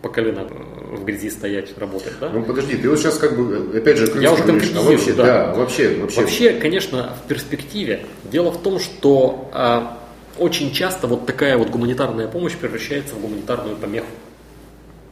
по 0.02 0.10
колено 0.10 0.48
э, 0.50 0.96
в 0.96 1.06
грязи 1.06 1.30
стоять, 1.30 1.78
работать. 1.78 2.14
Да? 2.20 2.30
Ну 2.30 2.44
подожди, 2.44 2.76
ты 2.76 2.90
вот 2.90 3.00
сейчас 3.00 3.18
как 3.18 3.38
бы, 3.38 3.78
опять 3.78 3.98
же, 3.98 4.12
Я 4.20 4.34
уже 4.34 4.44
говоришь, 4.44 4.72
а 4.76 4.82
вообще, 4.82 5.14
да. 5.14 5.24
да, 5.24 5.54
вообще, 5.54 5.96
вообще. 5.96 6.22
Вообще, 6.22 6.54
конечно, 6.54 7.16
в 7.24 7.28
перспективе 7.28 8.06
дело 8.24 8.52
в 8.52 8.62
том, 8.62 8.80
что 8.80 9.50
а, 9.54 10.00
очень 10.38 10.72
часто 10.72 11.08
вот 11.08 11.26
такая 11.26 11.58
вот 11.58 11.70
гуманитарная 11.70 12.28
помощь 12.28 12.56
превращается 12.56 13.16
в 13.16 13.22
гуманитарную 13.22 13.76
помеху. 13.76 14.08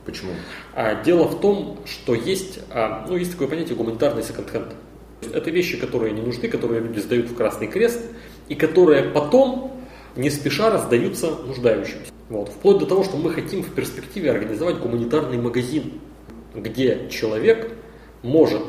Почему? 0.06 0.32
А, 0.74 1.04
дело 1.04 1.26
в 1.26 1.40
том, 1.40 1.80
что 1.86 2.16
есть, 2.16 2.60
а, 2.72 3.06
ну, 3.08 3.16
есть 3.16 3.32
такое 3.32 3.48
понятие 3.48 3.76
гуманитарный 3.76 4.24
секонд-хенд. 4.24 4.74
Это 5.22 5.52
вещи, 5.52 5.78
которые 5.78 6.14
не 6.14 6.22
нужны, 6.22 6.48
которые 6.48 6.82
люди 6.82 7.00
сдают 7.00 7.28
в 7.28 7.36
Красный 7.36 7.68
Крест, 7.68 8.02
и 8.48 8.56
которые 8.56 9.04
потом 9.04 9.80
не 10.16 10.30
спеша 10.30 10.70
раздаются 10.70 11.32
нуждающимся. 11.46 12.12
Вот. 12.30 12.50
Вплоть 12.50 12.80
до 12.80 12.86
того, 12.86 13.04
что 13.04 13.18
мы 13.18 13.32
хотим 13.32 13.64
в 13.64 13.74
перспективе 13.74 14.32
организовать 14.32 14.78
гуманитарный 14.78 15.38
магазин, 15.38 16.00
где 16.56 17.10
человек 17.10 17.72
может 18.22 18.64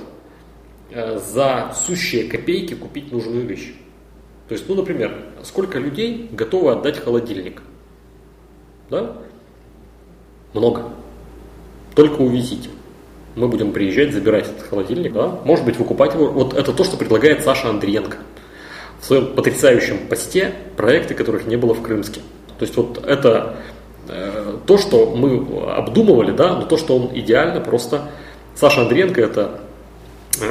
э, 0.90 1.18
за 1.18 1.72
сущие 1.76 2.24
копейки 2.24 2.74
купить 2.74 3.12
нужную 3.12 3.46
вещь. 3.46 3.74
То 4.48 4.54
есть, 4.54 4.68
ну, 4.68 4.74
например, 4.74 5.16
сколько 5.42 5.78
людей 5.78 6.28
готовы 6.32 6.72
отдать 6.72 6.98
холодильник? 6.98 7.62
Да? 8.88 9.16
Много. 10.52 10.92
Только 11.94 12.20
увезите. 12.22 12.70
Мы 13.36 13.48
будем 13.48 13.72
приезжать, 13.72 14.12
забирать 14.12 14.46
этот 14.46 14.68
холодильник, 14.68 15.12
да? 15.12 15.38
Может 15.44 15.64
быть, 15.64 15.76
выкупать 15.76 16.14
его. 16.14 16.28
Вот 16.28 16.54
это 16.54 16.72
то, 16.72 16.84
что 16.84 16.96
предлагает 16.96 17.44
Саша 17.44 17.68
Андриенко 17.68 18.18
в 19.00 19.04
своем 19.04 19.34
потрясающем 19.34 20.08
посте 20.08 20.52
проекты, 20.76 21.14
которых 21.14 21.46
не 21.46 21.56
было 21.56 21.74
в 21.74 21.82
Крымске. 21.82 22.20
То 22.58 22.64
есть 22.64 22.76
вот 22.76 23.02
это 23.06 23.56
э, 24.08 24.58
то, 24.66 24.78
что 24.78 25.14
мы 25.14 25.70
обдумывали, 25.70 26.32
да, 26.32 26.56
но 26.56 26.66
то, 26.66 26.76
что 26.76 26.96
он 26.96 27.10
идеально 27.14 27.60
просто... 27.60 28.10
Саша 28.54 28.82
Андриенко– 28.82 29.20
это 29.22 29.60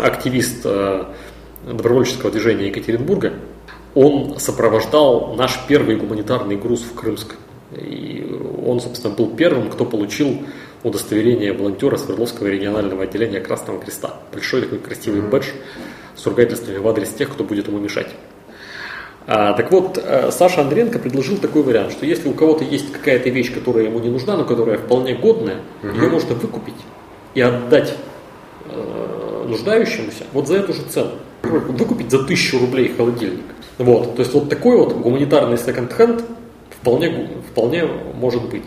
активист 0.04 0.62
э, 0.64 1.04
добровольческого 1.66 2.32
движения 2.32 2.68
Екатеринбурга. 2.68 3.34
Он 3.94 4.40
сопровождал 4.40 5.36
наш 5.36 5.60
первый 5.68 5.96
гуманитарный 5.98 6.56
груз 6.56 6.82
в 6.82 6.96
Крымск. 6.96 7.36
И 7.76 8.26
он, 8.66 8.80
собственно, 8.80 9.14
был 9.14 9.36
первым, 9.36 9.70
кто 9.70 9.86
получил 9.86 10.44
удостоверение 10.84 11.54
волонтера 11.54 11.98
Свердловского 11.98 12.48
регионального 12.48 13.04
отделения 13.04 13.40
Красного 13.40 13.80
Креста. 13.80 14.14
Большой 14.32 14.62
такой 14.62 14.80
красивый 14.80 15.22
бэдж 15.22 15.48
с 16.16 16.26
ругательствами 16.26 16.78
в 16.78 16.88
адрес 16.88 17.10
тех, 17.10 17.30
кто 17.30 17.44
будет 17.44 17.68
ему 17.68 17.80
мешать. 17.80 18.10
А, 19.28 19.54
так 19.54 19.72
вот, 19.72 20.02
э, 20.04 20.32
Саша 20.32 20.62
Андренко 20.62 20.98
предложил 20.98 21.38
такой 21.38 21.62
вариант, 21.62 21.92
что 21.92 22.06
если 22.06 22.30
у 22.30 22.34
кого-то 22.34 22.64
есть 22.64 22.92
какая-то 22.92 23.30
вещь, 23.30 23.54
которая 23.54 23.86
ему 23.86 24.00
не 24.00 24.10
нужна, 24.10 24.36
но 24.36 24.44
которая 24.44 24.78
вполне 24.78 25.14
годная, 25.14 25.58
угу. 25.84 25.94
ее 25.94 26.10
можно 26.10 26.34
выкупить 26.34 26.74
и 27.36 27.42
отдать 27.42 27.94
э, 28.66 29.46
нуждающемуся 29.48 30.24
вот 30.34 30.48
за 30.48 30.58
эту 30.58 30.74
же 30.74 30.82
цену. 30.84 31.12
Выкупить 31.44 32.10
за 32.10 32.24
тысячу 32.24 32.60
рублей 32.60 32.94
холодильник. 32.96 33.46
Вот, 33.78 34.16
то 34.16 34.22
есть 34.22 34.34
вот 34.34 34.50
такой 34.50 34.78
вот 34.78 34.94
гуманитарный 34.94 35.58
секонд-хенд 35.58 36.24
вполне, 36.82 37.30
вполне 37.52 37.86
может 38.16 38.50
быть. 38.50 38.64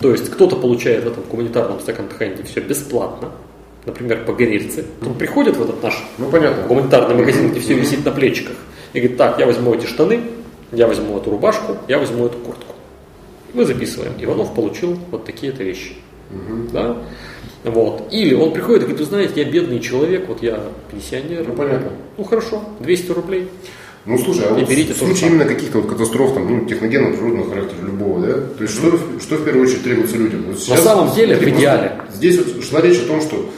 То 0.00 0.10
есть 0.10 0.30
кто-то 0.30 0.56
получает 0.56 1.04
в 1.04 1.08
этом 1.08 1.24
гуманитарном 1.24 1.80
секонд-хенде 1.80 2.42
все 2.42 2.60
бесплатно, 2.60 3.30
например, 3.86 4.24
погорельцы. 4.24 4.84
Он 5.04 5.14
приходит 5.14 5.56
в 5.56 5.62
этот 5.62 5.82
наш 5.82 6.04
ну, 6.18 6.30
понятно. 6.30 6.66
гуманитарный 6.66 7.14
магазин, 7.14 7.50
где 7.50 7.60
все 7.60 7.74
висит 7.74 8.04
на 8.04 8.10
плечиках, 8.10 8.56
и 8.92 9.00
говорит, 9.00 9.16
так, 9.16 9.38
я 9.38 9.46
возьму 9.46 9.74
эти 9.74 9.86
штаны, 9.86 10.20
я 10.72 10.86
возьму 10.86 11.16
эту 11.16 11.30
рубашку, 11.30 11.76
я 11.88 11.98
возьму 11.98 12.26
эту 12.26 12.38
куртку. 12.38 12.74
Мы 13.54 13.64
записываем. 13.64 14.12
Иванов 14.18 14.54
получил 14.54 14.98
вот 15.10 15.24
такие-то 15.24 15.62
вещи. 15.62 15.94
Угу. 16.30 16.72
Да? 16.72 16.96
Вот. 17.64 18.12
Или 18.12 18.34
он 18.34 18.52
приходит 18.52 18.82
и 18.82 18.86
говорит, 18.86 19.00
вы 19.00 19.06
знаете, 19.06 19.42
я 19.42 19.50
бедный 19.50 19.80
человек, 19.80 20.28
вот 20.28 20.42
я 20.42 20.60
пенсионер. 20.90 21.46
Ну, 21.48 21.54
понятно. 21.54 21.92
Ну, 22.18 22.24
хорошо, 22.24 22.62
200 22.80 23.12
рублей. 23.12 23.48
Ну, 24.06 24.16
слушай, 24.18 24.44
а 24.46 24.54
вот 24.54 24.68
берите 24.68 24.94
в 24.94 24.98
случае 24.98 25.30
именно 25.30 25.44
каких-то 25.44 25.78
вот 25.78 25.90
катастроф, 25.90 26.34
там, 26.34 26.48
ну, 26.48 26.64
техногенного 26.64 27.12
природного 27.12 27.50
характера 27.50 27.84
любого, 27.84 28.20
да? 28.20 28.34
То 28.34 28.62
есть, 28.62 28.74
что, 28.74 28.96
что 29.20 29.34
в 29.34 29.44
первую 29.44 29.66
очередь 29.66 29.82
требуется 29.82 30.16
людям? 30.16 30.44
Вот 30.44 30.58
сейчас, 30.60 30.78
На 30.78 30.84
самом 30.84 31.14
деле, 31.14 31.34
в 31.34 31.42
идеале. 31.42 32.00
Здесь 32.14 32.38
вот 32.38 32.64
шла 32.64 32.80
речь 32.80 32.98
о 32.98 33.06
том, 33.06 33.20
что 33.20 33.50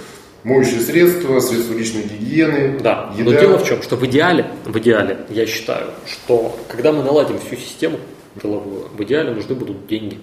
моющие 0.44 0.80
средства, 0.80 1.38
средства 1.40 1.74
личной 1.74 2.02
гигиены. 2.04 2.78
Да, 2.80 3.12
еда. 3.16 3.30
но 3.30 3.38
дело 3.38 3.58
в 3.58 3.66
чем, 3.66 3.82
что 3.82 3.96
в 3.96 4.06
идеале, 4.06 4.50
в 4.64 4.78
идеале, 4.78 5.18
я 5.28 5.46
считаю, 5.46 5.90
что 6.06 6.58
когда 6.68 6.92
мы 6.92 7.02
наладим 7.02 7.38
всю 7.38 7.56
систему 7.56 7.98
деловую, 8.42 8.88
в 8.96 9.02
идеале 9.02 9.32
нужны 9.32 9.54
будут 9.54 9.86
деньги. 9.86 10.18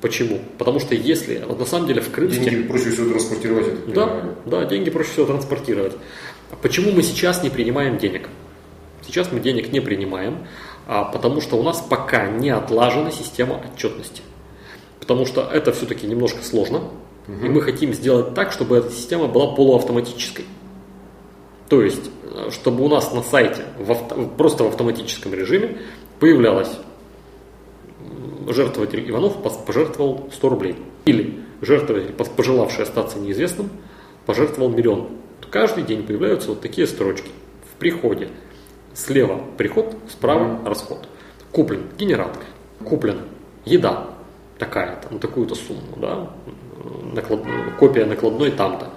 Почему? 0.00 0.40
Потому 0.56 0.80
что 0.80 0.94
если, 0.94 1.44
вот 1.46 1.58
на 1.60 1.66
самом 1.66 1.86
деле 1.86 2.00
в 2.00 2.10
Крымске... 2.10 2.50
Деньги 2.50 2.66
проще 2.66 2.90
всего 2.90 3.10
транспортировать. 3.10 3.68
Это 3.68 3.94
да, 3.94 4.34
да, 4.46 4.64
деньги 4.64 4.90
проще 4.90 5.10
всего 5.10 5.26
транспортировать. 5.26 5.92
Почему 6.60 6.90
мы 6.90 7.02
сейчас 7.02 7.42
не 7.42 7.50
принимаем 7.50 7.98
денег? 7.98 8.28
Сейчас 9.04 9.32
мы 9.32 9.40
денег 9.40 9.72
не 9.72 9.80
принимаем, 9.80 10.46
а 10.86 11.04
потому 11.04 11.40
что 11.40 11.56
у 11.56 11.62
нас 11.62 11.80
пока 11.80 12.28
не 12.28 12.50
отлажена 12.50 13.10
система 13.10 13.60
отчетности. 13.72 14.22
Потому 15.00 15.26
что 15.26 15.42
это 15.42 15.72
все-таки 15.72 16.06
немножко 16.06 16.44
сложно, 16.44 16.90
Угу. 17.28 17.46
И 17.46 17.48
мы 17.48 17.60
хотим 17.62 17.92
сделать 17.92 18.34
так, 18.34 18.52
чтобы 18.52 18.76
эта 18.76 18.90
система 18.90 19.26
была 19.26 19.54
полуавтоматической. 19.54 20.44
То 21.68 21.82
есть, 21.82 22.10
э, 22.24 22.50
чтобы 22.50 22.84
у 22.84 22.88
нас 22.88 23.12
на 23.12 23.22
сайте 23.22 23.64
в 23.78 23.90
авто, 23.90 24.26
просто 24.36 24.64
в 24.64 24.68
автоматическом 24.68 25.32
режиме 25.32 25.78
появлялась 26.18 26.70
жертвователь 28.48 29.08
Иванов 29.08 29.40
пожертвовал 29.64 30.28
100 30.32 30.48
рублей. 30.48 30.76
Или 31.04 31.40
жертвователь, 31.60 32.12
пожелавший 32.12 32.82
остаться 32.82 33.18
неизвестным, 33.18 33.70
пожертвовал 34.26 34.70
миллион. 34.70 35.10
Каждый 35.50 35.84
день 35.84 36.02
появляются 36.02 36.48
вот 36.48 36.60
такие 36.60 36.86
строчки. 36.88 37.30
В 37.72 37.78
приходе 37.78 38.28
слева 38.94 39.40
приход, 39.56 39.94
справа 40.08 40.60
расход. 40.64 41.08
Куплен 41.50 41.84
генератор, 41.98 42.42
куплена 42.84 43.22
еда 43.64 44.08
такая-то, 44.58 45.12
на 45.12 45.18
такую-то 45.18 45.54
сумму, 45.54 45.80
да, 45.96 46.30
наклад... 47.12 47.40
копия 47.78 48.04
накладной 48.06 48.50
там-то. 48.50 48.90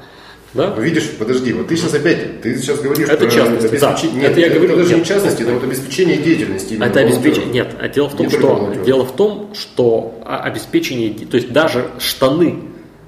Да? 0.54 0.74
Ну, 0.74 0.82
видишь, 0.82 1.12
подожди, 1.20 1.52
вот 1.52 1.68
ты 1.68 1.76
сейчас 1.76 1.94
опять, 1.94 2.42
ты 2.42 2.56
сейчас 2.56 2.80
говоришь 2.80 3.10
это 3.10 3.28
про 3.28 3.44
обеспечение. 3.44 3.82
Да. 3.82 4.20
Нет, 4.22 4.32
это 4.32 4.40
я 4.40 4.50
говорю, 4.50 4.74
это 4.74 4.84
даже 4.84 4.96
не 4.96 5.04
частности, 5.04 5.42
это 5.44 5.54
вот 5.54 5.64
обеспечение 5.64 6.18
деятельности. 6.18 6.78
Это 6.82 7.02
обеспечение, 7.02 7.52
нет, 7.52 7.76
а 7.78 7.90
дело 7.90 8.08
в 8.08 8.16
том, 8.16 8.30
что, 8.30 8.74
дело 8.86 9.06
в 9.06 9.16
том, 9.16 9.54
что 9.54 10.22
обеспечение, 10.24 11.14
то 11.26 11.36
есть 11.36 11.52
даже 11.52 11.92
штаны, 12.00 12.62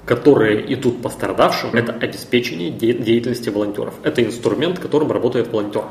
которые 0.04 0.74
идут 0.74 1.00
пострадавшим, 1.00 1.70
это 1.72 1.92
обеспечение 1.92 2.70
деятельности 2.70 3.48
волонтеров. 3.48 3.94
Это 4.02 4.22
инструмент, 4.22 4.78
которым 4.78 5.10
работает 5.10 5.48
волонтер. 5.48 5.84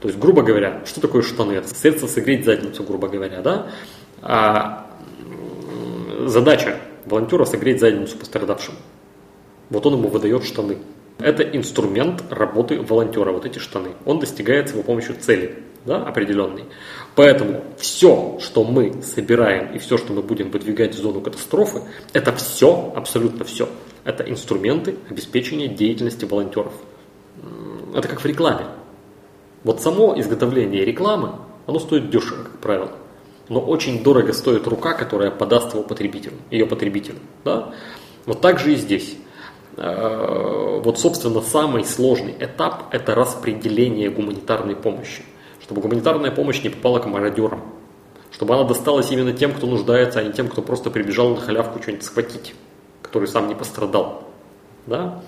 То 0.00 0.08
есть, 0.08 0.18
грубо 0.18 0.42
говоря, 0.42 0.82
что 0.86 1.00
такое 1.00 1.22
штаны? 1.22 1.52
Это 1.52 1.68
средство 1.68 2.06
согреть 2.06 2.44
задницу, 2.44 2.82
грубо 2.82 3.08
говоря, 3.08 3.42
да? 3.42 3.70
А 4.22 4.86
задача 6.26 6.78
волонтера 7.04 7.44
согреть 7.44 7.80
задницу 7.80 8.16
пострадавшим. 8.16 8.74
Вот 9.68 9.86
он 9.86 9.94
ему 9.94 10.08
выдает 10.08 10.44
штаны. 10.44 10.78
Это 11.18 11.42
инструмент 11.42 12.24
работы 12.30 12.80
волонтера, 12.80 13.30
вот 13.30 13.44
эти 13.44 13.58
штаны. 13.58 13.90
Он 14.06 14.18
достигает 14.18 14.70
его 14.70 14.82
помощью 14.82 15.16
цели 15.16 15.62
да, 15.84 16.02
определенной. 16.02 16.64
Поэтому 17.14 17.62
все, 17.76 18.38
что 18.40 18.64
мы 18.64 19.02
собираем 19.02 19.74
и 19.74 19.78
все, 19.78 19.98
что 19.98 20.14
мы 20.14 20.22
будем 20.22 20.50
выдвигать 20.50 20.94
в 20.94 20.98
зону 20.98 21.20
катастрофы, 21.20 21.82
это 22.14 22.32
все, 22.32 22.92
абсолютно 22.96 23.44
все. 23.44 23.68
Это 24.04 24.24
инструменты 24.24 24.96
обеспечения 25.10 25.68
деятельности 25.68 26.24
волонтеров. 26.24 26.72
Это 27.94 28.08
как 28.08 28.20
в 28.20 28.26
рекламе. 28.26 28.66
Вот 29.64 29.80
само 29.82 30.18
изготовление 30.18 30.84
рекламы, 30.84 31.32
оно 31.66 31.78
стоит 31.78 32.10
дешево, 32.10 32.44
как 32.44 32.58
правило 32.58 32.90
но 33.50 33.60
очень 33.60 34.02
дорого 34.02 34.32
стоит 34.32 34.66
рука, 34.68 34.94
которая 34.94 35.30
подаст 35.30 35.74
его 35.74 35.82
потребителю, 35.82 36.36
ее 36.50 36.66
потребителю. 36.66 37.18
Да? 37.44 37.74
Вот 38.24 38.40
так 38.40 38.60
же 38.60 38.72
и 38.72 38.76
здесь. 38.76 39.16
Э, 39.76 40.80
вот, 40.82 41.00
собственно, 41.00 41.42
самый 41.42 41.84
сложный 41.84 42.32
этап– 42.38 42.84
это 42.92 43.14
распределение 43.16 44.08
гуманитарной 44.08 44.76
помощи. 44.76 45.24
Чтобы 45.60 45.80
гуманитарная 45.82 46.30
помощь 46.30 46.62
не 46.62 46.68
попала 46.68 47.00
к 47.00 47.06
мародерам. 47.06 47.62
Чтобы 48.30 48.54
она 48.54 48.62
досталась 48.62 49.10
именно 49.10 49.32
тем, 49.32 49.52
кто 49.52 49.66
нуждается, 49.66 50.20
а 50.20 50.22
не 50.22 50.32
тем, 50.32 50.48
кто 50.48 50.62
просто 50.62 50.90
прибежал 50.90 51.30
на 51.30 51.40
халявку 51.40 51.82
что-нибудь 51.82 52.04
схватить, 52.04 52.54
который 53.02 53.26
сам 53.26 53.48
не 53.48 53.56
пострадал. 53.56 54.28
Да? 54.86 55.22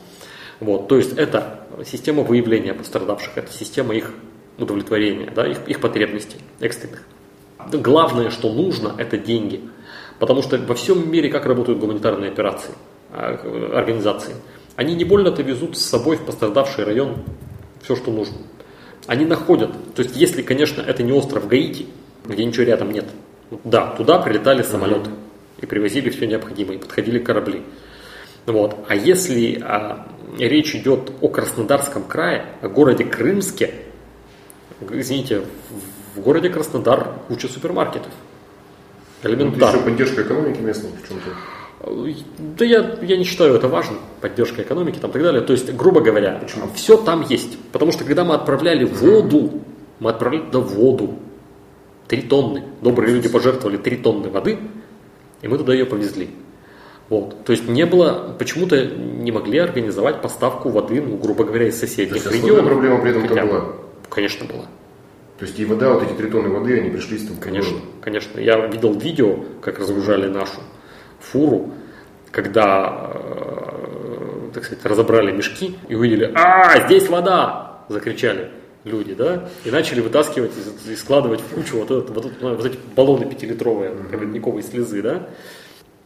Вот, 0.61 0.87
то 0.87 0.97
есть 0.97 1.19
это 1.19 1.62
система 1.85 2.23
выявления 2.23 2.75
пострадавших, 2.75 3.37
это 3.37 3.53
система 3.53 3.95
их 3.95 4.13
удовлетворения, 4.59 5.31
да, 5.35 5.47
их, 5.47 5.67
их 5.69 5.81
потребностей 5.81 6.39
экстренных 6.61 7.03
главное, 7.71 8.31
что 8.31 8.53
нужно, 8.53 8.95
это 8.99 9.19
деньги. 9.19 9.61
Потому 10.19 10.43
что 10.43 10.59
во 10.59 10.75
всем 10.75 11.11
мире 11.11 11.29
как 11.31 11.47
работают 11.47 11.79
гуманитарные 11.79 12.31
операции, 12.31 12.73
а, 13.11 13.73
организации. 13.75 14.35
Они 14.77 14.95
не 14.95 15.05
больно-то 15.05 15.43
везут 15.43 15.77
с 15.77 15.83
собой 15.83 16.17
в 16.17 16.25
пострадавший 16.25 16.85
район 16.85 17.23
все, 17.83 17.97
что 17.97 18.11
нужно. 18.11 18.39
Они 19.07 19.25
находят, 19.25 19.71
то 19.95 20.03
есть 20.03 20.17
если, 20.17 20.43
конечно, 20.43 20.81
это 20.81 21.03
не 21.03 21.13
остров 21.13 21.49
Гаити, 21.49 21.87
где 22.25 22.45
ничего 22.45 22.65
рядом 22.65 22.93
нет. 22.93 23.07
Да, 23.65 23.89
туда 23.97 24.19
прилетали 24.19 24.63
самолеты 24.63 25.11
и 25.61 25.67
привозили 25.67 26.09
все 26.11 26.27
необходимое, 26.27 26.77
и 26.77 26.81
подходили 26.81 27.19
корабли. 27.19 27.63
Вот. 28.47 28.77
А 28.89 28.95
если 28.95 29.61
а, 29.61 30.07
речь 30.39 30.75
идет 30.75 31.13
о 31.21 31.29
Краснодарском 31.29 32.05
крае, 32.05 32.47
о 32.61 32.69
городе 32.69 33.05
Крымске, 33.05 33.75
извините, 34.91 35.43
в 36.15 36.21
городе 36.21 36.51
Краснодар 36.51 37.15
куча 37.29 37.49
супермаркетов. 37.49 38.13
Элементарно. 39.23 39.77
Еще 39.77 39.85
поддержка 39.85 40.23
экономики 40.23 40.61
местной 40.61 40.91
в 40.91 41.09
чем-то. 41.09 41.31
Да 42.59 42.65
я, 42.65 42.99
я 43.03 43.17
не 43.17 43.25
считаю 43.25 43.55
это 43.55 43.69
важным, 43.69 43.99
поддержка 44.21 44.63
экономики 44.63 44.99
там, 44.99 45.11
и 45.11 45.13
так 45.15 45.23
далее. 45.23 45.43
То 45.43 45.53
есть, 45.53 45.73
грубо 45.75 46.01
говоря, 46.01 46.39
Почему? 46.41 46.69
все 46.75 46.97
там 46.97 47.25
есть. 47.29 47.59
Потому 47.73 47.93
что 47.93 48.05
когда 48.05 48.25
мы 48.25 48.35
отправляли 48.35 48.85
воду, 48.85 49.63
мы 49.99 50.11
отправляли 50.11 50.45
туда 50.45 50.61
воду. 50.61 51.19
Три 52.09 52.23
тонны. 52.23 52.65
Добрые 52.83 53.15
люди 53.15 53.29
пожертвовали 53.29 53.79
три 53.79 53.97
тонны 53.97 54.29
воды, 54.29 54.59
и 55.41 55.49
мы 55.49 55.57
туда 55.57 55.73
ее 55.73 55.87
повезли. 55.87 56.31
Вот. 57.13 57.45
То 57.45 57.53
есть 57.53 57.69
не 57.69 57.85
было, 57.85 58.35
почему-то 58.39 58.87
не 58.87 59.31
могли 59.33 59.59
организовать 59.59 60.23
поставку 60.23 60.71
воды, 60.71 61.03
ну, 61.03 61.19
грубо 61.19 61.45
говоря, 61.45 61.69
из 61.69 61.79
То 61.79 61.87
соседних 61.87 62.15
есть 62.15 62.27
основная 62.27 62.51
регионов. 62.51 62.73
проблема 62.73 63.01
при 63.03 63.11
этом 63.11 63.29
Хотя 63.29 63.45
была? 63.45 63.65
Конечно, 64.09 64.47
была. 64.47 64.65
То 65.39 65.45
есть 65.45 65.61
и 65.61 65.67
вода, 65.67 65.93
вот 65.93 66.05
эти 66.05 66.15
три 66.15 66.31
тонны 66.31 66.49
воды, 66.49 66.81
они 66.81 66.89
пришли 66.89 67.19
с 67.19 67.29
Конечно, 67.39 67.77
конечно. 68.01 68.41
Я 68.41 68.67
видел 68.67 68.95
видео, 68.95 69.45
как 69.61 69.79
разгружали 69.79 70.27
нашу 70.27 70.61
фуру, 71.21 71.75
когда, 72.31 73.11
э, 73.13 74.51
так 74.55 74.65
сказать, 74.65 74.83
разобрали 74.87 75.33
мешки 75.33 75.77
и 75.89 75.95
увидели, 75.95 76.33
а, 76.35 76.87
здесь 76.87 77.11
вода, 77.11 77.85
закричали 77.91 78.49
люди, 78.85 79.13
да, 79.13 79.51
и 79.67 79.71
начали 79.71 80.01
вытаскивать 80.01 80.53
и, 80.89 80.97
складывать 80.97 81.43
в 81.43 81.55
кучу 81.55 81.77
вот, 81.77 81.91
этот, 81.91 82.09
вот, 82.09 82.25
этот, 82.25 82.41
вот 82.41 82.65
эти 82.65 82.79
баллоны 82.97 83.27
пятилитровые, 83.27 83.93
ледниковые 84.13 84.63
слезы, 84.63 85.03
да. 85.03 85.29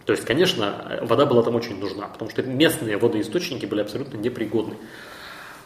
То 0.07 0.13
есть, 0.13 0.25
конечно, 0.25 1.01
вода 1.03 1.27
была 1.27 1.43
там 1.43 1.57
очень 1.57 1.79
нужна, 1.81 2.07
потому 2.07 2.31
что 2.31 2.43
местные 2.45 2.97
водоисточники 2.97 3.67
были 3.67 3.81
абсолютно 3.81 4.17
непригодны. 4.17 4.77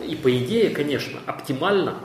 И 0.00 0.16
по 0.16 0.34
идее, 0.34 0.70
конечно, 0.70 1.20
оптимально, 1.26 1.96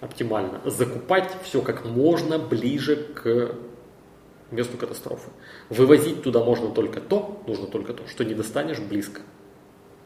оптимально 0.00 0.62
закупать 0.64 1.30
все 1.44 1.60
как 1.60 1.84
можно 1.84 2.38
ближе 2.38 2.96
к 2.96 3.54
месту 4.50 4.78
катастрофы. 4.78 5.30
Вывозить 5.68 6.22
туда 6.22 6.42
можно 6.42 6.70
только 6.70 7.00
то, 7.00 7.42
нужно 7.46 7.66
только 7.66 7.92
то, 7.92 8.06
что 8.08 8.24
не 8.24 8.34
достанешь 8.34 8.78
близко. 8.78 9.20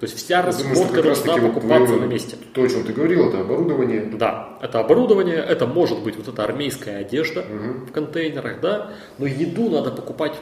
То 0.00 0.06
есть 0.06 0.16
вся 0.18 0.42
разработка 0.42 1.02
должна 1.04 1.36
вот 1.36 1.54
покупаться 1.54 1.86
твое- 1.86 2.00
на 2.00 2.06
месте. 2.12 2.36
То, 2.52 2.64
о 2.64 2.68
чем 2.68 2.84
ты 2.84 2.92
говорил, 2.92 3.28
это 3.28 3.40
оборудование. 3.42 4.06
Да, 4.06 4.58
это 4.60 4.80
оборудование, 4.80 5.36
это 5.36 5.66
может 5.68 6.02
быть 6.02 6.16
вот 6.16 6.26
эта 6.26 6.42
армейская 6.42 6.98
одежда 6.98 7.42
в 7.42 7.92
контейнерах, 7.92 8.60
да, 8.60 8.90
но 9.18 9.26
еду 9.26 9.70
надо 9.70 9.92
покупать 9.92 10.34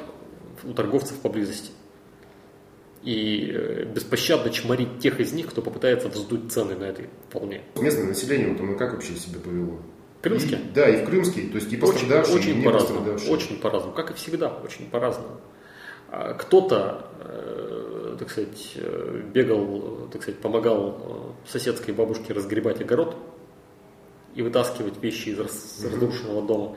у 0.64 0.72
торговцев 0.72 1.18
поблизости. 1.18 1.70
И 3.02 3.50
э, 3.52 3.84
беспощадно 3.84 4.50
чморить 4.50 5.00
тех 5.00 5.18
из 5.18 5.32
них, 5.32 5.48
кто 5.48 5.60
попытается 5.60 6.08
вздуть 6.08 6.52
цены 6.52 6.76
на 6.76 6.84
этой 6.84 7.08
волне. 7.32 7.62
Местное 7.80 8.06
население, 8.06 8.48
вот 8.52 8.60
оно 8.60 8.76
как 8.76 8.92
вообще 8.92 9.14
себя 9.16 9.40
повело? 9.40 9.78
Крымские? 10.22 10.60
И- 10.60 10.72
да, 10.72 10.88
и 10.88 11.04
в 11.04 11.08
Крымске, 11.08 11.42
то 11.48 11.56
есть 11.56 11.72
и 11.72 11.76
Очень, 11.76 11.80
пострадавшие, 11.80 12.36
и 12.36 12.38
очень 12.38 12.58
не 12.58 12.64
по-разному. 12.64 12.94
пострадавшие. 13.00 13.32
Очень 13.34 13.58
по-разному. 13.58 13.94
Как 13.94 14.10
и 14.12 14.14
всегда, 14.14 14.48
очень 14.64 14.88
по-разному. 14.88 15.40
А 16.12 16.34
Кто-то, 16.34 17.08
э, 17.20 18.16
так 18.20 18.30
сказать, 18.30 18.72
э, 18.76 19.22
бегал, 19.34 20.08
так 20.12 20.22
сказать, 20.22 20.40
помогал 20.40 21.34
соседской 21.44 21.92
бабушке 21.92 22.32
разгребать 22.34 22.80
огород 22.80 23.16
и 24.36 24.42
вытаскивать 24.42 25.02
вещи 25.02 25.30
из 25.30 25.40
рас- 25.40 25.84
разрушенного 25.84 26.46
дома. 26.46 26.76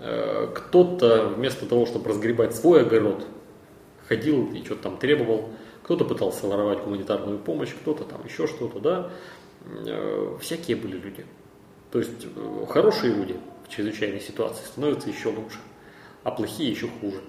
Э, 0.00 0.46
Кто-то 0.54 1.28
вместо 1.36 1.66
того, 1.66 1.86
чтобы 1.86 2.08
разгребать 2.10 2.54
свой 2.54 2.82
огород, 2.82 3.26
ходил 4.06 4.50
и 4.52 4.64
что-то 4.64 4.82
там 4.84 4.96
требовал. 4.98 5.50
Кто-то 5.82 6.04
пытался 6.04 6.46
воровать 6.46 6.82
гуманитарную 6.84 7.38
помощь, 7.38 7.70
кто-то 7.74 8.04
там 8.04 8.24
еще 8.24 8.46
что-то, 8.46 8.78
да. 8.80 9.10
Э, 9.86 10.36
Всякие 10.40 10.76
были 10.76 10.96
люди. 10.98 11.24
То 11.90 11.98
есть 11.98 12.26
э, 12.36 12.64
хорошие 12.68 13.14
люди 13.14 13.36
в 13.66 13.70
чрезвычайной 13.70 14.20
ситуации 14.20 14.64
становятся 14.66 15.08
еще 15.08 15.28
лучше, 15.28 15.58
а 16.24 16.30
плохие 16.30 16.70
еще 16.70 16.88
хуже. 17.00 17.20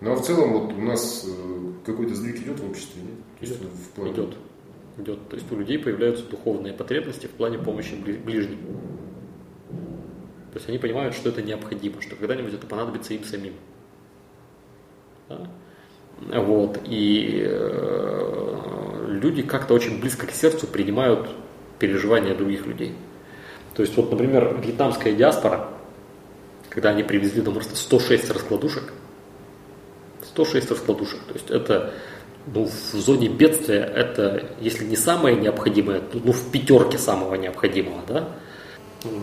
Ну 0.00 0.12
а 0.12 0.16
в 0.16 0.22
целом 0.22 0.52
вот 0.52 0.72
у 0.72 0.80
нас 0.80 1.26
какой-то 1.86 2.14
сдвиг 2.14 2.36
идет 2.42 2.58
в 2.60 2.68
обществе, 2.70 3.02
нет? 3.02 3.12
То 3.38 3.46
есть 3.46 3.60
Идет. 3.60 3.70
в 3.72 3.88
плане- 3.90 4.12
Идет. 4.12 4.34
Идет. 4.98 5.28
То 5.28 5.36
есть 5.36 5.50
у 5.52 5.56
людей 5.56 5.78
появляются 5.78 6.24
духовные 6.24 6.72
потребности 6.74 7.26
в 7.26 7.30
плане 7.30 7.58
помощи 7.58 7.94
бли- 7.94 8.22
ближним. 8.22 8.58
То 10.52 10.58
есть 10.58 10.68
они 10.68 10.78
понимают, 10.78 11.14
что 11.14 11.30
это 11.30 11.40
необходимо, 11.40 12.02
что 12.02 12.14
когда-нибудь 12.14 12.52
это 12.52 12.66
понадобится 12.66 13.14
им 13.14 13.24
самим. 13.24 13.54
Да? 15.28 15.48
Вот. 16.20 16.78
И 16.84 17.42
э, 17.46 19.06
люди 19.08 19.42
как-то 19.42 19.72
очень 19.72 19.98
близко 19.98 20.26
к 20.26 20.32
сердцу 20.32 20.66
принимают 20.66 21.30
переживания 21.78 22.34
других 22.34 22.66
людей. 22.66 22.94
То 23.74 23.82
есть, 23.82 23.96
вот, 23.96 24.10
например, 24.10 24.60
вьетнамская 24.62 25.14
диаспора, 25.14 25.70
когда 26.68 26.90
они 26.90 27.02
привезли 27.02 27.40
домой 27.40 27.62
106 27.62 28.30
раскладушек, 28.30 28.92
106 30.22 30.70
раскладушек. 30.70 31.20
То 31.20 31.32
есть 31.32 31.50
это 31.50 31.94
ну, 32.46 32.66
в 32.66 32.94
зоне 32.94 33.28
бедствия 33.28 33.80
это, 33.80 34.50
если 34.60 34.84
не 34.84 34.96
самое 34.96 35.34
необходимое, 35.34 36.02
ну, 36.12 36.32
в 36.32 36.50
пятерке 36.50 36.98
самого 36.98 37.36
необходимого. 37.36 38.02
Да? 38.06 38.28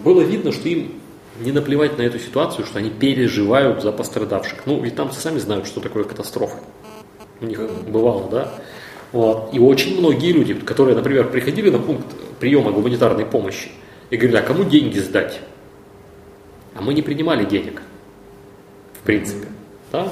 Было 0.03 0.21
видно, 0.21 0.51
что 0.51 0.67
им 0.69 0.98
не 1.39 1.51
наплевать 1.51 1.97
на 1.97 2.03
эту 2.03 2.19
ситуацию, 2.19 2.65
что 2.65 2.79
они 2.79 2.89
переживают 2.89 3.81
за 3.81 3.91
пострадавших. 3.91 4.65
Ну, 4.65 4.81
вьетнамцы 4.81 5.19
сами 5.19 5.39
знают, 5.39 5.67
что 5.67 5.79
такое 5.79 6.03
катастрофа. 6.03 6.57
У 7.41 7.45
них 7.45 7.59
бывало, 7.87 8.29
да. 8.29 8.53
Вот. 9.11 9.49
И 9.53 9.59
очень 9.59 9.97
многие 9.99 10.31
люди, 10.31 10.53
которые, 10.53 10.95
например, 10.95 11.29
приходили 11.29 11.69
на 11.69 11.79
пункт 11.79 12.05
приема 12.39 12.71
гуманитарной 12.71 13.25
помощи 13.25 13.69
и 14.09 14.17
говорили, 14.17 14.37
а 14.37 14.41
кому 14.41 14.63
деньги 14.63 14.99
сдать? 14.99 15.39
А 16.75 16.81
мы 16.81 16.93
не 16.93 17.01
принимали 17.01 17.45
денег, 17.45 17.81
в 19.01 19.05
принципе. 19.05 19.47
Да? 19.91 20.11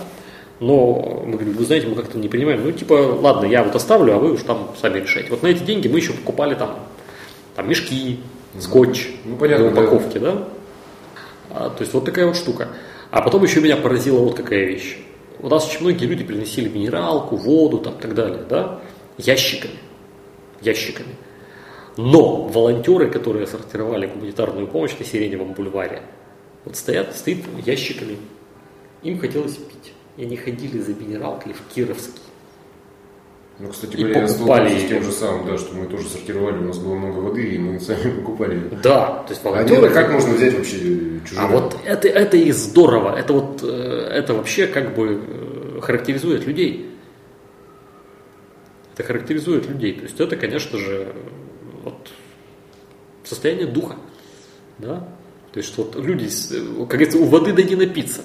Но 0.60 1.24
мы 1.26 1.34
говорим, 1.34 1.54
вы 1.54 1.66
знаете, 1.66 1.88
мы 1.88 1.96
как-то 1.96 2.18
не 2.18 2.28
принимаем. 2.30 2.64
Ну, 2.64 2.72
типа, 2.72 2.94
ладно, 2.94 3.46
я 3.46 3.64
вот 3.64 3.76
оставлю, 3.76 4.14
а 4.14 4.18
вы 4.18 4.34
уж 4.34 4.42
там 4.42 4.72
сами 4.82 5.00
решайте. 5.00 5.30
Вот 5.30 5.44
на 5.44 5.48
эти 5.48 5.64
деньги 5.64 5.88
мы 5.88 6.00
еще 6.00 6.14
покупали 6.14 6.56
там, 6.56 6.80
там 7.56 7.70
мешки, 7.70 8.20
скотч 8.60 9.08
Ну, 9.24 9.38
понятно, 9.38 9.70
для 9.70 9.82
упаковки, 9.82 10.18
да? 10.18 10.32
А, 10.32 10.57
то 11.50 11.78
есть 11.80 11.94
вот 11.94 12.06
такая 12.06 12.26
вот 12.26 12.36
штука. 12.36 12.70
А 13.12 13.22
потом 13.22 13.44
еще 13.44 13.62
меня 13.62 13.78
поразила 13.78 14.20
вот 14.20 14.36
какая 14.36 14.66
вещь. 14.66 14.98
У 15.40 15.50
нас 15.50 15.68
очень 15.68 15.82
многие 15.82 16.06
люди 16.06 16.24
приносили 16.24 16.68
минералку, 16.68 17.36
воду 17.36 17.78
там 17.78 17.98
и 17.98 18.02
так 18.02 18.16
далее, 18.16 18.44
да, 18.50 18.80
ящиками. 19.18 19.76
Ящиками. 20.62 21.16
Но 21.96 22.44
волонтеры, 22.44 23.10
которые 23.10 23.48
сортировали 23.48 24.08
гуманитарную 24.08 24.68
помощь 24.68 24.98
на 24.98 25.06
Сиреневом 25.06 25.54
бульваре, 25.54 26.02
вот 26.66 26.76
стоят, 26.76 27.16
стоит 27.16 27.46
ящиками. 27.66 28.18
Им 29.04 29.20
хотелось 29.20 29.56
пить. 29.56 29.94
И 30.18 30.24
они 30.24 30.36
ходили 30.36 30.80
за 30.80 30.94
минералкой 30.94 31.54
в 31.54 31.74
Кировский. 31.74 32.22
Ну, 33.60 33.70
кстати 33.70 33.96
И 33.96 34.04
говоря, 34.04 34.22
я 34.22 34.28
покупали 34.28 34.68
столкнулся 34.68 34.86
с 34.86 34.90
тем 34.90 35.04
же 35.04 35.12
самым, 35.12 35.48
да, 35.48 35.58
что 35.58 35.76
мы 35.76 35.88
тоже 35.88 36.08
сортировали, 36.08 36.58
у 36.58 36.68
нас 36.68 36.78
было 36.78 36.94
много 36.96 37.18
воды, 37.20 37.56
и 37.56 37.58
мы 37.58 37.80
сами 37.80 38.12
покупали. 38.20 38.70
Да, 38.84 39.24
то 39.28 39.30
есть 39.30 39.42
А 39.44 39.50
волонтеры... 39.50 39.82
дело, 39.82 39.90
как 39.90 40.12
можно 40.12 40.34
взять 40.34 40.54
вообще 40.54 40.78
чужое? 41.28 41.44
А 41.44 41.48
вот 41.48 41.76
это, 41.84 42.08
это 42.08 42.38
и 42.38 42.52
здорово. 42.52 43.18
Это 43.18 43.34
вот 43.34 43.64
э, 43.64 44.10
это 44.14 44.36
вообще 44.36 44.68
как 44.68 44.96
бы 44.96 45.24
э, 45.28 45.80
характеризует 45.82 46.46
людей. 46.46 46.92
Это 48.94 49.04
характеризует 49.04 49.68
людей. 49.68 49.94
То 49.94 50.04
есть 50.04 50.20
это, 50.20 50.36
конечно 50.36 50.78
же, 50.78 51.14
вот 51.84 52.10
состояние 53.24 53.66
духа. 53.66 53.96
Да? 54.78 55.08
То 55.52 55.60
есть 55.60 55.76
вот 55.78 55.96
люди, 55.96 56.26
э, 56.26 56.80
как 56.82 56.90
говорится, 56.90 57.18
у 57.18 57.26
воды 57.26 57.54
да 57.54 57.64
не 57.64 57.76
напиться. 57.76 58.22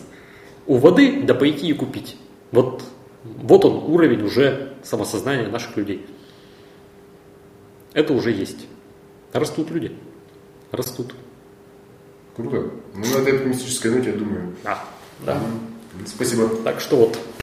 У 0.66 0.76
воды 0.76 1.22
да 1.22 1.32
пойти 1.34 1.68
и 1.68 1.72
купить. 1.72 2.18
Вот, 2.50 2.82
вот 3.24 3.64
он 3.64 3.92
уровень 3.92 4.22
уже 4.22 4.74
самосознания 4.82 5.48
наших 5.48 5.76
людей. 5.76 6.06
Это 7.92 8.12
уже 8.12 8.32
есть. 8.32 8.66
Растут 9.32 9.70
люди. 9.70 9.96
Растут. 10.70 11.14
Круто. 12.36 12.70
Ну, 12.94 13.00
на 13.00 13.18
этой 13.18 13.36
оптимистической 13.36 13.90
ноте, 13.90 14.10
я 14.10 14.16
думаю. 14.16 14.56
Да, 14.64 14.84
да. 15.24 15.40
Спасибо. 16.06 16.48
Так 16.64 16.80
что 16.80 16.96
вот 16.96 17.18